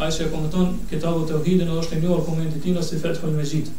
ai 0.00 0.08
që 0.14 0.30
komenton 0.32 0.74
kitabu 0.90 1.26
të 1.28 1.36
uhidin 1.40 1.68
edhe 1.68 1.78
është 1.82 1.98
i 1.98 2.02
njohur 2.04 2.24
komenti 2.28 2.60
tina 2.64 2.82
si 2.86 2.96
fetë 3.02 3.22
hëllë 3.24 3.36
me 3.36 3.44
gjitë. 3.44 3.74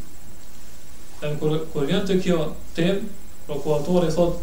kur, 1.39 1.57
kur 1.73 1.87
vjen 1.89 2.03
të 2.07 2.19
kjo 2.23 2.39
temë, 2.77 3.09
prokuratori 3.47 4.11
thot 4.11 4.35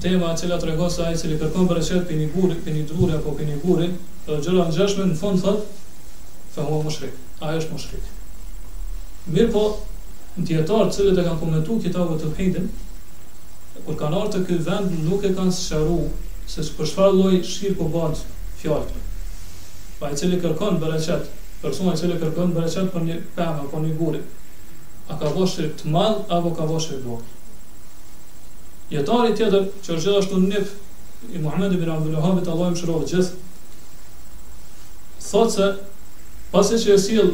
tema 0.00 0.32
e 0.32 0.36
cila 0.36 0.58
tregon 0.58 0.90
se 0.90 1.02
ai 1.06 1.14
i 1.14 1.18
cili 1.18 1.38
kërkon 1.40 1.66
për 1.70 1.80
shërbim 1.82 2.28
pini 2.32 2.56
për 2.64 2.74
një 2.76 2.82
drurë 2.90 3.16
apo 3.18 3.32
pini 3.38 3.56
burit, 3.64 3.96
për 4.26 4.42
gjëra 4.44 4.66
ngjashme 4.68 5.06
në 5.10 5.16
fund 5.18 5.40
thot 5.42 5.64
se 6.54 6.60
huwa 6.68 6.82
mushrik. 6.84 7.16
Ai 7.40 7.56
është 7.58 7.72
mushrik. 7.74 8.04
Mirë 9.28 9.50
po, 9.52 9.64
dietar 10.48 10.92
që 10.94 11.08
e 11.10 11.16
kanë 11.24 11.40
komentuar 11.40 11.82
kitabën 11.82 12.14
e 12.16 12.20
Tauhidit, 12.22 12.86
kur 13.86 13.98
kanë 14.00 14.20
ardhur 14.22 14.46
te 14.46 14.46
ky 14.48 14.60
vend 14.68 14.94
nuk 15.08 15.26
e 15.28 15.32
kanë 15.36 15.56
sqaruar 15.56 16.14
se 16.48 16.62
për 16.78 16.88
çfarë 16.92 17.16
lloj 17.18 17.42
shirku 17.44 17.88
bën 17.92 18.14
fjalë. 18.62 19.04
Pa 19.98 20.12
i 20.12 20.16
cili 20.20 20.38
kërkon 20.42 20.78
bereqet, 20.82 21.28
personi 21.62 21.94
i 21.96 22.00
cili 22.00 22.20
kërkon 22.22 22.54
bereqet 22.56 22.92
për 22.94 23.08
një 23.10 23.18
pemë 23.36 23.66
apo 23.66 23.82
një 23.84 23.92
gurë, 23.98 24.24
a 25.08 25.16
ka 25.18 25.28
voshër 25.32 25.68
të 25.78 25.90
madh 25.94 26.32
apo 26.36 26.50
ka 26.58 26.66
voshër 26.66 27.02
vogël. 27.04 27.34
Jetari 28.90 29.34
tjetër 29.38 29.66
që 29.86 29.98
është 30.18 30.40
në 30.42 30.48
nip 30.52 31.34
i 31.34 31.42
Muhammed 31.42 31.74
ibn 31.74 31.90
Abdullohabit, 31.90 32.48
Allah 32.48 32.54
i 32.54 32.54
Allahu 32.54 32.74
mëshiroj 32.74 33.06
gjithë 33.10 33.42
thotë 35.26 35.52
se 35.56 35.68
pasi 36.52 36.78
që 36.82 36.92
e 36.94 36.98
sill 37.02 37.30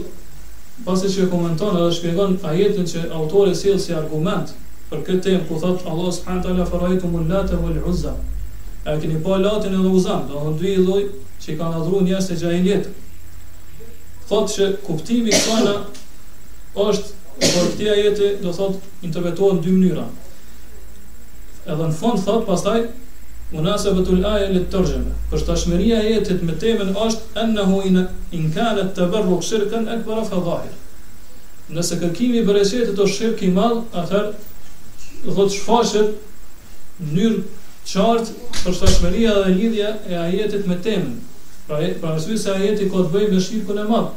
pasi 0.86 1.10
që 1.12 1.26
e 1.26 1.30
komenton 1.32 1.76
edhe 1.76 1.92
shpjegon 1.98 2.38
ajetin 2.52 2.86
që 2.92 3.02
autori 3.18 3.52
e 3.52 3.58
sill 3.58 3.76
si 3.84 3.92
argument 3.96 4.54
për 4.92 5.02
këtë 5.08 5.22
temë 5.26 5.48
ku 5.48 5.58
thotë 5.64 5.88
Allah 5.92 6.14
subhanahu 6.16 6.40
wa 6.40 6.46
taala 6.48 6.68
faraitu 6.72 7.10
mulata 7.12 7.58
wal 7.60 7.76
uzza 7.90 8.14
a 8.88 8.96
keni 9.02 9.18
pa 9.26 9.36
latin 9.44 9.76
edhe 9.80 9.92
uzan 10.00 10.24
do 10.30 10.34
të 10.34 10.46
thonë 10.46 10.62
dy 10.62 10.72
lloj 10.86 11.02
që 11.44 11.58
kanë 11.60 11.80
adhuruar 11.82 12.06
njerëz 12.06 12.30
të 12.30 12.54
jetë. 12.70 12.94
thotë 14.30 14.52
se 14.56 14.70
kuptimi 14.88 15.30
i 15.36 15.42
është 16.88 17.20
Por 17.40 17.50
këtë 17.54 17.86
ajete 17.92 18.26
do 18.42 18.50
thot 18.56 18.76
interpretohet 19.06 19.58
në 19.60 19.64
dy 19.66 19.72
mënyra. 19.76 20.02
Edhe 21.62 21.86
në 21.86 21.96
fund 22.00 22.20
thot 22.26 22.42
pastaj 22.48 22.80
munasabatul 23.52 24.26
aya 24.32 24.50
li 24.50 24.62
tarjuma. 24.74 25.14
Për 25.32 25.44
tashmëria 25.48 26.02
e 26.02 26.04
ajetit 26.12 26.44
me 26.48 26.56
temën 26.66 26.92
është 27.06 27.40
annahu 27.44 27.78
in 27.88 27.98
in 28.40 28.46
kana 28.56 28.84
tabarruk 28.98 29.44
shirkan 29.48 29.88
akbar 29.96 30.20
fa 30.28 30.40
dhahir. 30.48 30.76
Nëse 31.78 31.98
kërkimi 32.02 32.44
për 32.50 32.60
ajetit 32.62 32.94
të 33.00 33.08
shirk 33.16 33.44
i 33.46 33.50
madh, 33.58 33.80
atëherë 34.02 35.24
do 35.24 35.36
thot 35.38 35.56
shfaqet 35.56 36.16
mënyrë 37.00 37.60
qartë 37.92 38.36
për 38.60 38.80
tashmëria 38.82 39.34
dhe 39.44 39.54
lidhja 39.56 39.94
e 40.12 40.18
ajetit 40.26 40.68
me 40.72 40.76
temën. 40.88 41.16
Pra, 41.66 41.80
pra 42.02 42.14
arsye 42.18 42.36
se 42.44 42.52
ajeti 42.54 42.90
ka 42.92 43.06
të 43.06 43.14
bëjë 43.16 43.34
me 43.34 43.40
shirkun 43.48 43.82
e 43.84 43.88
madh 43.88 44.14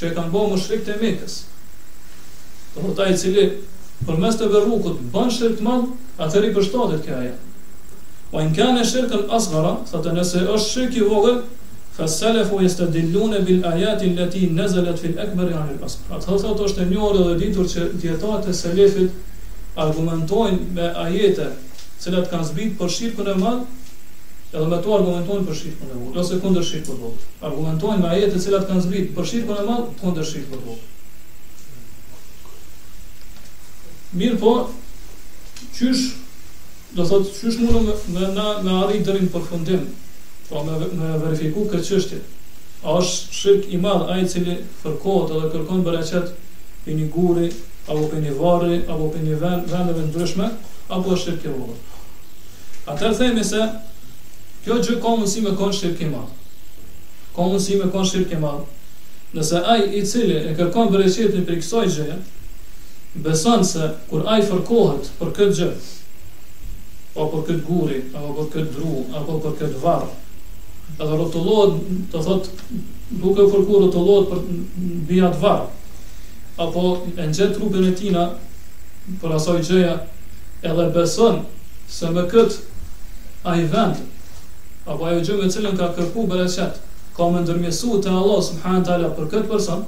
që 0.00 0.10
e 0.10 0.14
kanë 0.18 0.32
bërë 0.36 0.52
mushrikët 0.54 0.92
e 0.94 0.98
Mekës. 1.04 1.38
Dhe 2.78 2.88
më 2.88 2.94
taj 2.98 3.12
cili 3.20 3.44
për 4.08 4.18
mes 4.22 4.36
të 4.40 4.48
verrukut 4.54 4.98
bën 5.14 5.30
shirkë 5.36 5.58
të 5.60 5.64
madhë, 5.66 5.88
atër 6.26 6.44
i 6.46 6.50
përshtatit 6.58 7.06
kja 7.06 7.16
aja. 7.20 7.36
O 8.32 8.42
në 8.42 8.52
kene 8.58 8.84
shirkën 8.90 9.30
asgara, 9.38 9.72
sa 9.90 10.00
të 10.04 10.12
nëse 10.18 10.42
është 10.44 10.72
shirkë 10.72 11.00
i 11.00 11.06
vogë, 11.12 11.32
fa 11.96 12.06
Selefu 12.14 12.60
o 12.60 12.68
të 12.80 12.86
dillune 12.94 13.40
bil 13.48 13.64
ajatin 13.72 14.14
leti 14.20 14.42
nezelet 14.58 15.02
fil 15.04 15.18
ekber 15.24 15.50
i 15.50 15.54
asgara. 15.56 16.20
Atë 16.20 16.30
hëtë 16.30 16.52
të 16.60 16.68
është 16.70 16.86
një 16.92 17.10
dhe 17.18 17.34
ditur 17.42 17.72
që 17.74 17.86
djetat 18.04 18.46
e 18.46 18.54
selefit 18.60 19.80
argumentojnë 19.86 20.70
me 20.76 20.92
ajete 21.06 21.48
cilat 22.02 22.30
kanë 22.30 22.48
zbitë 22.52 22.78
për 22.80 22.92
shirkën 22.98 23.32
e 23.32 23.34
madhë, 23.40 23.88
edhe 24.54 24.68
me 24.74 24.78
të 24.84 24.94
argumentojnë 25.00 25.48
për 25.50 25.58
shirkën 25.62 25.90
e 25.90 25.98
vogël 26.04 26.22
ose 26.22 26.38
kundër 26.46 26.68
shirkut. 26.70 27.26
Argumentojnë 27.50 28.00
me 28.04 28.14
ajete 28.14 28.36
të 28.36 28.44
cilat 28.46 28.70
kanë 28.70 28.86
zbritur 28.86 29.34
për 29.50 29.64
e 29.64 29.66
madh, 29.72 29.90
kundër 30.04 30.32
vogël. 30.54 30.78
Mirë 34.16 34.38
po, 34.40 34.52
qysh, 35.76 36.02
do 36.96 37.04
thot, 37.04 37.26
qysh 37.36 37.58
mundu 37.60 37.92
me 38.16 38.28
na 38.32 38.44
me 38.64 38.76
arrit 38.86 39.02
dërin 39.04 39.26
për 39.34 39.42
fundim, 39.50 39.82
po 40.48 40.62
me, 40.64 40.78
me 40.96 41.10
verifiku 41.20 41.66
këtë 41.68 41.84
qështje. 41.90 42.20
A 42.88 42.94
është 43.02 43.36
shirk 43.36 43.66
i 43.76 43.80
madhë 43.82 44.06
a 44.14 44.16
i 44.22 44.30
cili 44.34 44.54
fërkohet, 44.82 45.34
edhe 45.36 45.50
kërkon 45.56 45.82
bërë 45.84 46.22
për 46.86 46.94
një 46.96 47.08
guri, 47.16 47.50
apo 47.90 48.06
për 48.14 48.22
një 48.24 48.32
varri, 48.38 48.78
apo 48.94 49.10
për 49.12 49.26
një 49.26 49.36
vendeve 49.42 50.06
ndryshme, 50.06 50.48
apo 50.88 51.12
është 51.18 51.22
shirk 51.26 51.44
i 51.44 51.52
madhë. 51.58 51.76
A 52.88 52.96
tërë 53.02 53.18
themi 53.20 53.44
se, 53.44 53.60
kjo 54.64 54.80
gjë 54.86 54.96
ka 55.04 55.12
mundësi 55.12 55.44
me 55.44 55.52
konë 55.60 55.78
shirk 55.82 56.00
i 56.00 56.08
madhë. 56.14 56.64
Ka 57.36 57.44
mundësi 57.44 57.76
me 57.82 57.92
konë 57.92 58.12
shirk 58.14 58.32
i 58.32 58.40
madhë. 58.40 58.64
Nëse 59.36 59.60
ai 59.76 59.82
i 60.00 60.02
cili 60.08 60.40
e 60.48 60.56
kërkon 60.56 60.94
bërë 60.96 61.12
aqetin 61.12 61.44
për 61.44 61.58
i 61.58 61.60
kësoj 61.60 61.88
beson 63.14 63.64
se 63.64 63.90
kur 64.10 64.26
ai 64.26 64.40
fërkohet 64.44 65.06
për 65.20 65.30
këtë 65.38 65.56
gjë 65.60 65.68
apo 67.18 67.28
për 67.32 67.42
këtë 67.48 67.62
guri, 67.68 68.00
apo 68.14 68.32
për 68.38 68.50
këtë 68.52 68.72
dru, 68.76 68.94
apo 69.18 69.38
për 69.42 69.54
këtë 69.58 69.78
varr, 69.82 70.10
edhe 70.98 71.14
rrotullohet, 71.16 71.80
të 72.12 72.20
thot 72.26 72.50
duke 73.22 73.46
fërkuar 73.50 73.80
rrotullohet 73.82 74.28
për 74.32 74.44
mbi 75.00 75.18
atë 75.28 75.40
varr, 75.42 75.64
apo 76.62 76.84
e 77.16 77.26
nxjerr 77.30 77.56
trupin 77.56 77.88
e 77.88 77.94
tina 77.98 78.26
për 79.22 79.34
asaj 79.38 79.58
gjëja, 79.70 79.96
edhe 80.68 80.86
beson 80.94 81.42
se 81.98 82.10
me 82.14 82.22
kët 82.30 82.60
ai 83.48 83.62
vend 83.72 84.02
apo 84.88 85.04
ajo 85.10 85.20
gjë 85.26 85.36
me 85.42 85.50
cilën 85.56 85.76
ka 85.80 85.90
bërë 85.98 86.28
bereqet, 86.30 86.78
ka 87.16 87.26
më 87.32 87.42
ndërmjetësuar 87.44 88.02
te 88.06 88.12
Allah 88.20 88.42
subhanahu 88.52 88.86
taala 88.86 89.10
për 89.18 89.30
këtë 89.34 89.50
person, 89.50 89.82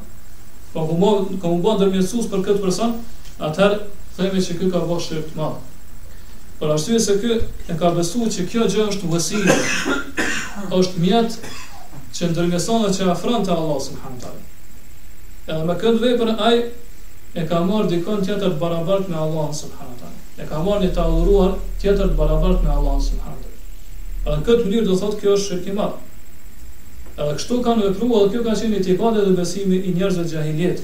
Po 0.73 0.87
ku 0.87 0.95
mund 0.95 1.35
ku 1.43 1.49
mund 1.59 1.83
për 1.87 2.43
këtë 2.47 2.61
person, 2.63 2.93
atëherë 3.43 3.79
themi 4.17 4.43
se 4.45 4.55
ky 4.59 4.69
ka 4.71 4.83
bërë 4.87 5.05
shirk 5.07 5.31
të 5.33 5.39
madh. 5.41 5.59
Por 6.61 6.75
ashtu 6.75 6.99
se 7.07 7.15
ky 7.23 7.39
e 7.43 7.77
ka 7.81 7.91
besuar 7.97 8.31
që 8.35 8.45
kjo 8.53 8.67
gjë 8.75 8.85
është 8.93 9.11
vësirë, 9.15 9.57
është 10.79 11.03
mjet 11.03 11.39
që 12.15 12.31
ndërmjetëson 12.35 12.85
dhe 12.87 12.93
që 12.99 13.09
afron 13.15 13.47
te 13.47 13.51
Allahu 13.57 13.83
subhanahu 13.87 14.23
taala. 14.23 14.47
Edhe 15.51 15.67
me 15.71 15.77
këtë 15.81 16.03
vepër 16.05 16.31
ai 16.47 16.63
e 17.41 17.47
ka 17.51 17.63
marrë 17.67 17.91
dikon 17.95 18.23
tjetër 18.29 18.55
të 18.55 18.61
barabart 18.63 19.11
me 19.11 19.19
Allahun 19.25 19.57
subhanahu 19.63 19.99
taala. 20.05 20.23
E 20.39 20.47
ka 20.53 20.61
marrë 20.69 20.85
një 20.85 20.93
të 20.99 21.03
adhuruar 21.07 21.57
tjetër 21.87 22.13
të 22.13 22.19
barabart 22.23 22.63
me 22.67 22.71
Allahun 22.77 23.03
subhanahu 23.09 23.43
taala. 23.43 23.61
Edhe 24.29 24.47
këtë 24.51 24.69
mënyrë 24.69 24.89
do 24.93 25.01
thotë 25.03 25.21
kjo 25.25 25.35
është 25.39 25.47
shirk 25.49 25.73
i 25.73 25.77
madh. 25.81 25.99
Edhe 27.21 27.35
kështu 27.37 27.57
kanë 27.65 27.85
vepruar, 27.85 28.23
edhe 28.23 28.33
kjo 28.37 28.43
ka 28.49 28.53
qenë 28.59 28.79
i 28.79 28.85
tipade 28.85 29.23
dhe 29.27 29.33
besimi 29.37 29.79
i 29.79 29.93
njerëzve 29.97 30.23
xhahilit. 30.31 30.79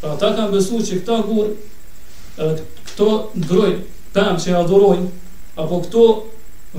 Pra 0.00 0.14
ata 0.16 0.30
kanë 0.38 0.54
besuar 0.54 0.84
se 0.86 0.96
këta 1.02 1.18
gur, 1.28 1.50
edhe 2.36 2.68
këto 2.86 3.08
groj, 3.50 3.72
tam 4.16 4.38
që 4.44 4.54
adhurojnë, 4.62 5.10
apo 5.64 5.80
këto 5.84 6.06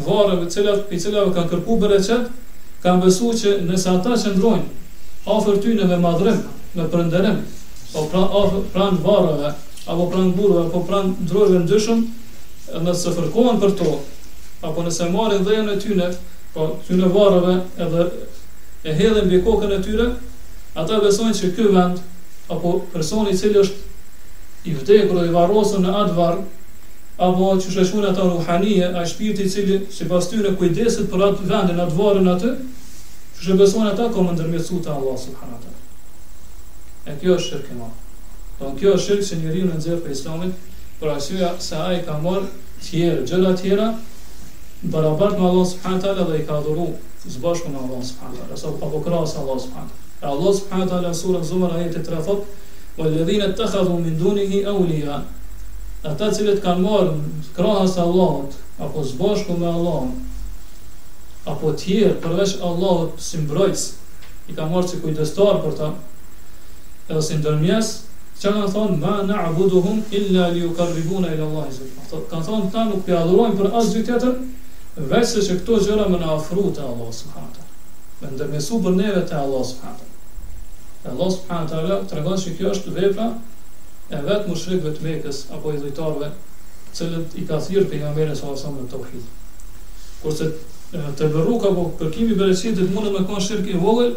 varre 0.08 0.40
me 0.42 0.48
cilat 0.56 0.90
i 0.90 1.00
cilave 1.06 1.36
kanë 1.36 1.52
kërkuar 1.54 1.82
bereqet, 1.86 2.32
kanë 2.86 3.06
besuar 3.06 3.38
që 3.44 3.54
nëse 3.70 3.90
ata 3.94 4.18
qëndrojnë 4.24 5.22
afër 5.38 5.62
ty 5.64 5.76
në 5.78 6.02
madhrim, 6.02 6.42
në 6.76 6.88
përndërim, 6.94 7.38
po 7.94 8.08
pra, 8.12 8.24
apo 8.26 8.64
pran 8.74 8.98
pran 8.98 9.00
varrave, 9.06 9.54
apo 9.86 10.10
pran 10.10 10.34
burrave, 10.38 10.66
apo 10.72 10.82
pran 10.90 11.14
ndrojve 11.28 11.62
ndyshëm, 11.68 12.02
nëse 12.88 13.14
fërkohen 13.20 13.62
për 13.62 13.78
to, 13.84 13.94
apo 14.66 14.84
nëse 14.88 15.08
marrin 15.14 15.46
dhënën 15.46 15.72
e 15.72 15.80
tyne, 15.86 16.10
po 16.56 16.72
ty 16.88 16.98
në 16.98 17.14
varrave 17.16 17.56
edhe 17.86 18.10
e 18.84 18.92
hedhe 18.94 19.22
mbi 19.26 19.38
kokën 19.46 19.72
e 19.72 19.80
tyre, 19.86 20.08
ata 20.76 20.98
besojnë 21.04 21.36
se 21.38 21.50
ky 21.56 21.68
vend 21.72 22.00
apo 22.52 22.72
personi 22.94 23.32
i 23.32 23.38
cili 23.40 23.62
është 23.62 23.92
i 24.72 24.74
vdekur 24.80 25.20
dhe 25.20 25.30
i 25.30 25.34
varrosur 25.34 25.80
në 25.84 25.94
Advar 26.02 26.42
apo 27.28 27.50
që 27.64 27.72
shëshunë 27.78 28.10
ata 28.12 28.28
ruhanie, 28.28 28.86
a 28.88 29.06
shpirti 29.08 29.46
i 29.48 29.54
cili 29.54 29.78
sipas 29.94 30.28
tyre 30.32 30.52
kujdesit 30.60 31.10
për 31.12 31.24
atë 31.30 31.48
vendin, 31.52 31.80
atë 31.86 31.98
varën 32.00 32.30
atë, 32.34 32.52
që 33.38 33.48
shë 33.48 33.58
besojnë 33.62 33.94
ata 33.94 34.08
komë 34.16 34.36
ndërmjecu 34.36 34.82
të 34.84 34.92
Allah 34.94 35.16
subhanata. 35.22 35.74
E 37.08 37.16
kjo 37.22 37.38
është 37.38 37.50
shirkë 37.54 37.78
ma. 37.80 37.90
Do 38.60 38.70
në 38.74 38.80
kjo 38.82 38.96
është 38.98 39.06
shirkë 39.08 39.30
që 39.30 39.40
njëri 39.44 39.64
në 39.68 39.78
nëzirë 39.78 40.02
për 40.06 40.16
islamit, 40.18 40.68
për 41.00 41.14
asyja 41.16 41.54
se 41.64 41.80
a 41.84 41.88
i 41.98 42.02
ka 42.08 42.18
morë 42.24 42.46
tjerë, 42.88 43.24
gjëla 43.30 43.56
tjera, 43.62 43.90
barabart 44.96 45.40
me 45.40 45.48
Allah 45.50 45.68
subhanata 45.70 46.16
dhe 46.24 46.42
i 46.42 46.46
ka 46.50 46.60
Zbashku 47.28 47.70
me 47.72 47.78
Allah 47.80 48.00
subhanahu 48.04 48.36
wa 48.36 48.46
taala, 48.52 48.56
sa 48.60 48.68
apo 48.68 48.98
krahas 49.00 49.32
Allah 49.40 49.56
subhanahu. 49.56 49.96
Pra 50.20 50.28
Allah 50.30 50.52
subhanahu 50.54 50.88
wa 50.92 50.92
taala 50.92 51.12
sura 51.16 51.40
Zumar 51.40 51.72
ayat 51.74 51.94
3 52.04 52.20
thot: 52.22 52.44
"Wal 53.00 53.08
ladhina 53.16 53.48
ittakhadhu 53.54 53.96
min 54.04 54.20
dunihi 54.20 54.68
awliya." 54.68 55.24
Ata 56.04 56.28
cilët 56.36 56.60
kanë 56.60 56.84
marrë 56.84 57.16
krahës 57.56 57.96
Allahut 57.96 58.52
apo 58.76 59.00
zbashku 59.08 59.56
me 59.56 59.72
Allahun 59.72 60.12
apo 61.48 61.72
tjerë 61.72 62.18
përveç 62.20 62.58
Allahut 62.60 63.16
si 63.24 63.40
mbrojtës, 63.40 63.84
i 64.52 64.52
kanë 64.58 64.68
marë 64.76 64.88
si 64.92 65.00
kujdestar 65.00 65.62
për 65.64 65.78
ta 65.80 65.88
edhe 67.08 67.24
si 67.24 67.40
ndërmjes, 67.40 67.88
që 68.36 68.52
kanë 68.52 68.68
thonë, 68.76 69.00
ma 69.00 69.16
na 69.32 69.40
abuduhum 69.48 70.04
illa 70.20 70.52
li 70.52 70.68
u 70.68 70.76
karribuna 70.76 71.32
ila 71.38 71.48
Allah 71.48 71.72
i 71.72 71.76
Kanë 72.28 72.44
thonë, 72.50 72.68
ta 72.76 72.84
nuk 72.92 73.08
pja 73.08 73.24
për 73.24 73.68
asë 73.72 73.92
dy 73.96 74.02
tjetër, 74.10 74.34
Vese 74.94 75.42
që 75.42 75.56
këto 75.62 75.78
gjëra 75.88 76.04
më 76.12 76.20
në 76.22 76.28
afru 76.36 76.68
të 76.76 76.84
Allah 76.86 77.08
subhanët 77.18 77.62
Më 78.22 78.30
ndërmesu 78.36 78.78
bërneve 78.84 79.24
të 79.32 79.38
Allah 79.40 79.64
subhanët 79.70 81.08
Allah 81.14 81.32
subhanët 81.34 82.06
të 82.12 82.20
regon 82.20 82.38
që 82.44 82.54
kjo 82.60 82.74
është 82.76 82.94
vepra 83.00 83.26
E 84.14 84.20
vetë 84.28 84.50
më 84.52 84.58
shrikve 84.64 84.92
të 84.98 85.06
mekës 85.08 85.40
apo 85.58 85.74
i 85.74 85.80
dhujtarve 85.82 86.30
Cëllët 86.94 87.34
i 87.42 87.48
ka 87.50 87.58
thirë 87.66 87.88
për 87.90 88.04
nga 88.04 88.12
mërën 88.20 88.38
së 88.38 88.52
asamë 88.54 88.84
në 88.84 88.92
të 88.94 89.02
ufidhë 89.02 89.34
Kurse 90.22 90.52
të 90.94 91.32
bërru 91.36 91.58
ka 91.64 91.74
po 91.74 91.88
përkimi 92.04 92.38
bërësit 92.38 92.78
dhe 92.78 92.86
të 92.86 92.94
mundë 92.94 93.16
me 93.18 93.26
kon 93.32 93.42
shirkë 93.48 93.74
i 93.74 93.82
vogël 93.88 94.14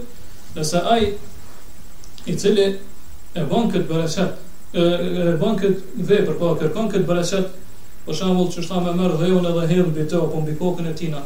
Nëse 0.58 0.84
aj 0.96 1.06
i 1.06 2.34
cili 2.36 2.68
e 2.68 3.48
bën 3.54 3.72
këtë 3.72 3.88
bërësit 3.94 4.42
E, 4.76 4.82
e 4.84 5.32
bën 5.40 5.54
këtë 5.56 6.02
vepër, 6.10 6.34
po 6.36 6.50
kërkon 6.60 6.88
këtë 6.92 7.06
bërësit 7.08 7.54
Për 8.07 8.14
shembull, 8.20 8.48
çu 8.54 8.62
shtamë 8.62 8.92
merr 9.00 9.16
dhëun 9.18 9.46
edhe 9.50 9.62
herën 9.66 9.96
e 9.98 10.04
të 10.11 10.18
apo 10.24 10.38
mbi 10.42 10.52
kokën 10.61 10.86
e 10.86 10.92
tina, 10.98 11.24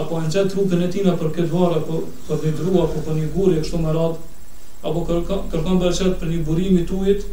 apo 0.00 0.16
anjë 0.18 0.42
trupën 0.50 0.80
e 0.82 0.88
tina 0.94 1.12
për 1.20 1.28
këtë 1.36 1.52
varr 1.52 1.76
apo 1.78 2.00
për 2.28 2.40
të 2.46 2.50
dhruar 2.60 2.88
apo 2.88 3.02
për 3.08 3.20
një 3.20 3.28
gurë 3.36 3.60
kështu 3.60 3.78
më 3.84 3.92
radh, 3.96 4.16
apo 4.90 5.04
kërkon 5.10 5.44
kërkon 5.52 5.78
bashkë 5.84 6.14
për 6.22 6.32
një 6.32 6.40
burim 6.48 6.80
i 6.80 6.86
tujit, 6.90 7.28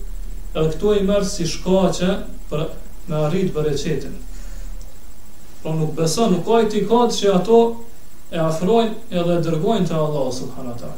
edhe 0.54 0.66
këtu 0.76 0.94
i 1.00 1.08
merr 1.10 1.26
si 1.32 1.48
shkaqe 1.56 2.12
për 2.52 2.64
me 3.10 3.18
arrit 3.24 3.50
për 3.56 3.66
recetën. 3.72 4.14
Po 5.64 5.74
nuk 5.80 5.96
beson, 5.98 6.38
nuk 6.38 6.54
ai 6.60 6.70
ti 6.70 6.86
ka 6.92 7.02
që 7.18 7.34
ato 7.40 7.60
e 8.30 8.38
afrojnë 8.46 9.18
edhe 9.24 9.40
e 9.40 9.44
dërgojnë 9.50 9.90
të 9.90 9.98
Allah 10.04 10.30
subhanatar 10.36 10.96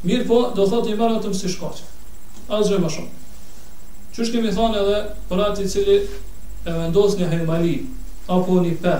mirë 0.00 0.24
po 0.30 0.36
do 0.56 0.64
thot 0.70 0.86
një 0.88 0.94
mërë 0.96 1.16
atëm 1.18 1.32
si 1.36 1.48
shkoqë 1.52 1.82
Asgjë 2.56 2.70
gjë 2.70 2.78
më 2.84 2.90
shumë 2.94 3.24
që 4.16 4.26
shkemi 4.28 4.52
thonë 4.58 4.78
edhe 4.80 5.00
për 5.32 5.42
ati 5.46 5.66
cili 5.72 5.96
e 6.64 6.68
vendos 6.72 7.14
një 7.16 7.28
hajmali, 7.32 7.70
apo 8.28 8.58
një 8.60 8.74
pe, 8.84 8.94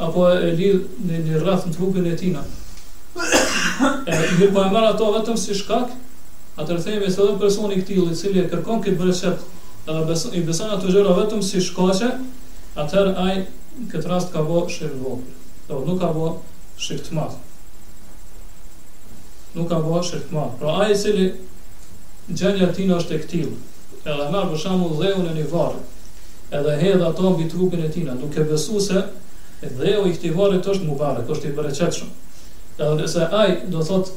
apo 0.00 0.26
e 0.32 0.52
lidh 0.58 1.06
një, 1.08 1.20
një 1.26 1.40
rrath 1.40 1.64
në 1.68 1.72
trupin 1.76 2.08
e 2.10 2.16
tina. 2.20 2.42
E, 2.44 4.16
një 4.38 4.50
po 4.52 4.60
e 4.66 4.72
mërë 4.74 4.90
ato 4.92 5.06
vetëm 5.14 5.38
si 5.40 5.56
shkak, 5.56 5.94
atër 6.60 6.82
thejme 6.84 7.08
se 7.10 7.24
dhe 7.24 7.38
personi 7.40 7.78
këtili, 7.80 8.12
cili 8.16 8.42
e 8.42 8.48
kërkon 8.52 8.82
këtë 8.84 9.00
bërëshet, 9.00 9.46
edhe 9.90 10.16
i 10.36 10.42
beson 10.46 10.74
ato 10.76 10.90
gjera 10.92 11.16
vetëm 11.16 11.40
si 11.44 11.62
shkache, 11.64 12.10
atër 12.80 13.14
aj 13.24 13.40
këtë 13.94 14.10
rast 14.10 14.34
ka 14.34 14.42
bo 14.46 14.66
shirë 14.68 14.98
vopër, 15.00 15.54
dhe 15.70 15.80
nuk 15.88 16.02
ka 16.04 16.10
bo 16.16 16.28
shirë 16.80 17.06
të 17.08 17.16
matë. 17.20 17.46
Nuk 19.56 19.72
ka 19.72 19.80
bo 19.86 19.96
shirë 20.06 20.28
të 20.28 20.36
matë. 20.36 20.60
Pra 20.60 20.76
aj 20.84 20.92
cili 21.06 21.30
gjenja 22.30 22.68
tina 22.76 23.00
është 23.00 23.16
e 23.16 23.22
këtilë, 23.24 23.54
edhe 24.04 24.28
mërë 24.28 24.52
për 24.52 24.62
shamu 24.66 24.92
dheun 25.00 25.26
e 25.32 25.38
një 25.40 25.46
varë, 25.54 25.82
edhe 26.50 26.76
hedh 26.82 27.02
ato 27.06 27.30
mbi 27.30 27.48
trupin 27.48 27.84
e 27.84 27.88
tij, 27.92 28.04
duke 28.20 28.42
besuar 28.44 28.80
se 28.82 29.02
dheu 29.76 30.02
i 30.08 30.12
këtij 30.16 30.32
varrit 30.34 30.66
është 30.72 30.86
mubarak, 30.88 31.28
është 31.30 31.50
i 31.50 31.54
përçetshëm. 31.56 32.08
Edhe 32.80 32.94
nëse 32.98 33.26
ai 33.40 33.50
do 33.70 33.82
thot 33.84 34.10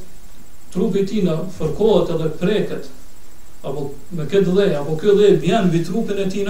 trupi 0.74 1.04
i 1.04 1.08
tij 1.10 1.24
na 1.28 1.36
fërkohet 1.58 2.14
edhe 2.16 2.30
preket 2.42 2.88
apo 3.64 3.92
me 4.18 4.26
këtë 4.32 4.56
dhe 4.56 4.66
apo 4.80 4.96
këtë 5.02 5.18
dhe 5.20 5.30
bjen 5.44 5.68
mbi 5.70 5.84
trupin 5.86 6.24
e 6.24 6.30
tij, 6.32 6.48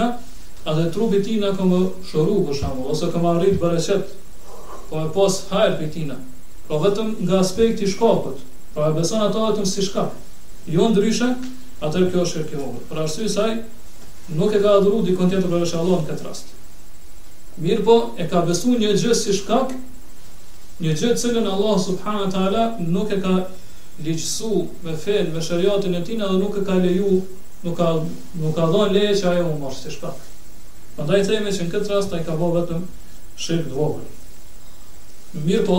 atë 0.64 0.86
trupi 0.94 1.20
i 1.20 1.24
tij 1.26 1.38
na 1.42 1.52
komo 1.58 1.82
shoru 2.08 2.38
për 2.48 2.80
ose 2.94 3.10
këmë 3.12 3.32
arrit 3.34 3.60
bërëçet. 3.60 4.14
Po 4.88 5.02
e 5.02 5.10
pos 5.14 5.42
hajr 5.50 5.76
për 5.80 5.88
tina. 5.92 6.16
Pra 6.68 6.76
vetëm 6.80 7.14
nga 7.26 7.38
aspekti 7.44 7.86
shkapët, 7.88 8.40
pra 8.74 8.88
e 8.90 8.94
beson 8.96 9.22
ato 9.26 9.46
vetëm 9.50 9.64
si 9.68 9.82
shkop. 9.82 10.12
Jo 10.74 10.86
ndryshe, 10.92 11.28
atë 11.84 12.04
kjo 12.12 12.24
është 12.24 12.42
kjo. 12.50 12.66
Për 12.90 13.00
arsye 13.02 13.28
saj, 13.32 13.54
nuk 14.28 14.54
e 14.54 14.60
ka 14.60 14.76
adhuru 14.78 15.02
dikon 15.06 15.28
tjetër 15.30 15.50
për 15.50 15.64
është 15.66 15.78
Allah 15.80 16.00
në 16.02 16.06
këtë 16.10 16.26
rast. 16.28 16.52
Mirë 17.64 17.84
po, 17.86 17.96
e 18.18 18.26
ka 18.30 18.40
besu 18.48 18.72
një 18.72 18.92
gjë 18.96 19.14
si 19.18 19.34
shkak, 19.36 19.74
një 20.82 20.94
gjë 21.00 21.10
cilën 21.22 21.48
Allah 21.50 21.76
subhanët 21.86 22.38
ala 22.44 22.62
nuk 22.80 23.12
e 23.14 23.18
ka 23.24 23.34
liqësu 24.04 24.54
me 24.84 24.96
fenë 25.04 25.34
me 25.34 25.42
shëriatin 25.48 25.96
e 25.98 26.02
tina 26.08 26.30
dhe 26.32 26.38
nuk 26.40 26.56
e 26.58 26.64
ka 26.66 26.78
leju, 26.80 27.18
nuk 27.66 27.76
ka, 27.78 27.90
nuk 28.40 28.56
ka 28.56 28.66
dhonë 28.72 28.96
leje 28.96 29.20
që 29.20 29.28
ajo 29.34 29.44
më 29.50 29.60
marrë 29.62 29.78
si 29.82 29.92
shkak. 29.98 30.24
Andaj 31.04 31.22
theme 31.28 31.52
që 31.52 31.68
në 31.68 31.74
këtë 31.76 31.92
rast 31.94 32.16
a 32.16 32.22
i 32.22 32.26
ka 32.26 32.36
bo 32.40 32.50
vetëm 32.56 32.88
shirkë 33.44 33.70
dhvogën. 33.74 34.10
Mirë 35.44 35.64
po, 35.68 35.78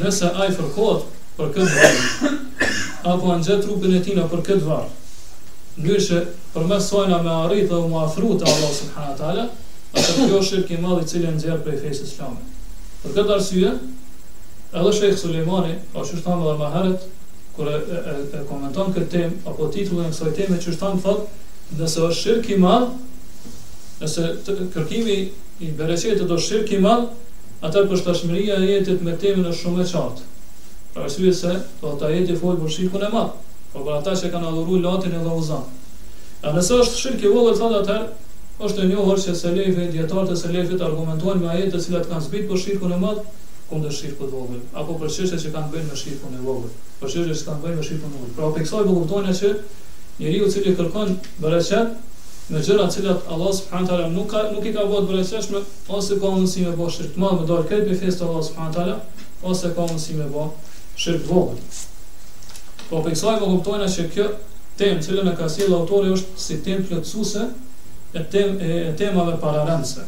nëse 0.00 0.30
a 0.34 0.46
i 0.50 0.54
fërkot 0.60 1.10
për 1.40 1.50
këtë 1.56 1.80
varë, 1.80 2.38
apo 3.14 3.34
anë 3.34 3.48
gjë 3.50 3.58
trupin 3.66 3.98
e 3.98 4.02
tina 4.02 4.24
për 4.30 4.42
këtë 4.48 4.64
varë, 4.66 4.94
ndryshe 5.76 6.20
për 6.54 6.66
mes 6.70 6.86
sojna 6.88 7.18
me 7.24 7.32
arrit 7.44 7.66
dhe 7.68 7.78
u 7.84 7.88
më 7.92 7.98
afru 8.06 8.34
të 8.40 8.46
Allah 8.52 8.70
subhanahu 8.78 9.12
wa 9.12 9.18
taala, 9.18 9.42
atë 9.96 10.28
kjo 10.30 10.40
shirk 10.48 10.70
i 10.72 10.78
madh 10.80 11.02
i 11.04 11.08
cili 11.10 11.28
nxjerr 11.34 11.60
prej 11.66 11.76
fesë 11.82 12.06
islame. 12.08 12.46
Për 13.02 13.14
këtë 13.18 13.34
arsye, 13.34 13.72
edhe 14.72 14.92
Sheikh 15.00 15.18
Sulejmani, 15.20 15.74
pa 15.92 16.04
çu 16.08 16.16
edhe 16.20 16.54
më 16.62 16.70
heret, 16.76 17.04
kur 17.56 17.68
e, 17.72 17.76
e, 17.76 18.14
e 18.38 18.44
komenton 18.48 18.94
këtë 18.96 19.10
tem, 19.12 19.36
apo 19.48 19.68
titullin 19.74 20.08
e 20.08 20.14
kësaj 20.14 20.34
teme, 20.38 20.58
çu 20.62 20.72
shtam 20.76 20.98
thot, 21.04 21.26
nëse 21.76 22.06
është 22.08 22.18
shirk 22.22 22.48
i 22.56 22.60
madh, 22.64 22.88
nëse 24.00 24.26
të, 24.48 24.56
kërkimi 24.74 25.18
i 25.64 25.70
bereqetit 25.78 26.28
është 26.28 26.44
shirk 26.48 26.72
i 26.76 26.80
madh, 26.84 27.06
atë 27.64 27.84
përshtatshmëria 27.92 28.58
e 28.64 28.70
jetit 28.74 29.04
me 29.04 29.16
temën 29.20 29.52
është 29.52 29.62
shumë 29.66 29.84
e 29.84 29.88
qartë. 29.92 30.26
Për 30.96 31.06
arsye 31.08 31.32
se 31.36 31.52
do 31.82 31.92
ta 32.00 32.08
jeti 32.12 32.36
fol 32.40 32.60
për 32.64 33.08
e 33.08 33.12
madh. 33.18 33.36
Po 33.76 33.82
për 33.86 33.92
ata 34.00 34.12
që 34.18 34.28
kanë 34.32 34.46
adhuru 34.50 34.76
latin 34.82 35.12
e 35.12 35.18
dhe 35.24 35.56
A 36.48 36.52
nëse 36.56 36.76
është 36.82 36.98
shirk 37.00 37.24
i 37.24 37.28
vogël 37.32 37.56
thotë 37.58 37.78
atë, 37.82 37.94
është 38.66 38.82
e 38.82 38.86
njohur 38.88 39.18
që 39.22 39.32
selefi, 39.38 39.86
dietarët 39.96 40.30
e 40.32 40.36
selefit 40.42 40.84
argumentojnë 40.88 41.40
me 41.42 41.48
ajete 41.54 41.72
të 41.74 41.80
cilat 41.86 42.06
kanë 42.10 42.26
zbrit 42.26 42.46
për 42.50 42.60
shirkun 42.64 42.92
e 42.96 43.00
madh 43.04 43.18
kundër 43.70 43.92
shirkut 43.96 44.30
të 44.30 44.32
vogël, 44.36 44.60
apo 44.82 44.96
për 45.02 45.12
çështje 45.16 45.40
që 45.44 45.52
kanë 45.56 45.68
bënë 45.74 45.88
me 45.90 45.98
shirkun 46.02 46.36
e 46.40 46.44
vogël, 46.44 46.70
për 47.02 47.12
çështje 47.14 47.36
që 47.40 47.48
kanë 47.48 47.64
bënë 47.64 47.76
me 47.80 47.84
shirkun 47.88 48.14
e 48.14 48.20
vogël. 48.20 48.30
Pra 48.38 48.52
për 48.54 48.64
kësaj 48.66 48.84
do 48.86 48.86
po 48.90 49.02
kuptojnë 49.02 49.34
se 49.40 49.50
njeriu 50.20 50.46
i 50.46 50.54
cili 50.54 50.72
kërkon 50.78 51.12
bereqet 51.42 51.90
në 52.52 52.62
gjëra 52.68 52.86
të 52.86 52.96
cilat 52.98 53.34
Allah 53.34 53.52
subhanahu 53.58 53.90
taala 53.90 54.06
nuk 54.14 54.30
ka 54.30 54.46
nuk 54.54 54.70
i 54.70 54.72
ka 54.76 54.86
vënë 54.92 55.10
bereqeshme, 55.10 55.60
ose 55.98 56.20
ka 56.22 56.32
mundësi 56.36 56.64
me 56.70 56.72
bosh 56.80 57.02
shirk 57.02 57.12
të 57.18 57.24
madh 57.24 57.42
me 57.42 57.50
dorë 57.50 57.68
këtë 57.74 57.90
befest 57.90 58.24
Allah 58.28 58.46
subhanahu 58.48 58.78
taala, 58.78 58.96
ose 59.52 59.74
ka 59.80 59.88
mundësi 59.90 60.18
me 60.22 60.30
bosh 60.32 60.80
shirk 61.06 61.26
të 61.26 61.44
Po 62.90 63.00
për 63.02 63.14
kësaj 63.16 63.38
po 63.40 63.46
kuptojna 63.50 63.86
që 63.90 64.02
kjo 64.14 64.24
temë 64.78 65.02
cilën 65.04 65.26
në 65.26 65.30
ka 65.38 65.46
sjell 65.50 65.72
autori 65.78 66.12
është 66.14 66.42
si 66.42 66.58
temë 66.66 66.84
plotësuese 66.90 67.46
e 68.14 68.22
tem 68.30 68.52
e, 68.62 68.68
e 68.90 68.92
temave 69.00 69.32
pararëndse. 69.42 70.04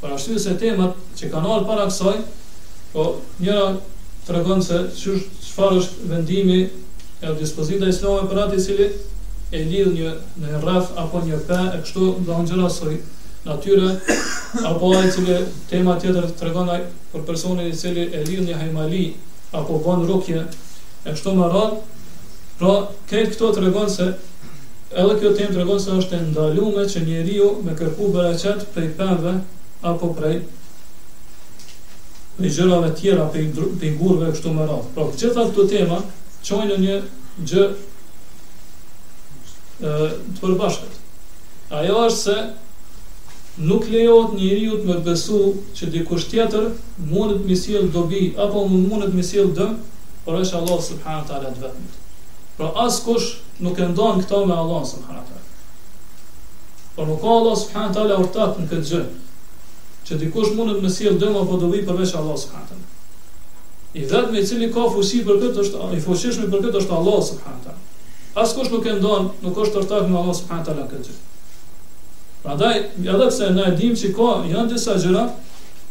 Por 0.00 0.12
ashtu 0.14 0.36
se 0.40 0.54
temat 0.60 1.00
që 1.18 1.30
kanë 1.32 1.50
ardhur 1.54 1.66
para 1.70 1.88
kësaj, 1.88 2.20
po 2.94 3.06
njëra 3.44 3.64
tregon 4.28 4.62
se 4.62 4.78
çfarë 5.00 5.80
është 5.82 6.08
vendimi 6.12 6.60
e 6.70 7.34
dispozita 7.42 7.90
islame 7.90 8.30
për 8.30 8.42
atë 8.46 8.58
i 8.60 8.64
cili 8.68 8.86
e 9.50 9.64
lidh 9.66 9.90
një 9.96 10.14
në 10.44 10.62
rraf 10.62 10.94
apo 11.02 11.24
një 11.26 11.42
pe 11.50 11.58
e 11.74 11.80
kështu 11.82 12.12
do 12.28 12.38
ngjëra 12.44 12.70
soi 12.76 13.00
natyre 13.48 13.90
apo 14.70 14.92
ai 15.00 15.10
cili 15.12 15.40
tema 15.72 15.98
tjetër 16.00 16.30
tregon 16.40 16.70
ai 16.76 16.82
për 17.12 17.26
personin 17.28 17.66
i 17.66 17.74
cili 17.82 18.06
e 18.14 18.22
lidh 18.28 18.46
një 18.46 18.60
hajmali 18.62 19.02
apo 19.60 19.80
bën 19.84 20.04
rukje 20.12 20.44
e 20.46 21.08
kështu 21.14 21.34
me 21.38 21.48
radhë 21.54 21.88
Pra, 22.60 22.74
këtë 23.08 23.30
këto 23.32 23.48
të 23.56 23.60
regon 23.64 23.86
se 23.88 24.04
Edhe 25.00 25.12
kjo 25.20 25.28
tem 25.38 25.50
të 25.52 25.56
regon 25.62 25.80
se 25.80 25.90
është 26.00 26.16
ndalume 26.26 26.82
Që 26.92 26.98
njeri 27.06 27.34
ju 27.38 27.46
me 27.64 27.72
kërku 27.78 28.04
bereqet 28.16 28.60
Prej 28.74 28.88
përve 28.98 29.32
Apo 29.90 30.06
prej 30.18 30.34
Prej 32.38 32.50
gjërave 32.58 32.90
tjera 32.98 33.24
Prej, 33.36 33.44
prej 33.80 33.92
gurve 34.02 34.26
kështu 34.34 34.50
më 34.58 34.62
rath 34.72 34.88
Pra, 34.98 35.04
që 35.22 35.28
të 35.38 35.42
të 35.56 35.62
tema 35.70 35.98
Qojnë 36.48 36.68
në 36.70 36.76
një 36.82 36.96
gjë 37.52 37.64
e, 37.64 37.66
Të 39.84 40.38
përbashkët 40.42 40.94
Ajo 41.80 41.96
është 42.10 42.22
se 42.24 42.36
Nuk 43.70 43.82
lejot 43.94 44.28
njeriu 44.36 44.74
të 44.82 44.86
më 44.90 44.94
të 44.98 45.04
besu 45.08 45.40
Që 45.80 45.86
dikush 45.96 46.26
tjetër 46.34 46.64
tjetër 46.74 47.08
Mënët 47.14 47.42
misil 47.48 47.82
dobi 47.96 48.22
Apo 48.48 48.58
të 49.06 49.10
misil 49.16 49.48
dëm 49.62 49.72
Por 50.28 50.36
është 50.44 50.56
Allah 50.60 50.78
subhanët 50.92 51.28
ala 51.38 51.50
të 51.56 51.60
Pra 52.60 52.70
askush 52.84 53.38
nuk 53.64 53.78
e 53.80 53.86
ndon 53.88 54.18
këto 54.20 54.42
me 54.44 54.52
Allah 54.54 54.82
subhanahu 54.84 55.22
taala. 55.24 56.90
Por 56.96 57.06
nuk 57.10 57.22
ka 57.22 57.30
Allah 57.34 57.54
subhanahu 57.60 57.94
taala 57.98 58.18
urtat 58.20 58.58
në 58.60 58.66
këtë 58.72 58.84
gjë. 58.90 58.98
Që 60.10 60.28
kush 60.34 60.50
mundet 60.58 60.80
të 60.82 60.84
më 60.84 60.90
sjell 60.96 61.16
dëm 61.22 61.38
apo 61.42 61.56
dobi 61.62 61.80
përveç 61.88 62.12
Allah 62.20 62.36
subhanahu 62.36 62.68
taala. 62.68 63.96
I 64.00 64.04
vetmi 64.12 64.42
i 64.44 64.52
cili 64.52 64.68
ka 64.76 64.84
fusi 64.92 65.22
për 65.30 65.40
këtë 65.44 65.64
është 65.64 65.88
i 65.96 66.02
fuqishëm 66.08 66.52
për 66.52 66.66
këtë 66.68 66.82
është 66.84 66.96
Allah 67.00 67.18
subhanahu 67.32 67.64
taala. 67.64 68.14
Askush 68.44 68.68
nuk 68.76 68.90
e 68.92 68.98
ndon, 69.00 69.32
nuk 69.46 69.62
është 69.64 69.80
urtat 69.86 70.12
me 70.12 70.20
Allah 70.20 70.38
subhanahu 70.44 70.68
taala 70.68 70.84
këtë 70.92 71.16
Pra 72.44 72.58
Prandaj, 72.60 72.88
edhe 73.08 73.26
pse 73.32 73.48
na 73.56 73.68
e 73.72 73.76
dim 73.80 73.96
se 74.02 74.12
ka 74.16 74.32
janë 74.52 74.70
disa 74.74 75.00
gjëra, 75.00 75.24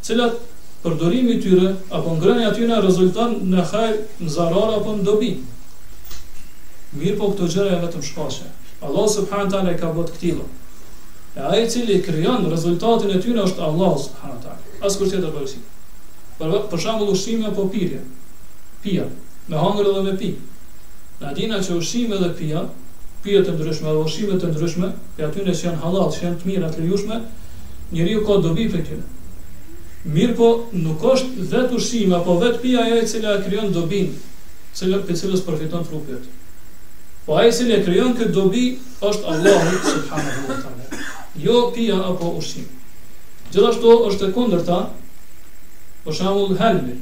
cilat 0.05 0.39
përdorimi 0.85 1.39
i 1.39 1.43
tyre 1.43 1.73
apo 1.99 2.13
ngrënia 2.21 2.53
tyre 2.59 2.79
rezulton 2.85 3.35
në 3.53 3.65
hajr, 3.73 3.99
në 4.21 4.35
zarar 4.37 4.77
apo 4.81 4.97
në 5.01 5.09
dobi. 5.13 5.33
Mirë 6.97 7.19
po 7.19 7.27
këto 7.31 7.47
gjëra 7.53 7.71
janë 7.75 7.83
vetëm 7.85 8.01
shkoshe. 8.05 8.45
Allah 8.85 9.03
subhanahu 9.13 9.51
taala 9.53 9.73
ka 9.77 9.89
bërë 9.97 10.13
këtillë. 10.15 10.45
E 11.37 11.41
ai 11.51 11.59
i 11.61 11.67
cili 11.69 11.97
krijon 12.01 12.47
rezultatin 12.49 13.11
e 13.13 13.19
tyre 13.21 13.43
është 13.49 13.61
Allah 13.65 13.91
subhanahu 14.05 14.41
taala. 14.41 14.73
As 14.87 14.97
kur 14.97 15.11
tjetër 15.11 15.35
bëj 15.35 15.45
si. 15.51 15.59
Për 16.39 16.55
për 16.71 16.81
shembull 16.85 17.11
ushqime 17.13 17.45
apo 17.51 17.67
pirje. 17.75 17.99
Pija, 18.81 19.05
me 19.51 19.59
hangër 19.61 19.89
edhe 19.91 20.03
me 20.07 20.13
pijë. 20.21 20.47
Na 21.21 21.33
dina 21.37 21.59
që 21.67 21.77
ushqime 21.77 22.19
dhe 22.23 22.31
pija, 22.41 22.65
pijet 23.23 23.51
e 23.53 23.53
ndryshme 23.57 23.93
dhe 23.93 24.01
ushqime 24.09 24.39
të 24.41 24.49
ndryshme, 24.53 24.89
e 25.19 25.27
atyre 25.29 25.53
që 25.59 25.67
janë 25.67 25.81
halal, 25.85 26.09
që 26.15 26.25
janë 26.25 26.39
të 26.41 26.49
mira, 26.49 26.69
të 26.73 26.85
lejushme, 26.87 27.21
njeri 27.91 28.15
u 28.17 28.23
ka 28.29 28.39
dobi 28.47 28.65
për 28.71 28.85
tjene. 28.89 29.05
Mirë 30.17 30.35
po, 30.39 30.49
nuk 30.85 31.03
është 31.13 31.49
vetë 31.53 31.77
ushqime, 31.81 32.15
apo 32.21 32.39
vetë 32.41 32.63
pija 32.63 32.87
e 32.97 33.03
cila 33.11 33.35
e 33.35 33.43
kryon 33.49 33.75
dobin, 33.75 34.15
cilë, 34.79 35.03
për 35.09 35.19
cilës 35.25 35.43
profiton 35.43 35.83
trupjetë. 35.91 36.38
Po 37.25 37.33
ai 37.37 37.51
se 37.53 37.63
le 37.67 37.79
krijon 37.85 38.13
këtë 38.19 38.31
dobi 38.35 38.63
është 39.09 39.31
Allahu 39.33 39.79
subhanahu 39.85 40.51
wa 40.51 40.57
taala. 40.63 41.01
Jo 41.45 41.61
pija 41.75 41.97
apo 42.11 42.31
ushqim. 42.41 42.67
Gjithashtu 43.51 43.93
është 44.09 44.29
e 44.29 44.31
kundërta 44.37 44.77
për 46.05 46.17
shembull 46.19 46.55
helmi. 46.61 46.95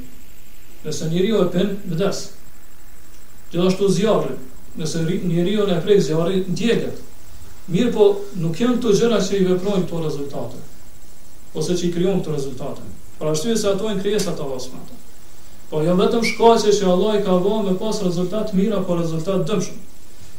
Nëse 0.86 1.08
njeriu 1.12 1.40
e 1.44 1.48
pen 1.54 1.72
vdes. 1.94 2.22
Gjithashtu 3.52 3.90
zjarri. 3.98 4.36
Nëse 4.80 5.04
njeriu 5.06 5.68
e 5.76 5.80
prek 5.86 6.02
zjarri 6.10 6.44
ndjeket. 6.52 7.04
Mirë 7.72 7.92
po 7.94 8.04
nuk 8.42 8.60
janë 8.62 8.80
të 8.82 8.92
gjëra 9.00 9.18
që 9.24 9.38
i 9.38 9.44
veprojnë 9.50 9.84
këto 9.86 9.98
rezultate 10.06 10.60
ose 11.58 11.74
që 11.80 11.84
i 11.86 11.90
krijon 11.94 12.18
këto 12.20 12.32
rezultate. 12.34 12.84
Për 13.18 13.30
arsye 13.32 13.54
se 13.58 13.68
ato 13.70 13.88
janë 13.90 14.02
krijesa 14.04 14.32
të 14.36 14.44
Allahut 14.44 14.64
subhanahu 14.64 15.68
Po 15.68 15.80
jo 15.84 15.94
vetëm 15.98 16.24
shkaqe 16.28 16.72
që 16.78 16.88
Allah 16.92 17.16
i 17.18 17.22
ka 17.26 17.34
dhënë 17.44 17.64
me 17.68 17.72
pas 17.82 18.00
rezultat 18.06 18.52
mira, 18.56 18.78
po 18.88 18.96
rezultat 19.00 19.42
dëmshëm 19.50 19.80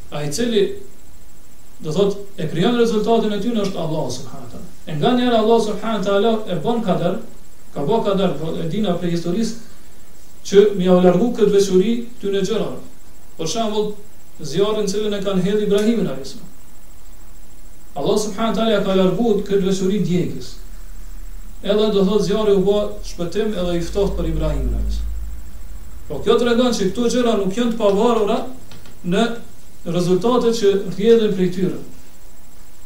ai 0.10 0.30
cili 0.32 0.74
do 1.78 1.92
thot 1.92 2.18
e 2.36 2.48
krijon 2.50 2.78
rezultatin 2.78 3.32
e 3.34 3.40
tij 3.42 3.54
në 3.54 3.62
është 3.64 3.80
Allah 3.82 4.06
subhanahu 4.12 4.52
taala. 4.52 4.70
E 4.86 4.96
nga 4.98 5.12
njëra 5.16 5.38
Allah 5.40 5.60
subhanahu 5.66 6.04
taala 6.06 6.32
e 6.50 6.56
bën 6.66 6.84
kader, 6.86 7.18
ka 7.74 7.82
bën 7.88 8.04
kader 8.06 8.34
po 8.42 8.52
e 8.58 8.68
dinë 8.74 8.98
historisë 9.16 10.46
që 10.50 10.66
më 10.78 10.84
ia 10.86 10.98
largu 11.04 11.30
këtë 11.38 11.52
veçuri 11.56 11.94
ty 12.20 12.34
në 12.34 12.42
gjëra. 12.48 12.70
Për 13.40 13.48
shembull, 13.54 13.92
zjarrin 14.42 14.84
e 14.90 14.92
cilën 14.92 15.14
e 15.16 15.22
kanë 15.24 15.46
hedh 15.46 15.64
Ibrahimin 15.68 16.08
alayhis 16.12 16.34
salam. 16.38 16.48
Allah 18.00 18.18
subhanahu 18.20 18.54
wa 18.54 18.60
taala 18.60 18.82
ka 18.86 18.96
largu 18.98 19.36
këtë 19.46 19.64
veçuri 19.70 20.02
djegës. 20.04 20.50
Edhe 21.70 21.92
do 21.94 22.04
thot 22.08 22.24
zjarri 22.26 22.54
u 22.58 22.64
bë 22.66 22.80
shpëtim 23.12 23.54
edhe 23.60 23.78
i 23.78 23.84
ftoft 23.86 24.18
për 24.18 24.28
Ibrahimin 24.34 24.74
alayhis 24.82 25.00
salam. 25.04 25.16
Po 26.10 26.18
kjo 26.26 26.40
tregon 26.42 26.74
se 26.74 26.90
këto 26.90 27.08
gjëra 27.14 27.38
nuk 27.40 27.54
janë 27.60 27.76
të 27.78 27.78
pavarura 27.80 28.42
në 29.14 29.28
rezultatet 29.86 30.58
që 30.60 30.72
rrjedhin 30.96 31.36
prej 31.38 31.50
tyre. 31.56 31.78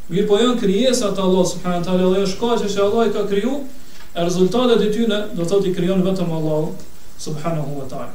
Mirë 0.06 0.26
po 0.28 0.38
janë 0.38 0.60
krijesa 0.60 1.08
të 1.16 1.22
Allahut 1.24 1.50
subhanahu 1.54 1.80
wa 1.80 1.84
taala 1.88 2.10
dhe 2.14 2.18
janë 2.22 2.32
shkaqe 2.34 2.68
që 2.70 2.82
Allah 2.84 3.06
i 3.08 3.12
ka 3.14 3.22
kriju, 3.30 3.54
e 4.14 4.24
rezultatet 4.24 4.82
e 4.86 4.90
tyre 4.92 5.18
do 5.34 5.42
të 5.42 5.46
thotë 5.50 5.70
i 5.70 5.72
krijon 5.78 6.04
vetëm 6.06 6.32
Allahu 6.38 6.74
subhanahu 7.24 7.78
wa 7.80 7.86
taala. 7.90 8.12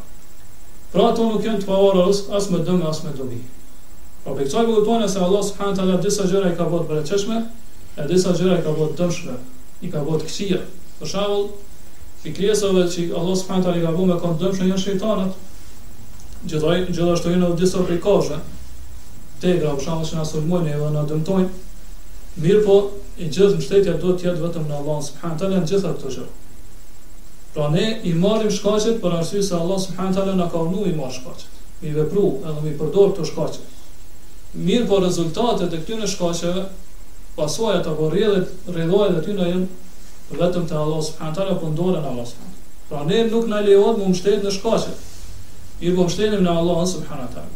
Pra 0.94 1.08
ato 1.12 1.26
nuk 1.32 1.44
janë 1.46 1.64
të 1.64 1.68
pavarur 1.70 2.14
as 2.14 2.50
me 2.54 2.60
dëm 2.66 2.86
as 2.92 3.02
me 3.04 3.12
dobi. 3.18 3.42
Po 4.24 4.36
për 4.38 4.48
çfarë 4.52 4.76
do 4.78 4.84
thonë 4.88 5.10
se 5.12 5.24
Allah 5.26 5.44
subhanahu 5.48 5.74
wa 5.74 5.80
taala 5.82 6.00
disa 6.06 6.28
gjëra 6.30 6.54
i 6.54 6.56
ka 6.58 6.68
bërë 6.72 6.88
për 6.92 7.02
të 7.02 7.10
çeshme, 7.10 7.40
e 7.98 8.06
disa 8.14 8.36
gjëra 8.38 8.60
i 8.60 8.64
ka 8.68 8.76
bërë 8.78 8.96
dëmshme, 9.02 9.36
i 9.82 9.90
ka 9.92 10.06
bërë 10.06 10.24
këqija. 10.30 10.62
Për 11.02 11.08
shembull, 11.16 11.48
i 12.28 12.32
krijesave 12.38 12.86
që 12.94 13.10
Allah 13.16 13.36
subhanahu 13.42 13.60
wa 13.60 13.76
taala 13.76 13.82
i 13.82 13.86
ka 13.88 13.98
bërë 13.98 14.10
me 14.14 14.20
kondëmshë 14.24 14.70
janë 14.72 14.82
shejtanat. 14.86 15.46
Gjithashtu 16.48 17.34
janë 17.36 17.52
disa 17.60 17.82
prekoshë, 17.90 18.40
të 19.42 19.54
ndra 19.56 19.74
u 19.76 19.80
shanë 19.82 20.08
që 20.08 20.18
nga 20.18 20.24
sulmojnë 20.28 20.72
edhe 20.76 21.04
dëmtojnë, 21.12 21.50
mirë 22.44 22.62
po, 22.66 22.74
i 23.20 23.28
gjithë 23.28 23.56
mbështetja 23.56 23.94
duhet 24.02 24.18
të 24.22 24.28
jetë 24.30 24.44
vetëm 24.46 24.66
në 24.68 24.80
Allah, 24.82 25.00
së 25.06 25.16
përhanë 25.22 25.50
në 25.62 25.72
gjitha 25.72 25.92
këto 25.96 26.12
gjërë. 26.16 26.30
Pra 27.54 27.70
ne 27.74 27.86
i 28.10 28.14
marrim 28.24 28.52
shkacit 28.56 29.00
për 29.04 29.16
arsi 29.20 29.42
se 29.44 29.56
Allah, 29.60 29.80
së 29.84 29.96
përhanë 29.96 30.26
na 30.30 30.36
në 30.42 30.48
ka 30.54 30.64
unu 30.68 30.84
i 30.88 30.94
marë 30.98 31.16
shkacit, 31.22 31.64
i 31.88 31.94
vepru 31.96 32.26
edhe 32.44 32.64
mi 32.66 32.76
përdor 32.82 33.14
të 33.20 33.28
shkacit. 33.32 33.76
Mirë 34.60 34.88
po, 34.92 35.00
rezultatet 35.06 35.76
e 35.78 35.82
këtyre 35.86 36.08
shkacit, 36.10 36.60
pasojat 37.40 37.88
apo 37.94 38.10
rrëdhët, 38.12 38.54
rrëdhët 38.74 39.18
e 39.22 39.26
tyne 39.28 39.48
jenë 39.50 40.42
vetëm 40.42 40.68
të 40.70 40.82
Allah, 40.84 41.00
së 41.08 41.16
përhanë 41.16 41.38
talen, 41.38 41.64
për 41.64 42.04
në 42.04 42.06
Allah, 42.06 42.28
së 42.28 42.58
Pra 42.90 43.04
ne 43.06 43.18
nuk 43.30 43.44
në 43.46 43.58
lejohet 43.68 44.00
më 44.02 44.06
më 44.10 44.38
në 44.48 44.52
shkacit, 44.52 45.10
i 45.86 45.90
më 45.96 46.40
në 46.44 46.60
Allah, 46.60 46.84
së 46.92 47.04
përhanë 47.06 47.48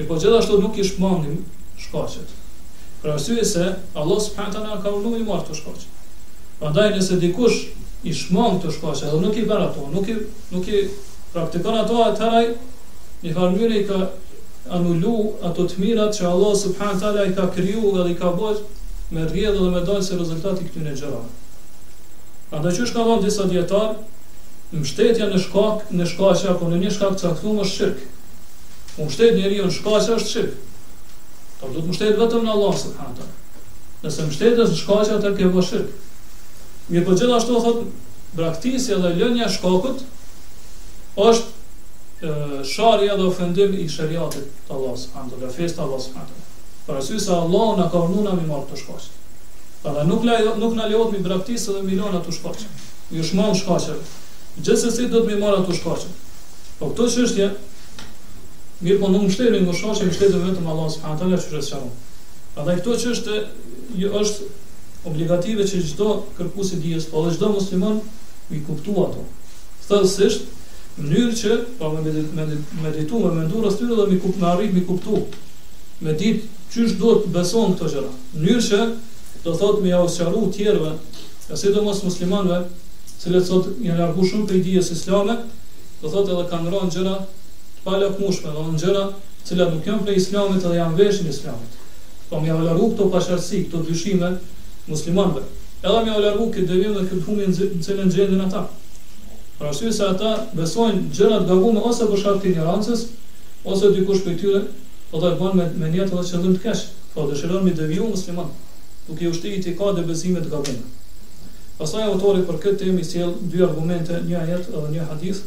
Mirë 0.00 0.08
po 0.08 0.16
gjithashtu 0.16 0.58
nuk 0.62 0.78
i 0.80 0.84
shpëmëndim 0.84 1.42
shkacet. 1.84 2.30
Pra 3.02 3.14
arsye 3.16 3.42
se 3.48 3.66
Allah 4.02 4.18
subhanahu 4.26 4.78
ka 4.84 4.92
ulur 4.96 5.18
i 5.18 5.24
marr 5.26 5.42
këto 5.44 5.56
shkaqe. 5.58 5.86
Prandaj 6.60 6.94
nëse 6.94 7.18
dikush 7.22 7.58
i 8.04 8.12
shmang 8.16 8.56
këto 8.60 8.72
shkaqe, 8.78 9.08
edhe 9.10 9.20
nuk 9.24 9.36
i 9.36 9.44
bërë 9.50 9.66
ato, 9.68 9.84
nuk 9.92 10.08
i 10.08 10.16
nuk 10.54 10.68
i 10.72 10.80
praktikon 11.34 11.78
ato, 11.82 11.98
atëherë 12.06 12.54
një 13.26 13.34
farë 13.36 13.70
i 13.76 13.82
ka 13.88 14.00
anullu 14.78 15.14
ato 15.50 15.66
të 15.70 15.82
mirat 15.84 16.16
që 16.16 16.28
Allah 16.32 16.52
subhanahu 16.56 17.26
i 17.26 17.34
ka 17.38 17.48
kryu 17.56 17.92
dhe 17.96 18.06
i 18.10 18.16
ka 18.20 18.32
bërë 18.40 18.64
me 19.16 19.26
rrjedh 19.30 19.60
dhe 19.60 19.72
me 19.76 19.82
dojnë 19.88 20.06
se 20.08 20.16
rezultati 20.20 20.64
këtyre 20.68 20.94
gjërave. 21.02 21.34
Prandaj 22.52 22.78
çu 22.78 22.88
shkallon 22.92 23.20
disa 23.26 23.48
dietar 23.52 23.94
në 24.70 24.80
mbështetje 24.84 25.28
në 25.34 25.42
shkak 25.48 25.92
në 26.00 26.08
shkaqe 26.14 26.52
apo 26.54 26.70
në 26.72 26.84
një 26.86 26.94
shkak 26.98 27.18
të 27.18 27.26
caktuar 27.32 27.62
është 27.66 27.74
shirk. 27.76 28.08
Më 29.00 29.06
mështet 29.08 29.36
njeri 29.38 29.60
në 29.64 29.70
shkasja 29.72 30.16
është 30.20 30.30
shirkë. 30.34 30.66
Ta 31.60 31.62
po 31.64 31.72
do 31.72 31.80
të 31.82 31.90
mështet 31.92 32.18
vetëm 32.20 32.42
në 32.44 32.52
Allah, 32.52 32.74
subhanët 32.76 33.20
ta. 33.20 33.28
Nëse 34.04 34.26
mështet 34.28 34.58
në 34.60 34.74
shkasja, 34.80 35.16
atër 35.16 35.36
kjo 35.38 35.48
bërë 35.54 35.68
shirkë. 35.68 35.94
Mje 36.90 37.02
po 37.06 37.14
për 37.14 37.20
gjithashtu, 37.22 37.56
thot, 37.64 37.86
braktisja 38.36 38.98
dhe 39.02 39.14
lënja 39.20 39.48
shkakut, 39.54 40.04
është 41.28 41.48
e, 41.48 42.66
sharja 42.72 43.16
dhe 43.16 43.28
ofendim 43.32 43.74
i 43.80 43.86
shëriatit 43.94 44.52
të 44.68 44.76
Allah, 44.76 44.92
subhanët 45.06 45.40
dhe 45.46 45.52
fest 45.56 45.78
të 45.78 45.84
Allah, 45.86 46.02
subhanët 46.04 46.46
Për 46.86 47.00
asy 47.00 47.16
se 47.22 47.32
Allah 47.32 47.66
në 47.78 47.88
ka 47.92 48.00
urnu 48.06 48.34
mi 48.38 48.46
marë 48.48 48.68
të 48.72 48.78
shkaq 48.80 49.08
Për 49.82 49.96
dhe 49.98 50.04
nuk, 50.10 50.24
lej, 50.28 50.38
nuk 50.62 50.76
në 50.76 50.86
lehot 50.92 51.10
mi 51.14 51.20
braktisë 51.26 51.74
dhe 51.76 51.82
mi 51.86 51.98
lëna 52.00 52.20
të 52.24 52.34
shkaq 52.38 52.62
Mi 53.12 53.20
është 53.24 53.40
më 53.40 53.48
shkasja. 53.64 53.98
do 54.62 55.10
të 55.16 55.24
mi 55.26 55.36
marë 55.42 55.60
atë 55.64 55.76
shkasja. 55.80 56.10
Po 56.78 56.88
këto 56.92 57.06
çështje 57.16 57.50
Mirë 58.80 58.96
po 59.02 59.08
nuk 59.12 59.24
mështetë 59.28 59.50
në 59.52 59.58
ngushon 59.66 59.96
që 59.98 60.06
mështetë 60.08 60.30
dhe 60.32 60.40
vetëm 60.42 60.68
Allah 60.72 60.86
s.a. 60.88 61.10
që 61.20 61.58
është 61.58 61.60
qarun. 61.72 61.90
Pra 62.54 62.62
dhe 62.64 62.76
këto 62.78 62.94
që 63.02 63.10
është, 63.14 63.38
jë 63.92 64.06
jo, 64.06 64.12
është 64.20 64.46
obligative 65.10 65.66
që 65.72 65.80
gjdo 65.90 66.06
kërku 66.38 66.64
si 66.70 66.78
dhijes, 66.80 67.08
po 67.12 67.22
dhe 67.26 67.34
gjdo 67.34 67.50
muslimon 67.58 67.98
i 68.56 68.60
kuptu 68.64 68.94
ato. 69.02 69.24
Thërësisht, 69.90 70.46
mënyrë 71.00 71.36
që, 71.42 71.58
pa 71.80 71.90
po 71.90 71.90
me 71.92 72.24
meditu, 72.86 73.20
me 73.26 73.32
mendu 73.36 73.60
rëstyrë 73.64 73.98
dhe 74.00 74.06
mi 74.14 74.18
kup, 74.24 74.38
me 74.40 74.48
arrit, 74.54 74.72
mi 74.76 74.82
kuptu, 74.88 75.20
me 76.04 76.16
dit 76.22 76.46
që 76.72 76.86
është 76.88 77.14
të 77.26 77.32
beson 77.36 77.74
këto 77.76 77.90
gjëra. 77.96 78.12
Mënyrë 78.40 78.62
që, 78.70 78.82
do 79.44 79.54
thot 79.60 79.82
me 79.84 79.92
javës 79.92 80.16
qaru 80.22 80.46
tjerëve, 80.56 80.94
e 81.52 81.58
si 81.60 81.72
do 81.76 81.84
mos 81.86 82.00
muslimonve, 82.06 82.62
cilët 83.20 83.48
sot 83.50 83.68
janë 83.82 83.98
largu 84.02 84.24
shumë 84.30 84.48
për 84.50 84.58
i 84.60 84.62
dhijes 84.70 84.90
islame, 84.96 85.36
do 86.00 86.08
thot 86.12 86.24
edhe 86.32 86.46
kanë 86.52 86.74
rënë 86.76 86.94
gjëra 86.96 87.16
pa 87.84 87.96
lakmushme 88.00 88.52
do 88.54 88.64
në 88.66 88.80
gjëra 88.82 89.04
cilat 89.48 89.72
nuk 89.72 89.86
janë 89.88 90.04
prej 90.04 90.18
islamit 90.20 90.64
edhe 90.66 90.76
janë 90.80 90.98
veshën 90.98 91.30
islamit. 91.30 91.76
Po 92.28 92.40
më 92.40 92.50
ja 92.50 92.58
lëru 92.60 92.90
këto 92.92 93.06
pasharësi, 93.14 93.62
këto 93.66 93.80
dyshime 93.88 94.28
muslimanve. 94.90 95.42
Edhe 95.82 96.02
më 96.04 96.12
ja 96.12 96.24
lëru 96.26 96.50
këtë 96.52 96.66
dëvim 96.68 96.98
dhe 96.98 97.06
këtë 97.08 97.24
humin 97.28 97.54
në 97.54 97.68
cilën 97.86 98.12
gjendin 98.12 98.44
ata. 98.44 98.66
Pra 99.58 99.72
ashtu 99.72 99.92
se 99.96 100.06
ata 100.06 100.34
besojnë 100.56 101.08
gjëra 101.16 101.40
të 101.42 101.48
gagume 101.50 101.82
ose 101.90 102.06
për 102.12 102.22
shartin 102.24 102.54
një 102.58 102.66
rancës, 102.68 103.06
ose 103.72 103.90
dykush 103.96 104.22
për 104.26 104.38
tyre, 104.42 104.62
po 105.12 105.20
dhe 105.24 105.30
me, 105.58 105.66
me 105.82 105.88
njetë 105.90 106.12
edhe 106.14 106.24
që 106.32 106.40
të 106.50 106.60
keshë, 106.64 107.02
po 107.14 107.26
dhe 107.30 107.38
shërën 107.40 107.64
me 107.66 107.72
dëvju 107.78 108.06
musliman, 108.12 108.52
duke 109.08 109.24
i 109.26 109.32
ushti 109.32 109.54
i 109.56 109.62
të 109.64 109.74
ka 109.80 109.92
dhe 109.96 110.04
besimet 110.08 110.46
gagume. 110.52 110.84
Pasaj 111.80 112.06
autori 112.12 112.44
për 112.48 112.60
këtë 112.64 112.80
temi 112.84 113.04
sjell 113.04 113.34
dy 113.52 113.64
argumente, 113.66 114.20
një 114.28 114.36
ajet 114.44 114.68
edhe 114.70 114.92
një 114.94 115.06
hadith, 115.12 115.42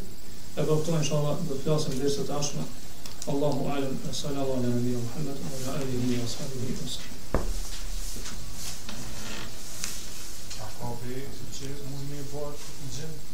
أبو 0.57 0.81
إن 0.89 1.03
شاء 1.03 1.19
الله 1.19 1.37
بفلاسم 1.49 1.99
درسة 2.01 2.35
عشرة 2.37 2.65
الله 3.29 3.67
أعلم 3.69 3.97
صلى 4.11 4.37
على 4.41 4.55
نبينا 4.55 4.99
محمد 4.99 5.37
وعلى 5.67 5.83
آله 5.83 6.23
وصحبه 6.23 6.61
وسلم 6.85 7.13
Okay, 10.83 11.21
so 11.33 11.43
cheers, 11.57 11.79
we'll 11.89 11.99
move 12.17 12.27
forward. 12.27 13.32